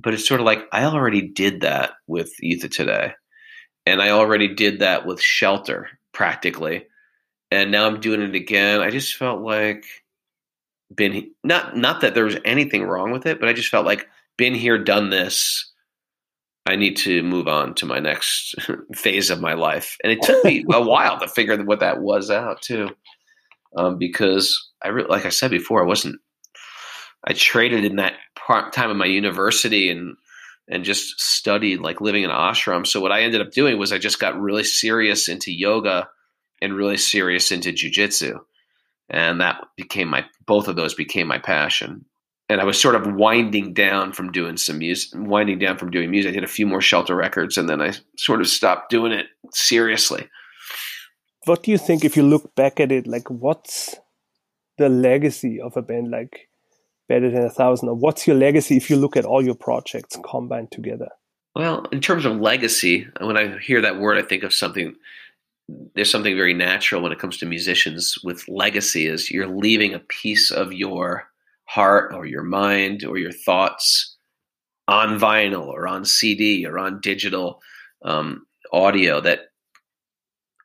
But 0.01 0.13
it's 0.13 0.27
sort 0.27 0.39
of 0.39 0.45
like 0.45 0.63
I 0.71 0.83
already 0.85 1.21
did 1.21 1.61
that 1.61 1.91
with 2.07 2.33
of 2.43 2.71
Today, 2.71 3.13
and 3.85 4.01
I 4.01 4.09
already 4.09 4.47
did 4.53 4.79
that 4.79 5.05
with 5.05 5.21
Shelter 5.21 5.89
practically, 6.13 6.87
and 7.51 7.71
now 7.71 7.85
I'm 7.85 7.99
doing 7.99 8.21
it 8.21 8.35
again. 8.35 8.81
I 8.81 8.89
just 8.89 9.15
felt 9.15 9.41
like 9.41 9.85
been 10.93 11.31
not 11.43 11.77
not 11.77 12.01
that 12.01 12.15
there 12.15 12.25
was 12.25 12.37
anything 12.45 12.83
wrong 12.83 13.11
with 13.11 13.25
it, 13.25 13.39
but 13.39 13.49
I 13.49 13.53
just 13.53 13.69
felt 13.69 13.85
like 13.85 14.07
been 14.37 14.53
here, 14.55 14.77
done 14.77 15.09
this 15.09 15.71
I 16.65 16.75
need 16.75 16.95
to 16.97 17.23
move 17.23 17.47
on 17.47 17.73
to 17.75 17.85
my 17.85 17.99
next 17.99 18.55
phase 18.95 19.29
of 19.29 19.41
my 19.41 19.53
life. 19.53 19.97
And 20.03 20.11
it 20.11 20.21
took 20.21 20.43
me 20.45 20.63
a 20.71 20.81
while 20.81 21.19
to 21.19 21.27
figure 21.27 21.61
what 21.63 21.79
that 21.79 22.01
was 22.01 22.29
out 22.29 22.61
too, 22.61 22.89
um, 23.77 23.97
because 23.97 24.69
I 24.83 24.89
re- 24.89 25.05
like 25.09 25.25
I 25.25 25.29
said 25.29 25.51
before, 25.51 25.81
I 25.83 25.87
wasn't. 25.87 26.19
I 27.23 27.33
traded 27.33 27.85
in 27.85 27.97
that 27.97 28.13
part 28.35 28.73
time 28.73 28.89
of 28.89 28.97
my 28.97 29.05
university 29.05 29.89
and 29.89 30.15
and 30.67 30.83
just 30.83 31.19
studied 31.19 31.81
like 31.81 32.01
living 32.01 32.23
in 32.23 32.29
ashram. 32.29 32.87
So 32.87 33.01
what 33.01 33.11
I 33.11 33.21
ended 33.21 33.41
up 33.41 33.51
doing 33.51 33.77
was 33.77 33.91
I 33.91 33.97
just 33.97 34.19
got 34.19 34.39
really 34.39 34.63
serious 34.63 35.27
into 35.27 35.51
yoga 35.51 36.07
and 36.61 36.73
really 36.73 36.97
serious 36.97 37.51
into 37.51 37.71
jujitsu, 37.71 38.39
and 39.09 39.41
that 39.41 39.61
became 39.75 40.07
my 40.07 40.25
both 40.45 40.67
of 40.67 40.75
those 40.75 40.93
became 40.93 41.27
my 41.27 41.39
passion 41.39 42.05
and 42.51 42.59
I 42.59 42.65
was 42.65 42.77
sort 42.77 42.95
of 42.95 43.13
winding 43.13 43.73
down 43.73 44.11
from 44.11 44.33
doing 44.33 44.57
some 44.57 44.79
music, 44.79 45.11
winding 45.15 45.57
down 45.57 45.77
from 45.77 45.89
doing 45.89 46.11
music. 46.11 46.31
I 46.31 46.33
did 46.33 46.43
a 46.43 46.47
few 46.47 46.67
more 46.67 46.81
shelter 46.81 47.15
records, 47.15 47.57
and 47.57 47.69
then 47.69 47.81
I 47.81 47.93
sort 48.17 48.41
of 48.41 48.47
stopped 48.47 48.89
doing 48.89 49.13
it 49.13 49.27
seriously. 49.53 50.27
What 51.45 51.63
do 51.63 51.71
you 51.71 51.77
think 51.77 52.03
if 52.03 52.17
you 52.17 52.23
look 52.23 52.53
back 52.53 52.81
at 52.81 52.91
it? 52.91 53.07
Like, 53.07 53.29
what's 53.29 53.95
the 54.77 54.89
legacy 54.89 55.61
of 55.61 55.77
a 55.77 55.81
band 55.81 56.11
like 56.11 56.49
Better 57.11 57.29
Than 57.29 57.43
a 57.43 57.49
Thousand, 57.49 57.89
or 57.89 57.95
what's 57.95 58.25
your 58.25 58.37
legacy 58.37 58.77
if 58.77 58.89
you 58.89 58.95
look 58.95 59.17
at 59.17 59.25
all 59.25 59.43
your 59.43 59.53
projects 59.53 60.17
combined 60.23 60.71
together? 60.71 61.09
Well, 61.53 61.85
in 61.91 61.99
terms 61.99 62.23
of 62.23 62.39
legacy, 62.39 63.05
when 63.19 63.35
I 63.35 63.57
hear 63.57 63.81
that 63.81 63.99
word, 63.99 64.17
I 64.17 64.21
think 64.21 64.43
of 64.43 64.53
something. 64.53 64.95
There's 65.93 66.09
something 66.09 66.37
very 66.37 66.53
natural 66.53 67.01
when 67.01 67.11
it 67.11 67.19
comes 67.19 67.37
to 67.39 67.45
musicians 67.45 68.17
with 68.23 68.47
legacy. 68.47 69.07
Is 69.07 69.29
you're 69.29 69.45
leaving 69.45 69.93
a 69.93 69.99
piece 69.99 70.51
of 70.51 70.71
your 70.71 71.27
heart 71.65 72.13
or 72.13 72.25
your 72.25 72.43
mind 72.43 73.03
or 73.03 73.17
your 73.17 73.33
thoughts 73.33 74.15
on 74.87 75.19
vinyl 75.19 75.67
or 75.67 75.89
on 75.89 76.05
CD 76.05 76.65
or 76.65 76.79
on 76.79 77.01
digital 77.01 77.61
um, 78.05 78.45
audio 78.71 79.19
that 79.19 79.47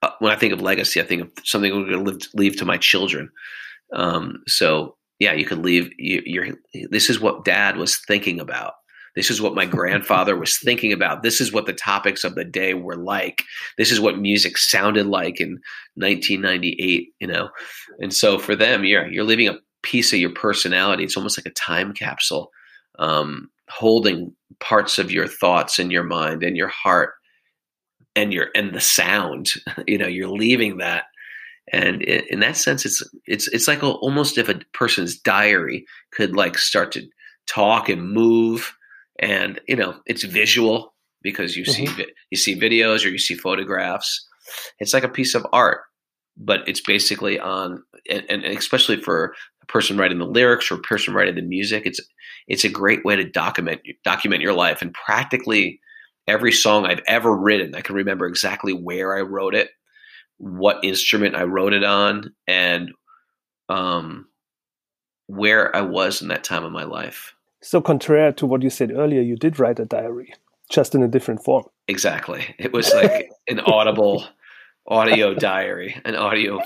uh, 0.03 0.11
when 0.21 0.31
I 0.31 0.37
think 0.37 0.53
of 0.53 0.63
legacy, 0.63 1.01
I 1.01 1.05
think 1.05 1.23
of 1.23 1.31
something 1.43 1.73
I'm 1.73 1.91
going 1.91 2.21
to 2.21 2.29
leave 2.35 2.57
to 2.59 2.65
my 2.65 2.77
children. 2.77 3.33
Um, 3.93 4.45
so 4.47 4.96
yeah, 5.19 5.33
you 5.33 5.45
could 5.45 5.65
leave. 5.65 5.91
You, 5.99 6.57
this 6.91 7.09
is 7.11 7.21
what 7.21 7.45
Dad 7.45 7.77
was 7.77 7.97
thinking 8.07 8.41
about. 8.41 8.75
This 9.15 9.31
is 9.31 9.41
what 9.41 9.55
my 9.55 9.65
grandfather 9.65 10.37
was 10.37 10.59
thinking 10.65 10.93
about. 10.93 11.23
This 11.23 11.41
is 11.41 11.53
what 11.53 11.67
the 11.67 11.73
topics 11.73 12.23
of 12.23 12.35
the 12.35 12.45
day 12.45 12.75
were 12.75 12.97
like. 12.97 13.43
This 13.79 13.91
is 13.91 13.99
what 13.99 14.19
music 14.19 14.59
sounded 14.59 15.07
like 15.07 15.41
in 15.41 15.59
1998. 15.95 17.09
You 17.21 17.27
know, 17.27 17.49
and 17.99 18.15
so 18.15 18.39
for 18.39 18.55
them, 18.55 18.85
you're 18.85 19.07
you're 19.09 19.25
leaving 19.25 19.49
a 19.49 19.59
piece 19.83 20.13
of 20.13 20.19
your 20.19 20.33
personality. 20.33 21.05
It's 21.05 21.17
almost 21.17 21.39
like 21.39 21.47
a 21.47 21.51
time 21.51 21.93
capsule, 21.93 22.51
um, 22.99 23.51
holding 23.69 24.35
parts 24.61 24.99
of 24.99 25.11
your 25.11 25.27
thoughts 25.27 25.79
and 25.79 25.91
your 25.91 26.05
mind 26.05 26.43
and 26.43 26.57
your 26.57 26.69
heart 26.69 27.15
and 28.15 28.33
your 28.33 28.49
and 28.55 28.75
the 28.75 28.81
sound. 28.81 29.49
you 29.87 29.97
know, 29.97 30.07
you're 30.07 30.29
leaving 30.29 30.79
that, 30.79 31.05
and 31.73 32.03
in 32.03 32.41
that 32.41 32.57
sense, 32.57 32.85
it's 32.85 33.03
it's 33.27 33.49
it's 33.49 33.69
like 33.69 33.83
a, 33.83 33.91
almost 33.91 34.39
if 34.39 34.49
a 34.49 34.61
person's 34.73 35.19
diary 35.19 35.85
could 36.13 36.37
like 36.37 36.59
start 36.59 36.93
to 36.93 37.03
talk 37.49 37.89
and 37.89 38.13
move, 38.13 38.77
and 39.19 39.61
you 39.67 39.77
know 39.77 39.97
it's 40.07 40.25
visual 40.25 40.95
because 41.23 41.57
you 41.57 41.65
mm-hmm. 41.65 41.97
see 41.97 42.07
you 42.31 42.37
see 42.37 42.59
videos 42.59 43.05
or 43.05 43.09
you 43.09 43.19
see 43.19 43.35
photographs. 43.35 44.27
It's 44.79 44.95
like 44.95 45.05
a 45.05 45.09
piece 45.09 45.35
of 45.35 45.47
art, 45.53 45.81
but 46.37 46.61
it's 46.69 46.81
basically 46.81 47.41
on 47.41 47.83
and, 48.09 48.25
and 48.29 48.45
especially 48.45 49.01
for 49.01 49.35
a 49.63 49.67
person 49.67 49.99
writing 49.99 50.19
the 50.19 50.25
lyrics 50.25 50.71
or 50.71 50.77
a 50.77 50.83
person 50.83 51.15
writing 51.15 51.35
the 51.35 51.43
music, 51.43 51.83
it's 51.85 52.01
it's 52.47 52.65
a 52.65 52.69
great 52.69 53.05
way 53.05 53.17
to 53.17 53.29
document 53.29 53.81
document 54.05 54.43
your 54.43 54.55
life 54.55 54.83
and 54.83 54.95
practically 54.95 55.81
every 56.29 56.53
song 56.53 56.87
I've 56.87 57.03
ever 57.07 57.37
written, 57.37 57.75
I 57.75 57.81
can 57.81 57.95
remember 57.95 58.27
exactly 58.27 58.73
where 58.73 59.17
I 59.17 59.21
wrote 59.21 59.55
it, 59.55 59.71
what 60.39 60.85
instrument 60.85 61.35
I 61.35 61.45
wrote 61.45 61.73
it 61.73 61.85
on, 61.85 62.35
and 62.47 62.93
um, 63.69 64.29
where 65.27 65.75
I 65.75 65.81
was 65.81 66.23
in 66.23 66.29
that 66.29 66.45
time 66.45 66.65
of 66.65 66.73
my 66.73 66.85
life. 66.85 67.35
So, 67.63 67.81
contrary 67.81 68.33
to 68.35 68.47
what 68.47 68.63
you 68.63 68.71
said 68.71 68.93
earlier, 68.93 69.23
you 69.23 69.37
did 69.37 69.59
write 69.59 69.81
a 69.81 69.85
diary, 69.85 70.33
just 70.71 70.95
in 70.95 71.03
a 71.03 71.09
different 71.09 71.43
form. 71.45 71.65
Exactly. 71.89 72.55
It 72.59 72.73
was 72.73 72.93
like 72.93 73.31
an 73.49 73.61
audible 73.61 74.25
audio 74.87 75.35
diary, 75.35 76.01
an 76.05 76.15
audio, 76.15 76.61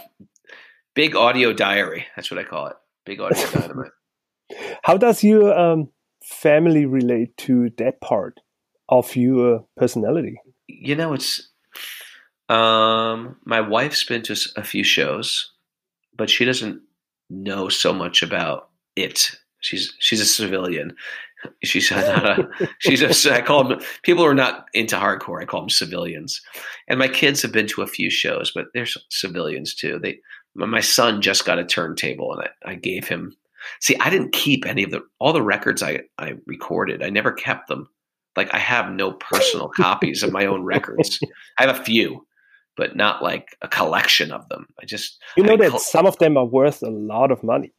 big 0.94 1.14
audio 1.14 1.52
diary. 1.52 2.06
That's 2.16 2.30
what 2.30 2.38
I 2.40 2.44
call 2.44 2.66
it. 2.68 2.76
Big 3.06 3.20
audio 3.20 3.50
dynamite. 3.50 3.92
How 4.82 4.96
does 4.96 5.22
your 5.22 5.56
um, 5.56 5.90
family 6.24 6.86
relate 6.86 7.36
to 7.38 7.70
that 7.78 8.00
part 8.00 8.40
of 8.88 9.14
your 9.14 9.64
personality? 9.76 10.40
You 10.66 10.96
know, 10.96 11.12
it's 11.12 11.49
um, 12.51 13.36
my 13.44 13.61
wife's 13.61 14.03
been 14.05 14.22
to 14.22 14.36
a 14.57 14.64
few 14.64 14.82
shows, 14.82 15.53
but 16.16 16.28
she 16.28 16.44
doesn't 16.44 16.82
know 17.30 17.68
so 17.68 17.92
much 17.92 18.22
about 18.22 18.70
it. 18.96 19.30
She's 19.61 19.94
she's 19.98 20.20
a 20.20 20.26
civilian. 20.26 20.96
She's 21.62 21.90
not 21.90 22.38
a. 22.38 22.48
she's 22.78 23.03
a. 23.26 23.34
I 23.34 23.40
call 23.40 23.64
them 23.64 23.80
people 24.03 24.24
who 24.24 24.30
are 24.30 24.34
not 24.34 24.66
into 24.74 24.96
hardcore. 24.96 25.40
I 25.40 25.44
call 25.44 25.61
them 25.61 25.70
civilians. 25.70 26.42
And 26.88 26.98
my 26.98 27.09
kids 27.09 27.40
have 27.42 27.53
been 27.53 27.68
to 27.68 27.82
a 27.82 27.86
few 27.86 28.11
shows, 28.11 28.51
but 28.55 28.66
they're 28.74 28.86
civilians 29.09 29.74
too. 29.74 29.98
They. 30.03 30.18
My 30.57 30.80
son 30.80 31.22
just 31.22 31.46
got 31.46 31.61
a 31.61 31.64
turntable, 31.64 32.32
and 32.32 32.48
I, 32.64 32.72
I 32.72 32.74
gave 32.74 33.07
him. 33.07 33.36
See, 33.80 33.96
I 34.01 34.11
didn't 34.11 34.32
keep 34.32 34.66
any 34.66 34.82
of 34.82 34.90
the 34.90 35.03
all 35.20 35.32
the 35.32 35.42
records 35.42 35.82
I 35.82 36.01
I 36.18 36.34
recorded. 36.46 37.03
I 37.03 37.11
never 37.11 37.30
kept 37.30 37.68
them. 37.68 37.88
Like 38.36 38.53
I 38.53 38.59
have 38.59 38.90
no 38.90 39.12
personal 39.12 39.68
copies 39.68 40.22
of 40.24 40.32
my 40.32 40.46
own 40.46 40.64
records. 40.64 41.20
I 41.59 41.66
have 41.66 41.78
a 41.78 41.84
few, 41.84 42.26
but 42.76 42.96
not 42.96 43.22
like 43.22 43.56
a 43.62 43.68
collection 43.68 44.32
of 44.32 44.48
them. 44.48 44.66
I 44.80 44.86
just 44.86 45.18
you 45.36 45.42
know 45.42 45.54
I 45.54 45.56
that 45.56 45.80
some 45.80 46.06
of 46.06 46.18
them 46.18 46.36
are 46.36 46.44
worth 46.44 46.82
a 46.82 46.90
lot 46.90 47.30
of 47.30 47.42
money. 47.42 47.72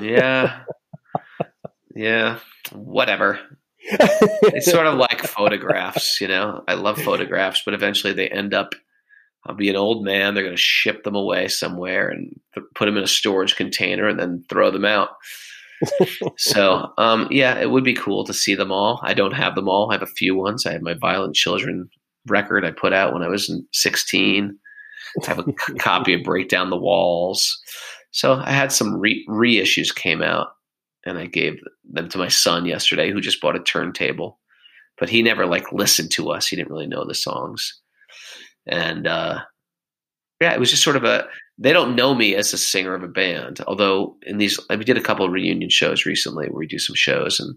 yeah, 0.00 0.60
yeah, 1.94 2.38
whatever. 2.72 3.38
it's 3.86 4.70
sort 4.70 4.86
of 4.86 4.94
like 4.94 5.20
photographs, 5.26 6.20
you 6.20 6.28
know. 6.28 6.64
I 6.66 6.74
love 6.74 6.98
photographs, 7.00 7.62
but 7.64 7.74
eventually 7.74 8.12
they 8.12 8.28
end 8.28 8.54
up. 8.54 8.74
I'll 9.46 9.54
be 9.54 9.68
an 9.68 9.76
old 9.76 10.04
man. 10.04 10.32
They're 10.32 10.42
going 10.42 10.56
to 10.56 10.62
ship 10.62 11.04
them 11.04 11.14
away 11.14 11.48
somewhere 11.48 12.08
and 12.08 12.40
th- 12.54 12.66
put 12.74 12.86
them 12.86 12.96
in 12.96 13.04
a 13.04 13.06
storage 13.06 13.56
container 13.56 14.08
and 14.08 14.18
then 14.18 14.42
throw 14.48 14.70
them 14.70 14.86
out 14.86 15.10
so 16.36 16.92
um, 16.98 17.28
yeah, 17.30 17.58
it 17.58 17.70
would 17.70 17.84
be 17.84 17.94
cool 17.94 18.24
to 18.24 18.34
see 18.34 18.54
them 18.54 18.72
all. 18.72 19.00
I 19.02 19.14
don't 19.14 19.32
have 19.32 19.54
them 19.54 19.68
all. 19.68 19.90
I 19.90 19.94
have 19.94 20.02
a 20.02 20.06
few 20.06 20.36
ones. 20.36 20.66
I 20.66 20.72
have 20.72 20.82
my 20.82 20.94
Violent 20.94 21.34
Children 21.34 21.90
record 22.26 22.64
I 22.64 22.70
put 22.70 22.92
out 22.92 23.12
when 23.12 23.22
I 23.22 23.28
was 23.28 23.52
16. 23.72 24.58
I 25.22 25.26
have 25.26 25.38
a 25.38 25.52
copy 25.78 26.14
of 26.14 26.24
Break 26.24 26.48
Down 26.48 26.70
the 26.70 26.76
Walls. 26.76 27.60
So 28.10 28.34
I 28.34 28.52
had 28.52 28.72
some 28.72 28.98
re- 28.98 29.26
reissues 29.28 29.94
came 29.94 30.22
out, 30.22 30.48
and 31.04 31.18
I 31.18 31.26
gave 31.26 31.60
them 31.84 32.08
to 32.10 32.18
my 32.18 32.28
son 32.28 32.64
yesterday, 32.64 33.10
who 33.10 33.20
just 33.20 33.40
bought 33.40 33.56
a 33.56 33.60
turntable. 33.60 34.38
But 34.98 35.10
he 35.10 35.22
never 35.22 35.46
like 35.46 35.72
listened 35.72 36.12
to 36.12 36.30
us. 36.30 36.46
He 36.46 36.56
didn't 36.56 36.70
really 36.70 36.86
know 36.86 37.04
the 37.04 37.14
songs, 37.14 37.80
and 38.66 39.08
uh, 39.08 39.40
yeah, 40.40 40.54
it 40.54 40.60
was 40.60 40.70
just 40.70 40.84
sort 40.84 40.94
of 40.94 41.02
a 41.02 41.26
they 41.58 41.72
don't 41.72 41.96
know 41.96 42.14
me 42.14 42.34
as 42.34 42.52
a 42.52 42.58
singer 42.58 42.94
of 42.94 43.02
a 43.02 43.08
band. 43.08 43.60
Although 43.66 44.16
in 44.22 44.38
these, 44.38 44.58
we 44.70 44.84
did 44.84 44.96
a 44.96 45.02
couple 45.02 45.24
of 45.24 45.32
reunion 45.32 45.70
shows 45.70 46.06
recently 46.06 46.46
where 46.46 46.58
we 46.58 46.66
do 46.66 46.78
some 46.78 46.96
shows, 46.96 47.40
and 47.40 47.56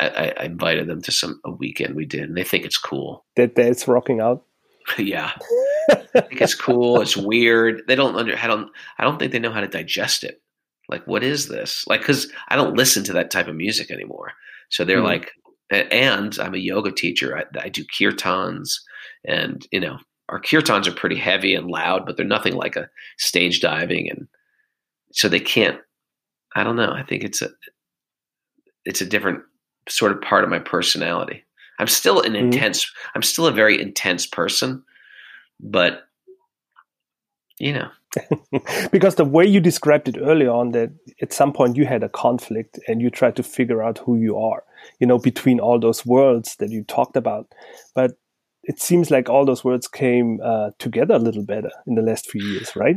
I, 0.00 0.32
I 0.38 0.44
invited 0.44 0.86
them 0.86 1.02
to 1.02 1.12
some 1.12 1.40
a 1.44 1.50
weekend 1.50 1.94
we 1.94 2.04
did, 2.04 2.22
and 2.22 2.36
they 2.36 2.44
think 2.44 2.64
it's 2.64 2.78
cool. 2.78 3.24
That 3.36 3.54
that's 3.54 3.88
rocking 3.88 4.20
out. 4.20 4.44
yeah, 4.98 5.32
I 5.90 6.20
think 6.20 6.40
it's 6.40 6.54
cool. 6.54 7.00
It's 7.00 7.16
weird. 7.16 7.82
They 7.86 7.94
don't 7.94 8.16
under. 8.16 8.36
I 8.36 8.46
don't. 8.46 8.70
I 8.98 9.04
don't 9.04 9.18
think 9.18 9.32
they 9.32 9.38
know 9.38 9.52
how 9.52 9.60
to 9.60 9.68
digest 9.68 10.24
it. 10.24 10.40
Like, 10.88 11.06
what 11.06 11.22
is 11.22 11.48
this? 11.48 11.84
Like, 11.86 12.00
because 12.00 12.30
I 12.48 12.56
don't 12.56 12.76
listen 12.76 13.04
to 13.04 13.12
that 13.14 13.30
type 13.30 13.48
of 13.48 13.54
music 13.54 13.90
anymore. 13.90 14.32
So 14.70 14.84
they're 14.84 14.98
mm. 14.98 15.04
like, 15.04 15.32
and 15.70 16.36
I'm 16.38 16.54
a 16.54 16.58
yoga 16.58 16.92
teacher. 16.92 17.36
I, 17.36 17.44
I 17.60 17.68
do 17.68 17.84
kirtans, 17.84 18.80
and 19.24 19.66
you 19.70 19.80
know, 19.80 19.98
our 20.28 20.40
kirtans 20.40 20.86
are 20.86 20.92
pretty 20.92 21.16
heavy 21.16 21.54
and 21.54 21.68
loud, 21.68 22.06
but 22.06 22.16
they're 22.16 22.26
nothing 22.26 22.54
like 22.54 22.76
a 22.76 22.88
stage 23.18 23.60
diving, 23.60 24.10
and 24.10 24.28
so 25.12 25.28
they 25.28 25.40
can't. 25.40 25.78
I 26.54 26.64
don't 26.64 26.76
know. 26.76 26.92
I 26.92 27.02
think 27.02 27.24
it's 27.24 27.42
a 27.42 27.50
it's 28.84 29.00
a 29.00 29.06
different 29.06 29.42
sort 29.88 30.12
of 30.12 30.20
part 30.20 30.44
of 30.44 30.50
my 30.50 30.58
personality. 30.58 31.44
I'm 31.78 31.86
still 31.86 32.20
an 32.20 32.32
mm-hmm. 32.32 32.46
intense. 32.46 32.90
I'm 33.14 33.22
still 33.22 33.46
a 33.46 33.52
very 33.52 33.80
intense 33.80 34.26
person, 34.26 34.82
but 35.60 36.04
you 37.58 37.72
know. 37.72 37.88
because 38.92 39.14
the 39.14 39.24
way 39.24 39.46
you 39.46 39.58
described 39.58 40.06
it 40.06 40.18
earlier 40.20 40.50
on 40.50 40.72
that 40.72 40.90
at 41.22 41.32
some 41.32 41.50
point 41.50 41.76
you 41.76 41.86
had 41.86 42.02
a 42.02 42.10
conflict 42.10 42.78
and 42.86 43.00
you 43.00 43.08
tried 43.08 43.34
to 43.34 43.42
figure 43.42 43.82
out 43.82 43.96
who 43.96 44.18
you 44.18 44.36
are 44.36 44.62
you 45.00 45.06
know 45.06 45.18
between 45.18 45.58
all 45.58 45.80
those 45.80 46.04
worlds 46.04 46.56
that 46.56 46.68
you 46.68 46.84
talked 46.84 47.16
about 47.16 47.50
but 47.94 48.18
it 48.64 48.80
seems 48.80 49.10
like 49.10 49.28
all 49.28 49.44
those 49.44 49.64
words 49.64 49.88
came 49.88 50.40
uh, 50.42 50.70
together 50.78 51.14
a 51.14 51.18
little 51.18 51.44
better 51.44 51.70
in 51.86 51.94
the 51.94 52.02
last 52.02 52.30
few 52.30 52.42
years, 52.42 52.76
right? 52.76 52.96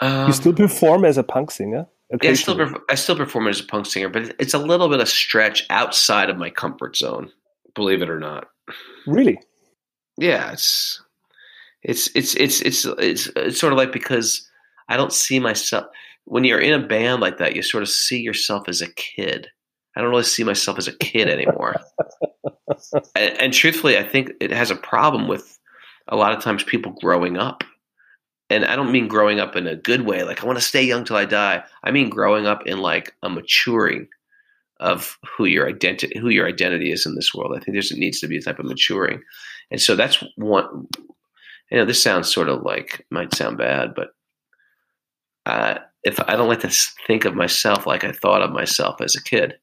Um, 0.00 0.26
you 0.26 0.32
still 0.32 0.52
perform 0.52 1.04
as 1.04 1.16
a 1.16 1.22
punk 1.22 1.50
singer. 1.50 1.86
Yeah, 2.10 2.30
I 2.30 2.34
still 2.34 2.56
perf- 2.56 2.80
I 2.90 2.94
still 2.94 3.16
perform 3.16 3.48
as 3.48 3.60
a 3.60 3.64
punk 3.64 3.86
singer, 3.86 4.08
but 4.08 4.34
it's 4.38 4.54
a 4.54 4.58
little 4.58 4.88
bit 4.88 5.00
of 5.00 5.08
stretch 5.08 5.64
outside 5.70 6.30
of 6.30 6.36
my 6.36 6.50
comfort 6.50 6.96
zone. 6.96 7.30
Believe 7.74 8.02
it 8.02 8.10
or 8.10 8.20
not. 8.20 8.48
Really? 9.06 9.38
Yeah, 10.18 10.52
it's 10.52 11.02
it's 11.82 12.10
it's 12.14 12.34
it's 12.34 12.60
it's 12.60 12.84
it's, 12.84 13.26
it's 13.34 13.58
sort 13.58 13.72
of 13.72 13.78
like 13.78 13.92
because 13.92 14.48
I 14.88 14.96
don't 14.96 15.12
see 15.12 15.40
myself 15.40 15.86
when 16.24 16.44
you're 16.44 16.60
in 16.60 16.74
a 16.74 16.86
band 16.86 17.20
like 17.20 17.38
that. 17.38 17.56
You 17.56 17.62
sort 17.62 17.82
of 17.82 17.88
see 17.88 18.20
yourself 18.20 18.68
as 18.68 18.80
a 18.80 18.92
kid 18.92 19.48
I 19.96 20.00
don't 20.00 20.10
really 20.10 20.24
see 20.24 20.44
myself 20.44 20.78
as 20.78 20.88
a 20.88 20.96
kid 20.96 21.28
anymore. 21.28 21.76
and, 23.14 23.40
and, 23.40 23.52
truthfully, 23.52 23.96
I 23.96 24.02
think 24.02 24.32
it 24.40 24.50
has 24.50 24.70
a 24.70 24.76
problem 24.76 25.28
with 25.28 25.58
a 26.08 26.16
lot 26.16 26.32
of 26.32 26.42
times 26.42 26.64
people 26.64 26.92
growing 27.00 27.36
up. 27.36 27.62
And 28.50 28.64
I 28.64 28.76
don't 28.76 28.92
mean 28.92 29.08
growing 29.08 29.40
up 29.40 29.56
in 29.56 29.66
a 29.66 29.76
good 29.76 30.02
way, 30.02 30.22
like 30.22 30.42
I 30.42 30.46
want 30.46 30.58
to 30.58 30.64
stay 30.64 30.82
young 30.82 31.04
till 31.04 31.16
I 31.16 31.24
die. 31.24 31.64
I 31.82 31.90
mean 31.90 32.10
growing 32.10 32.46
up 32.46 32.66
in 32.66 32.78
like 32.78 33.14
a 33.22 33.30
maturing 33.30 34.08
of 34.80 35.18
who 35.36 35.44
your 35.44 35.68
identity 35.68 36.18
who 36.18 36.28
your 36.28 36.46
identity 36.46 36.92
is 36.92 37.06
in 37.06 37.14
this 37.14 37.34
world. 37.34 37.54
I 37.56 37.60
think 37.60 37.74
there's 37.74 37.90
it 37.90 37.98
needs 37.98 38.20
to 38.20 38.28
be 38.28 38.36
a 38.36 38.42
type 38.42 38.58
of 38.58 38.66
maturing. 38.66 39.22
And 39.70 39.80
so 39.80 39.96
that's 39.96 40.22
one 40.36 40.88
you 41.70 41.78
know, 41.78 41.84
this 41.84 42.02
sounds 42.02 42.32
sort 42.32 42.48
of 42.48 42.62
like 42.62 43.06
might 43.10 43.34
sound 43.34 43.58
bad, 43.58 43.94
but 43.94 44.10
uh, 45.46 45.78
if 46.02 46.20
I 46.20 46.36
don't 46.36 46.48
like 46.48 46.60
to 46.60 46.70
think 47.06 47.24
of 47.24 47.34
myself 47.34 47.86
like 47.86 48.04
I 48.04 48.12
thought 48.12 48.42
of 48.42 48.52
myself 48.52 49.00
as 49.00 49.16
a 49.16 49.22
kid. 49.22 49.54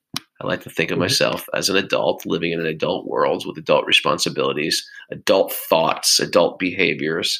I 0.42 0.48
like 0.48 0.62
to 0.64 0.72
think 0.72 0.90
of 0.90 0.96
mm-hmm. 0.96 1.04
myself 1.04 1.48
as 1.54 1.70
an 1.70 1.76
adult 1.76 2.26
living 2.26 2.52
in 2.52 2.60
an 2.60 2.66
adult 2.66 3.06
world 3.06 3.46
with 3.46 3.58
adult 3.58 3.86
responsibilities, 3.86 4.88
adult 5.12 5.54
thoughts, 5.54 6.20
adult 6.20 6.58
behaviors. 6.58 7.40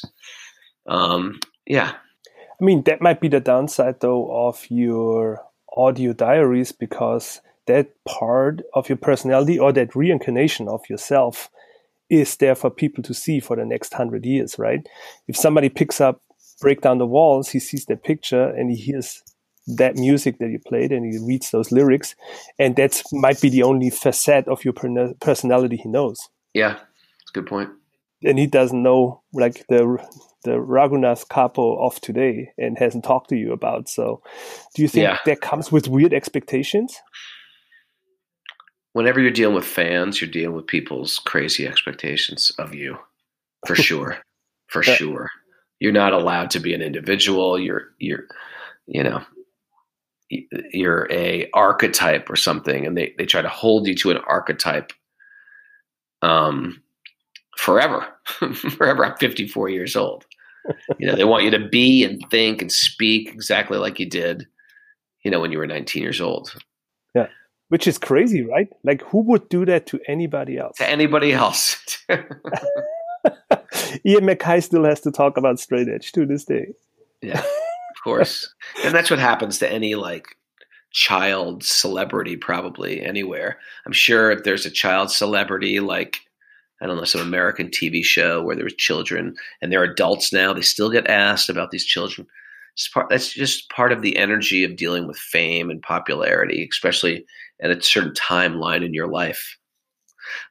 Um, 0.86 1.40
yeah. 1.66 1.94
I 2.60 2.64
mean, 2.64 2.82
that 2.84 3.00
might 3.00 3.20
be 3.20 3.28
the 3.28 3.40
downside, 3.40 4.00
though, 4.00 4.30
of 4.48 4.64
your 4.70 5.42
audio 5.76 6.12
diaries 6.12 6.72
because 6.72 7.40
that 7.66 7.92
part 8.04 8.62
of 8.74 8.88
your 8.88 8.98
personality 8.98 9.58
or 9.58 9.72
that 9.72 9.94
reincarnation 9.94 10.68
of 10.68 10.82
yourself 10.88 11.50
is 12.10 12.36
there 12.36 12.54
for 12.54 12.70
people 12.70 13.02
to 13.04 13.14
see 13.14 13.40
for 13.40 13.56
the 13.56 13.64
next 13.64 13.94
hundred 13.94 14.26
years, 14.26 14.58
right? 14.58 14.86
If 15.28 15.36
somebody 15.36 15.68
picks 15.68 16.00
up 16.00 16.20
Break 16.60 16.82
Down 16.82 16.98
the 16.98 17.06
Walls, 17.06 17.48
he 17.48 17.58
sees 17.58 17.86
that 17.86 18.04
picture 18.04 18.48
and 18.50 18.70
he 18.70 18.76
hears 18.76 19.22
that 19.66 19.96
music 19.96 20.38
that 20.38 20.50
you 20.50 20.58
played 20.58 20.92
and 20.92 21.04
he 21.04 21.18
reads 21.24 21.50
those 21.50 21.70
lyrics 21.70 22.14
and 22.58 22.76
that 22.76 23.00
might 23.12 23.40
be 23.40 23.48
the 23.48 23.62
only 23.62 23.90
facet 23.90 24.46
of 24.48 24.64
your 24.64 24.74
personality 25.20 25.76
he 25.76 25.88
knows 25.88 26.28
yeah 26.52 26.78
it's 27.20 27.30
a 27.30 27.32
good 27.32 27.46
point. 27.46 27.68
point 27.68 27.78
and 28.24 28.38
he 28.38 28.46
doesn't 28.46 28.82
know 28.82 29.22
like 29.32 29.64
the 29.68 29.98
the 30.44 30.52
Raghunath 30.52 31.28
Cappo 31.28 31.76
of 31.84 32.00
today 32.00 32.50
and 32.58 32.78
hasn't 32.78 33.04
talked 33.04 33.28
to 33.30 33.36
you 33.36 33.52
about. 33.52 33.88
So 33.88 34.22
do 34.74 34.82
you 34.82 34.88
think 34.88 35.04
yeah. 35.04 35.18
that 35.26 35.40
comes 35.40 35.70
with 35.70 35.88
weird 35.88 36.12
expectations? 36.12 36.96
Whenever 38.92 39.20
you're 39.20 39.30
dealing 39.30 39.54
with 39.54 39.64
fans 39.64 40.20
you're 40.20 40.30
dealing 40.30 40.54
with 40.54 40.66
people's 40.66 41.18
crazy 41.18 41.66
expectations 41.66 42.52
of 42.58 42.74
you 42.74 42.98
for 43.66 43.74
sure 43.76 44.18
for 44.72 44.82
sure. 44.82 45.30
You're 45.78 45.92
not 45.92 46.14
allowed 46.14 46.50
to 46.50 46.60
be 46.60 46.74
an 46.74 46.82
individual. 46.82 47.58
You're 47.58 47.90
you're 47.98 48.24
you 48.86 49.02
know 49.02 49.22
you're 50.30 51.06
a 51.10 51.50
archetype 51.52 52.30
or 52.30 52.36
something, 52.36 52.86
and 52.86 52.96
they 52.96 53.14
they 53.18 53.26
try 53.26 53.42
to 53.42 53.48
hold 53.48 53.86
you 53.86 53.94
to 53.96 54.10
an 54.10 54.18
archetype. 54.26 54.92
Um, 56.22 56.82
forever, 57.58 58.06
forever. 58.54 59.04
I'm 59.04 59.16
54 59.16 59.68
years 59.68 59.96
old. 59.96 60.26
You 60.98 61.06
know, 61.08 61.16
they 61.16 61.24
want 61.24 61.44
you 61.44 61.50
to 61.50 61.68
be 61.68 62.04
and 62.04 62.22
think 62.30 62.62
and 62.62 62.70
speak 62.70 63.28
exactly 63.28 63.78
like 63.78 63.98
you 63.98 64.08
did, 64.08 64.46
you 65.24 65.30
know, 65.30 65.40
when 65.40 65.50
you 65.50 65.58
were 65.58 65.66
19 65.66 66.02
years 66.02 66.20
old. 66.20 66.54
Yeah, 67.14 67.28
which 67.68 67.86
is 67.86 67.98
crazy, 67.98 68.42
right? 68.42 68.68
Like, 68.84 69.02
who 69.02 69.22
would 69.24 69.48
do 69.48 69.64
that 69.66 69.86
to 69.86 70.00
anybody 70.06 70.58
else? 70.58 70.76
To 70.76 70.88
anybody 70.88 71.32
else. 71.32 71.78
Ian 74.06 74.24
MacKaye 74.24 74.62
still 74.62 74.84
has 74.84 75.00
to 75.00 75.10
talk 75.10 75.36
about 75.36 75.58
straight 75.58 75.88
edge 75.88 76.12
to 76.12 76.26
this 76.26 76.44
day. 76.44 76.72
Yeah, 77.20 77.40
of 77.40 78.02
course. 78.04 78.52
and 78.84 78.94
that's 78.94 79.10
what 79.10 79.18
happens 79.18 79.58
to 79.58 79.70
any 79.70 79.94
like 79.94 80.36
child 80.92 81.64
celebrity, 81.64 82.36
probably 82.36 83.02
anywhere. 83.02 83.58
I'm 83.86 83.92
sure 83.92 84.30
if 84.30 84.44
there's 84.44 84.66
a 84.66 84.70
child 84.70 85.10
celebrity 85.10 85.80
like 85.80 86.20
I 86.82 86.86
don't 86.86 86.96
know, 86.96 87.04
some 87.04 87.20
American 87.20 87.68
TV 87.68 88.02
show 88.02 88.42
where 88.42 88.56
there 88.56 88.64
was 88.64 88.74
children 88.74 89.36
and 89.60 89.70
they're 89.70 89.84
adults 89.84 90.32
now. 90.32 90.52
They 90.52 90.62
still 90.62 90.90
get 90.90 91.06
asked 91.06 91.48
about 91.48 91.70
these 91.70 91.84
children. 91.84 92.26
Part, 92.92 93.08
that's 93.08 93.32
just 93.32 93.70
part 93.70 93.92
of 93.92 94.02
the 94.02 94.16
energy 94.16 94.64
of 94.64 94.76
dealing 94.76 95.06
with 95.06 95.16
fame 95.16 95.70
and 95.70 95.80
popularity, 95.80 96.66
especially 96.70 97.24
at 97.62 97.70
a 97.70 97.80
certain 97.80 98.12
timeline 98.12 98.84
in 98.84 98.94
your 98.94 99.06
life. 99.06 99.58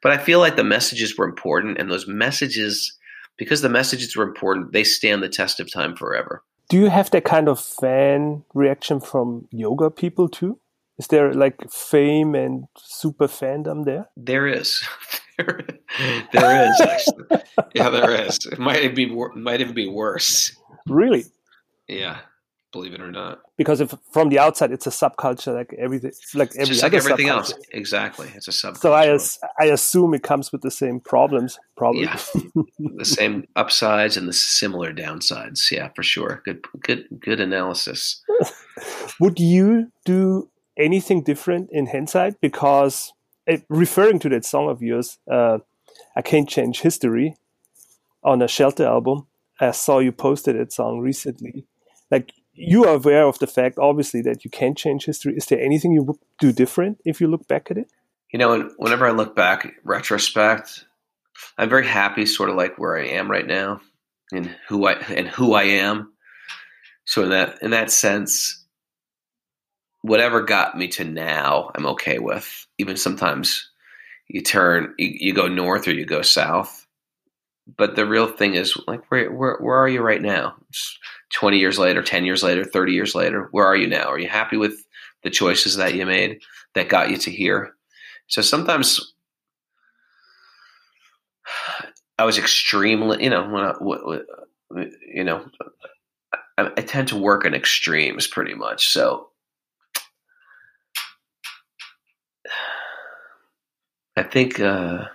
But 0.01 0.13
I 0.13 0.17
feel 0.17 0.39
like 0.39 0.55
the 0.55 0.63
messages 0.63 1.17
were 1.17 1.25
important, 1.25 1.77
and 1.77 1.89
those 1.91 2.07
messages, 2.07 2.97
because 3.37 3.61
the 3.61 3.69
messages 3.69 4.15
were 4.15 4.23
important, 4.23 4.71
they 4.71 4.83
stand 4.83 5.23
the 5.23 5.29
test 5.29 5.59
of 5.59 5.71
time 5.71 5.95
forever. 5.95 6.43
Do 6.69 6.77
you 6.77 6.89
have 6.89 7.11
that 7.11 7.25
kind 7.25 7.49
of 7.49 7.59
fan 7.59 8.43
reaction 8.53 9.01
from 9.01 9.47
yoga 9.51 9.89
people 9.89 10.29
too? 10.29 10.59
Is 10.97 11.07
there 11.07 11.33
like 11.33 11.69
fame 11.71 12.35
and 12.35 12.65
super 12.77 13.27
fandom 13.27 13.85
there? 13.85 14.09
There 14.15 14.47
is. 14.47 14.81
there 16.33 16.69
is 16.69 16.81
actually. 16.81 17.25
yeah, 17.73 17.89
there 17.89 18.11
is. 18.25 18.37
It 18.45 18.59
might 18.59 18.95
be 18.95 19.05
might 19.35 19.61
even 19.61 19.73
be 19.73 19.87
worse. 19.87 20.55
Really? 20.87 21.25
Yeah, 21.87 22.19
believe 22.71 22.93
it 22.93 23.01
or 23.01 23.11
not. 23.11 23.41
Because 23.57 23.81
if 23.81 23.93
from 24.11 24.29
the 24.29 24.39
outside 24.39 24.71
it's 24.71 24.87
a 24.87 24.91
subculture 24.91 25.53
like 25.53 25.73
everything, 25.77 26.11
like 26.33 26.51
every 26.55 26.65
Just 26.67 26.83
like 26.83 26.93
everything 26.93 27.27
subculture. 27.27 27.31
else. 27.31 27.53
Exactly, 27.71 28.29
it's 28.35 28.47
a 28.47 28.51
subculture. 28.51 28.77
So 28.77 28.93
I 28.93 29.63
I 29.63 29.71
assume 29.71 30.13
it 30.13 30.23
comes 30.23 30.51
with 30.51 30.61
the 30.61 30.71
same 30.71 30.99
problems, 30.99 31.59
probably. 31.75 32.03
Yeah, 32.03 32.19
the 32.97 33.05
same 33.05 33.45
upsides 33.55 34.17
and 34.17 34.27
the 34.27 34.33
similar 34.33 34.93
downsides. 34.93 35.69
Yeah, 35.71 35.89
for 35.95 36.03
sure. 36.03 36.41
Good, 36.45 36.65
good, 36.81 37.07
good 37.19 37.39
analysis. 37.39 38.23
Would 39.19 39.39
you 39.39 39.91
do 40.05 40.49
anything 40.77 41.23
different 41.23 41.69
in 41.71 41.85
hindsight? 41.87 42.41
Because 42.41 43.13
referring 43.69 44.19
to 44.19 44.29
that 44.29 44.45
song 44.45 44.69
of 44.69 44.81
yours, 44.81 45.17
uh, 45.29 45.59
I 46.15 46.21
Can't 46.21 46.47
Change 46.47 46.81
History 46.81 47.35
on 48.23 48.41
a 48.41 48.47
Shelter 48.47 48.85
album. 48.85 49.27
I 49.59 49.71
saw 49.71 49.99
you 49.99 50.11
posted 50.11 50.55
that 50.55 50.73
song 50.73 50.99
recently. 50.99 51.65
Like, 52.09 52.33
you 52.53 52.85
are 52.85 52.95
aware 52.95 53.25
of 53.25 53.39
the 53.39 53.47
fact, 53.47 53.77
obviously, 53.79 54.21
that 54.23 54.43
you 54.43 54.51
can't 54.51 54.77
change 54.77 55.05
history. 55.05 55.35
Is 55.35 55.45
there 55.45 55.59
anything 55.59 55.93
you 55.93 56.03
would 56.03 56.17
do 56.39 56.51
different 56.51 56.99
if 57.05 57.21
you 57.21 57.27
look 57.27 57.47
back 57.47 57.71
at 57.71 57.77
it? 57.77 57.87
You 58.31 58.39
know, 58.39 58.69
whenever 58.77 59.07
I 59.07 59.11
look 59.11 59.35
back, 59.35 59.73
retrospect, 59.83 60.85
I'm 61.57 61.69
very 61.69 61.87
happy, 61.87 62.25
sort 62.25 62.49
of 62.49 62.55
like 62.55 62.77
where 62.77 62.97
I 62.97 63.07
am 63.07 63.29
right 63.29 63.47
now, 63.47 63.81
and 64.31 64.55
who 64.67 64.85
I 64.85 64.93
and 64.93 65.27
who 65.27 65.53
I 65.53 65.63
am. 65.63 66.13
So 67.05 67.23
in 67.23 67.29
that 67.29 67.61
in 67.61 67.71
that 67.71 67.91
sense, 67.91 68.60
whatever 70.01 70.41
got 70.41 70.77
me 70.77 70.87
to 70.89 71.03
now, 71.03 71.71
I'm 71.75 71.85
okay 71.87 72.19
with. 72.19 72.67
Even 72.77 72.97
sometimes 72.97 73.69
you 74.27 74.41
turn, 74.41 74.93
you, 74.97 75.13
you 75.19 75.33
go 75.33 75.47
north 75.47 75.87
or 75.87 75.93
you 75.93 76.05
go 76.05 76.21
south. 76.21 76.87
But 77.77 77.95
the 77.95 78.05
real 78.05 78.27
thing 78.27 78.55
is, 78.55 78.75
like, 78.87 79.09
where, 79.11 79.31
where, 79.31 79.57
where 79.57 79.77
are 79.77 79.87
you 79.87 80.01
right 80.01 80.21
now? 80.21 80.55
It's 80.69 80.97
20 81.35 81.59
years 81.59 81.77
later, 81.77 82.01
10 82.01 82.25
years 82.25 82.43
later, 82.43 82.65
30 82.65 82.91
years 82.91 83.15
later, 83.15 83.47
where 83.51 83.65
are 83.65 83.75
you 83.75 83.87
now? 83.87 84.05
Are 84.05 84.19
you 84.19 84.27
happy 84.27 84.57
with 84.57 84.85
the 85.23 85.29
choices 85.29 85.75
that 85.77 85.93
you 85.93 86.05
made 86.05 86.41
that 86.73 86.89
got 86.89 87.11
you 87.11 87.17
to 87.17 87.31
here? 87.31 87.75
So 88.27 88.41
sometimes 88.41 89.13
I 92.17 92.25
was 92.25 92.37
extremely, 92.37 93.23
you 93.23 93.29
know, 93.29 93.47
when 93.47 93.63
I, 93.63 94.83
you 95.13 95.23
know, 95.23 95.45
I, 96.57 96.71
I 96.77 96.81
tend 96.81 97.07
to 97.09 97.17
work 97.17 97.45
in 97.45 97.53
extremes 97.53 98.27
pretty 98.27 98.53
much. 98.53 98.89
So 98.89 99.30
I 104.21 104.23
think 104.23 104.59
uh, 104.59 105.05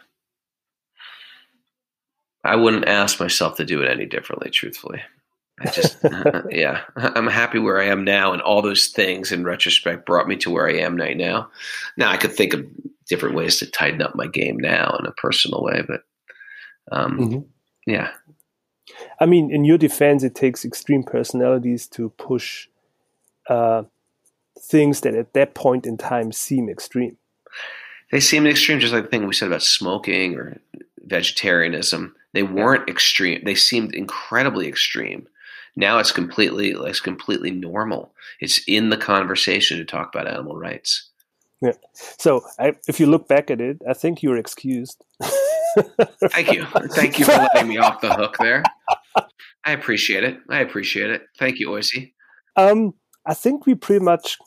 I 2.42 2.56
wouldn't 2.56 2.88
ask 2.88 3.20
myself 3.20 3.56
to 3.56 3.64
do 3.64 3.80
it 3.80 3.88
any 3.88 4.04
differently, 4.04 4.50
truthfully. 4.50 5.00
I 5.60 5.70
just, 5.70 5.98
yeah, 6.50 6.80
I'm 6.96 7.28
happy 7.28 7.60
where 7.60 7.80
I 7.80 7.86
am 7.86 8.02
now, 8.02 8.32
and 8.32 8.42
all 8.42 8.62
those 8.62 8.88
things 8.88 9.30
in 9.30 9.44
retrospect 9.44 10.06
brought 10.06 10.26
me 10.26 10.34
to 10.38 10.50
where 10.50 10.68
I 10.68 10.78
am 10.78 10.96
right 10.96 11.16
now. 11.16 11.48
Now 11.96 12.10
I 12.10 12.16
could 12.16 12.32
think 12.32 12.52
of 12.52 12.66
different 13.08 13.36
ways 13.36 13.60
to 13.60 13.70
tighten 13.70 14.02
up 14.02 14.16
my 14.16 14.26
game 14.26 14.56
now 14.58 14.96
in 14.98 15.06
a 15.06 15.12
personal 15.12 15.62
way, 15.62 15.82
but 15.86 16.02
um, 16.90 17.18
mm-hmm. 17.18 17.40
yeah. 17.86 18.10
I 19.20 19.26
mean, 19.26 19.52
in 19.52 19.64
your 19.64 19.78
defense, 19.78 20.24
it 20.24 20.34
takes 20.34 20.64
extreme 20.64 21.04
personalities 21.04 21.86
to 21.90 22.08
push 22.10 22.66
uh, 23.48 23.84
things 24.60 25.02
that 25.02 25.14
at 25.14 25.32
that 25.34 25.54
point 25.54 25.86
in 25.86 25.96
time 25.96 26.32
seem 26.32 26.68
extreme 26.68 27.18
they 28.10 28.20
seemed 28.20 28.46
extreme, 28.46 28.80
just 28.80 28.92
like 28.92 29.04
the 29.04 29.08
thing 29.08 29.26
we 29.26 29.34
said 29.34 29.48
about 29.48 29.62
smoking 29.62 30.36
or 30.36 30.58
vegetarianism. 31.04 32.14
They 32.32 32.42
weren't 32.42 32.88
extreme. 32.88 33.42
They 33.44 33.54
seemed 33.54 33.94
incredibly 33.94 34.68
extreme. 34.68 35.26
Now 35.76 35.98
it's 35.98 36.12
completely 36.12 36.70
it's 36.70 37.00
completely 37.00 37.50
normal. 37.50 38.12
It's 38.40 38.60
in 38.66 38.90
the 38.90 38.96
conversation 38.96 39.78
to 39.78 39.84
talk 39.84 40.14
about 40.14 40.26
animal 40.26 40.56
rights. 40.56 41.10
Yeah. 41.60 41.72
So 42.18 42.42
I, 42.58 42.74
if 42.86 43.00
you 43.00 43.06
look 43.06 43.28
back 43.28 43.50
at 43.50 43.60
it, 43.60 43.80
I 43.88 43.94
think 43.94 44.22
you're 44.22 44.36
excused. 44.36 45.02
Thank 46.30 46.52
you. 46.52 46.64
Thank 46.92 47.18
you 47.18 47.24
for 47.24 47.32
letting 47.32 47.68
me 47.68 47.78
off 47.78 48.00
the 48.00 48.14
hook 48.14 48.36
there. 48.38 48.62
I 49.64 49.72
appreciate 49.72 50.24
it. 50.24 50.38
I 50.48 50.60
appreciate 50.60 51.10
it. 51.10 51.22
Thank 51.38 51.58
you, 51.58 51.68
Oisey. 51.68 52.12
Um, 52.56 52.94
I 53.26 53.34
think 53.34 53.66
we 53.66 53.74
pretty 53.74 54.04
much 54.04 54.38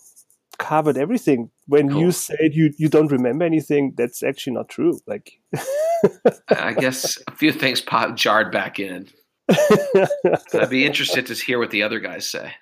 covered 0.58 0.98
everything. 0.98 1.52
When 1.70 1.90
cool. 1.90 2.02
you 2.02 2.12
said 2.12 2.54
you 2.54 2.74
you 2.80 2.90
don't 2.90 3.12
remember 3.12 3.46
anything, 3.46 3.94
that's 3.96 4.24
actually 4.24 4.54
not 4.54 4.70
true. 4.70 5.00
Like, 5.06 5.34
I 6.50 6.74
guess 6.74 7.20
a 7.28 7.36
few 7.36 7.52
things 7.52 7.80
pop, 7.80 8.16
jarred 8.16 8.52
back 8.52 8.80
in. 8.80 9.08
I'd 9.52 10.70
be 10.72 10.84
interested 10.84 11.28
to 11.28 11.36
hear 11.36 11.60
what 11.60 11.70
the 11.70 11.84
other 11.84 12.00
guys 12.00 12.28
say. 12.28 12.54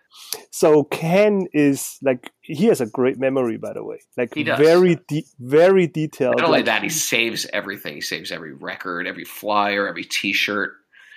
So 0.51 0.83
Ken 0.83 1.47
is 1.53 1.97
like 2.01 2.33
he 2.41 2.65
has 2.65 2.81
a 2.81 2.85
great 2.85 3.17
memory, 3.17 3.55
by 3.55 3.71
the 3.71 3.83
way. 3.83 3.99
Like 4.17 4.33
very 4.35 4.99
de- 5.07 5.25
very 5.39 5.87
detailed. 5.87 6.35
Not 6.35 6.45
only 6.45 6.59
like, 6.59 6.65
that, 6.65 6.83
he 6.83 6.89
saves 6.89 7.47
everything. 7.53 7.95
He 7.95 8.01
saves 8.01 8.29
every 8.29 8.53
record, 8.53 9.07
every 9.07 9.23
flyer, 9.23 9.87
every 9.87 10.03
T-shirt. 10.03 10.73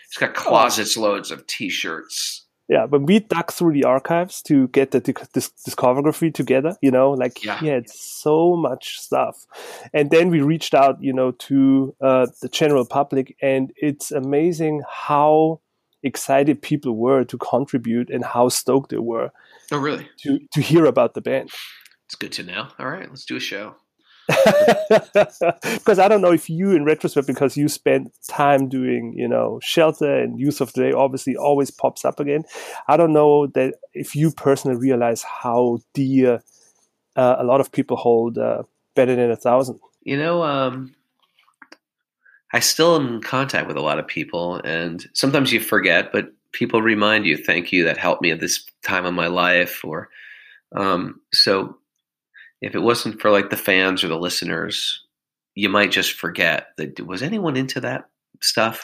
He's 0.09 0.17
got 0.17 0.31
oh, 0.31 0.41
closets 0.41 0.97
oh. 0.97 1.03
loads 1.03 1.33
of 1.33 1.45
T-shirts 1.49 2.47
yeah, 2.71 2.85
when 2.85 3.05
we 3.05 3.19
dug 3.19 3.51
through 3.51 3.73
the 3.73 3.83
archives 3.83 4.41
to 4.43 4.69
get 4.69 4.93
the 4.93 5.01
this 5.35 5.51
discography 5.69 6.33
together, 6.33 6.77
you 6.81 6.93
know, 6.93 7.11
like 7.11 7.45
yeah. 7.45 7.59
he 7.59 7.67
had 7.67 7.91
so 7.91 8.55
much 8.55 9.01
stuff, 9.01 9.45
and 9.93 10.13
then 10.13 10.31
we 10.31 10.41
reached 10.41 10.73
out, 10.73 11.03
you 11.03 11.13
know, 11.13 11.33
to 11.33 11.97
uh, 12.01 12.29
the 12.41 12.49
general 12.49 12.87
public, 12.87 13.37
and 13.43 13.73
it's 13.75 14.13
amazing 14.13 14.83
how 14.89 15.61
excited 16.05 16.63
people 16.63 16.97
were 16.97 17.25
to 17.25 17.37
contribute 17.39 18.09
and 18.09 18.25
how 18.25 18.49
stoked 18.49 18.91
they 18.91 18.99
were. 18.99 19.33
Oh, 19.73 19.79
really? 19.79 20.09
To 20.23 20.39
to 20.53 20.61
hear 20.61 20.85
about 20.85 21.15
the 21.15 21.21
band. 21.21 21.51
It's 22.07 22.15
good 22.15 22.33
to 22.33 22.45
know. 22.45 22.69
All 22.79 22.89
right, 22.89 23.09
let's 23.09 23.25
do 23.25 23.35
a 23.35 23.41
show. 23.41 23.75
because 25.63 25.99
I 25.99 26.09
don't 26.09 26.21
know 26.21 26.33
if 26.33 26.49
you, 26.49 26.73
in 26.73 26.85
retrospect, 26.85 27.27
because 27.27 27.57
you 27.57 27.69
spent 27.69 28.13
time 28.29 28.69
doing, 28.69 29.15
you 29.17 29.27
know, 29.27 29.59
shelter 29.63 30.21
and 30.21 30.39
Youth 30.39 30.61
of 30.61 30.73
Today, 30.73 30.93
obviously 30.93 31.37
always 31.37 31.71
pops 31.71 32.05
up 32.05 32.21
again. 32.21 32.45
I 32.89 32.97
don't 32.97 33.13
know 33.13 33.47
that 33.49 33.75
if 33.93 34.15
you 34.15 34.31
personally 34.31 34.77
realize 34.77 35.23
how 35.23 35.79
dear 35.95 36.43
uh, 37.17 37.37
a 37.39 37.45
lot 37.45 37.61
of 37.61 37.73
people 37.73 37.97
hold 37.97 38.39
uh, 38.39 38.63
better 38.95 39.17
than 39.17 39.31
a 39.31 39.37
thousand. 39.37 39.81
You 40.03 40.17
know, 40.17 40.43
um, 40.43 40.95
I 42.53 42.61
still 42.61 42.97
am 42.97 43.15
in 43.15 43.21
contact 43.21 43.67
with 43.67 43.77
a 43.77 43.83
lot 43.83 43.99
of 43.99 44.07
people, 44.07 44.61
and 44.65 45.05
sometimes 45.15 45.53
you 45.53 45.61
forget, 45.61 46.13
but 46.13 46.33
people 46.53 46.83
remind 46.83 47.27
you, 47.27 47.37
"Thank 47.37 47.73
you, 47.73 47.85
that 47.85 47.99
helped 47.99 48.23
me 48.23 48.31
at 48.31 48.41
this 48.41 48.65
time 48.83 49.05
of 49.05 49.15
my 49.15 49.27
life," 49.27 49.85
or 49.85 50.09
um, 50.75 51.21
so 51.33 51.77
if 52.61 52.75
it 52.75 52.81
wasn't 52.81 53.21
for 53.21 53.31
like 53.31 53.51
the 53.51 53.57
fans 53.57 54.05
or 54.05 54.09
the 54.09 54.19
listeners, 54.19 55.03
you 55.55 55.69
might 55.69 55.91
just 55.91 56.13
forget 56.13 56.69
that 56.77 57.07
was 57.07 57.23
anyone 57.23 57.57
into 57.57 57.81
that 57.81 58.05
stuff. 58.43 58.83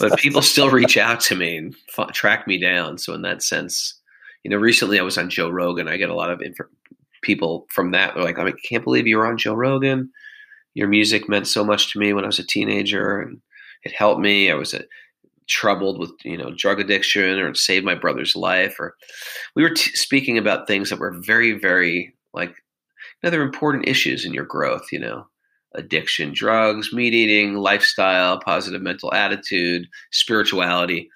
but 0.00 0.18
people 0.18 0.42
still 0.42 0.70
reach 0.70 0.96
out 0.96 1.20
to 1.20 1.36
me 1.36 1.56
and 1.56 1.76
f- 1.96 2.12
track 2.12 2.46
me 2.46 2.58
down. 2.58 2.98
So 2.98 3.14
in 3.14 3.22
that 3.22 3.42
sense, 3.42 3.94
you 4.44 4.50
know, 4.50 4.56
recently 4.56 4.98
I 4.98 5.02
was 5.02 5.18
on 5.18 5.30
Joe 5.30 5.50
Rogan. 5.50 5.88
I 5.88 5.96
get 5.96 6.10
a 6.10 6.14
lot 6.14 6.30
of 6.30 6.40
inf- 6.40 6.58
people 7.22 7.66
from 7.70 7.92
that. 7.92 8.14
They're 8.14 8.24
like, 8.24 8.38
I 8.38 8.52
can't 8.68 8.84
believe 8.84 9.06
you 9.06 9.18
were 9.18 9.26
on 9.26 9.38
Joe 9.38 9.54
Rogan. 9.54 10.10
Your 10.74 10.88
music 10.88 11.28
meant 11.28 11.48
so 11.48 11.64
much 11.64 11.92
to 11.92 11.98
me 11.98 12.12
when 12.12 12.24
I 12.24 12.28
was 12.28 12.38
a 12.38 12.46
teenager, 12.46 13.20
and 13.20 13.40
it 13.82 13.92
helped 13.92 14.20
me. 14.20 14.50
I 14.50 14.54
was 14.54 14.74
a, 14.74 14.84
troubled 15.48 15.98
with 15.98 16.12
you 16.24 16.36
know 16.36 16.52
drug 16.56 16.78
addiction, 16.78 17.40
or 17.40 17.52
saved 17.54 17.84
my 17.84 17.96
brother's 17.96 18.36
life, 18.36 18.76
or 18.78 18.94
we 19.56 19.62
were 19.64 19.70
t- 19.70 19.90
speaking 19.94 20.38
about 20.38 20.68
things 20.68 20.90
that 20.90 21.00
were 21.00 21.18
very, 21.20 21.52
very 21.52 22.14
like 22.32 22.54
other 23.24 23.42
important 23.42 23.88
issues 23.88 24.24
in 24.24 24.32
your 24.32 24.44
growth. 24.44 24.88
You 24.92 25.00
know, 25.00 25.26
addiction, 25.74 26.32
drugs, 26.32 26.92
meat 26.92 27.14
eating, 27.14 27.54
lifestyle, 27.54 28.40
positive 28.40 28.82
mental 28.82 29.12
attitude, 29.12 29.86
spirituality. 30.12 31.08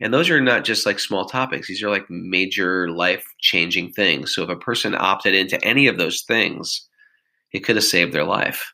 And 0.00 0.12
those 0.12 0.30
are 0.30 0.40
not 0.40 0.64
just 0.64 0.84
like 0.84 0.98
small 0.98 1.26
topics. 1.26 1.68
These 1.68 1.82
are 1.82 1.90
like 1.90 2.10
major 2.10 2.90
life 2.90 3.24
changing 3.38 3.92
things. 3.92 4.34
So 4.34 4.42
if 4.42 4.48
a 4.48 4.56
person 4.56 4.96
opted 4.96 5.34
into 5.34 5.62
any 5.64 5.86
of 5.86 5.96
those 5.96 6.22
things, 6.22 6.88
it 7.52 7.60
could 7.60 7.76
have 7.76 7.84
saved 7.84 8.12
their 8.12 8.24
life. 8.24 8.72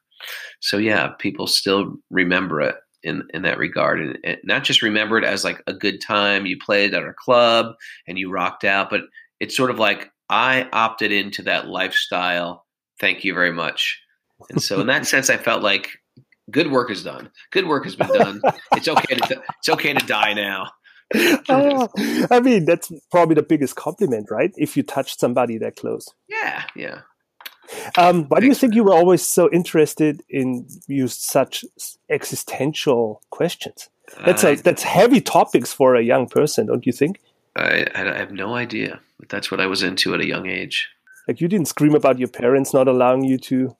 So 0.60 0.78
yeah, 0.78 1.08
people 1.18 1.46
still 1.46 1.96
remember 2.10 2.60
it 2.60 2.76
in 3.02 3.22
in 3.32 3.42
that 3.42 3.58
regard, 3.58 4.00
and, 4.00 4.18
and 4.24 4.38
not 4.42 4.64
just 4.64 4.82
remember 4.82 5.18
it 5.18 5.24
as 5.24 5.44
like 5.44 5.62
a 5.66 5.72
good 5.72 6.00
time 6.00 6.46
you 6.46 6.58
played 6.58 6.94
at 6.94 7.02
our 7.02 7.14
club 7.14 7.74
and 8.06 8.18
you 8.18 8.30
rocked 8.30 8.64
out, 8.64 8.90
but 8.90 9.02
it's 9.38 9.56
sort 9.56 9.70
of 9.70 9.78
like 9.78 10.10
I 10.28 10.68
opted 10.72 11.12
into 11.12 11.42
that 11.42 11.68
lifestyle. 11.68 12.64
Thank 13.00 13.24
you 13.24 13.34
very 13.34 13.52
much. 13.52 14.00
And 14.50 14.62
so 14.62 14.80
in 14.80 14.86
that 14.88 15.06
sense, 15.12 15.30
I 15.30 15.36
felt 15.36 15.62
like 15.62 15.98
good 16.50 16.70
work 16.70 16.90
is 16.90 17.04
done. 17.04 17.30
Good 17.50 17.66
work 17.66 17.84
has 17.84 17.96
been 17.96 18.08
done. 18.08 18.40
it's 18.72 18.88
okay 18.88 19.14
to 19.14 19.42
it's 19.58 19.68
okay 19.68 19.92
to 19.92 20.06
die 20.06 20.34
now. 20.34 20.70
uh, 21.48 21.88
I 22.30 22.40
mean, 22.40 22.66
that's 22.66 22.92
probably 23.10 23.34
the 23.34 23.42
biggest 23.42 23.76
compliment, 23.76 24.30
right? 24.30 24.52
If 24.56 24.76
you 24.76 24.82
touch 24.82 25.16
somebody 25.18 25.56
that 25.58 25.76
close. 25.76 26.06
Yeah, 26.28 26.64
yeah. 26.76 27.00
Um, 27.96 28.24
why 28.24 28.40
do 28.40 28.46
you 28.46 28.54
think 28.54 28.74
you 28.74 28.84
were 28.84 28.94
always 28.94 29.22
so 29.22 29.50
interested 29.50 30.22
in 30.28 30.66
use 30.86 31.16
such 31.16 31.64
existential 32.10 33.22
questions? 33.30 33.88
That's 34.24 34.42
a, 34.42 34.54
that's 34.56 34.82
heavy 34.82 35.20
topics 35.20 35.72
for 35.72 35.94
a 35.94 36.02
young 36.02 36.28
person, 36.28 36.66
don't 36.66 36.86
you 36.86 36.92
think? 36.92 37.20
I, 37.56 37.86
I 37.94 38.16
have 38.16 38.32
no 38.32 38.54
idea, 38.54 39.00
but 39.18 39.28
that's 39.28 39.50
what 39.50 39.60
I 39.60 39.66
was 39.66 39.82
into 39.82 40.14
at 40.14 40.20
a 40.20 40.26
young 40.26 40.46
age. 40.46 40.88
Like 41.28 41.40
you 41.40 41.48
didn't 41.48 41.68
scream 41.68 41.94
about 41.94 42.18
your 42.18 42.28
parents 42.28 42.72
not 42.74 42.88
allowing 42.88 43.22
you 43.22 43.38
to 43.38 43.76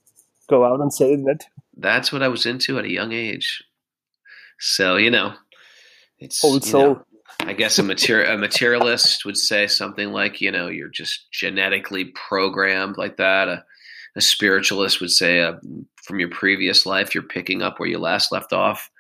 go 0.48 0.64
out 0.64 0.80
and 0.80 0.92
say 0.92 1.16
that. 1.16 1.46
That's 1.76 2.12
what 2.12 2.22
I 2.22 2.28
was 2.28 2.46
into 2.46 2.78
at 2.78 2.84
a 2.84 2.90
young 2.90 3.12
age. 3.12 3.64
So 4.60 4.96
you 4.96 5.10
know, 5.10 5.32
it's 6.18 6.44
old 6.44 6.64
soul. 6.64 6.94
Know, 6.94 7.04
I 7.40 7.52
guess 7.52 7.78
a, 7.78 7.82
material, 7.82 8.34
a 8.34 8.36
materialist 8.36 9.24
would 9.24 9.36
say 9.36 9.68
something 9.68 10.12
like, 10.12 10.40
you 10.40 10.50
know, 10.50 10.68
you're 10.68 10.88
just 10.88 11.30
genetically 11.30 12.06
programmed 12.06 12.98
like 12.98 13.16
that. 13.18 13.48
A, 13.48 13.64
a 14.16 14.20
spiritualist 14.20 15.00
would 15.00 15.10
say, 15.10 15.40
uh, 15.40 15.54
from 16.02 16.18
your 16.18 16.30
previous 16.30 16.84
life, 16.84 17.14
you're 17.14 17.22
picking 17.22 17.62
up 17.62 17.78
where 17.78 17.88
you 17.88 17.98
last 17.98 18.32
left 18.32 18.52
off. 18.52 18.90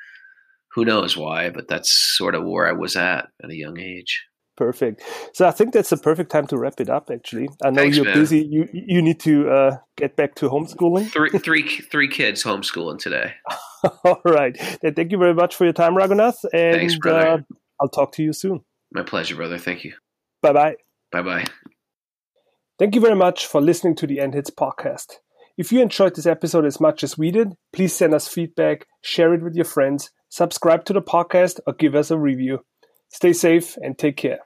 Who 0.68 0.84
knows 0.84 1.16
why, 1.16 1.50
but 1.50 1.66
that's 1.66 1.90
sort 2.16 2.34
of 2.34 2.44
where 2.44 2.68
I 2.68 2.72
was 2.72 2.94
at 2.94 3.28
at 3.42 3.50
a 3.50 3.56
young 3.56 3.80
age. 3.80 4.27
Perfect. 4.58 5.04
So 5.34 5.46
I 5.46 5.52
think 5.52 5.72
that's 5.72 5.90
the 5.90 5.96
perfect 5.96 6.32
time 6.32 6.48
to 6.48 6.58
wrap 6.58 6.80
it 6.80 6.90
up. 6.90 7.10
Actually, 7.12 7.48
I 7.62 7.70
know 7.70 7.82
Thanks, 7.82 7.96
you're 7.96 8.06
man. 8.06 8.18
busy. 8.18 8.44
You 8.44 8.68
you 8.72 9.00
need 9.00 9.20
to 9.20 9.48
uh, 9.48 9.76
get 9.96 10.16
back 10.16 10.34
to 10.36 10.48
homeschooling. 10.48 11.08
Three 11.12 11.30
three 11.38 11.68
three 11.68 12.08
kids 12.08 12.42
homeschooling 12.42 12.98
today. 12.98 13.34
All 14.04 14.20
right. 14.24 14.58
Thank 14.58 15.12
you 15.12 15.18
very 15.18 15.34
much 15.34 15.54
for 15.54 15.62
your 15.62 15.72
time, 15.72 15.94
Raghunath. 15.94 16.44
And 16.52 16.74
Thanks, 16.74 16.96
brother. 16.98 17.28
Uh, 17.28 17.38
I'll 17.80 17.88
talk 17.88 18.10
to 18.14 18.22
you 18.24 18.32
soon. 18.32 18.64
My 18.90 19.04
pleasure, 19.04 19.36
brother. 19.36 19.58
Thank 19.58 19.84
you. 19.84 19.92
Bye 20.42 20.52
bye. 20.52 20.74
Bye 21.12 21.22
bye. 21.22 21.44
Thank 22.80 22.96
you 22.96 23.00
very 23.00 23.14
much 23.14 23.46
for 23.46 23.60
listening 23.60 23.94
to 23.94 24.08
the 24.08 24.18
End 24.18 24.34
Hits 24.34 24.50
podcast. 24.50 25.18
If 25.56 25.70
you 25.70 25.80
enjoyed 25.80 26.16
this 26.16 26.26
episode 26.26 26.64
as 26.64 26.80
much 26.80 27.04
as 27.04 27.16
we 27.16 27.30
did, 27.30 27.52
please 27.72 27.92
send 27.94 28.12
us 28.12 28.26
feedback, 28.26 28.86
share 29.02 29.34
it 29.34 29.42
with 29.42 29.54
your 29.54 29.64
friends, 29.64 30.10
subscribe 30.28 30.84
to 30.86 30.92
the 30.92 31.02
podcast, 31.02 31.60
or 31.64 31.74
give 31.74 31.94
us 31.94 32.10
a 32.10 32.18
review. 32.18 32.64
Stay 33.08 33.32
safe 33.32 33.76
and 33.82 33.96
take 33.98 34.16
care. 34.16 34.40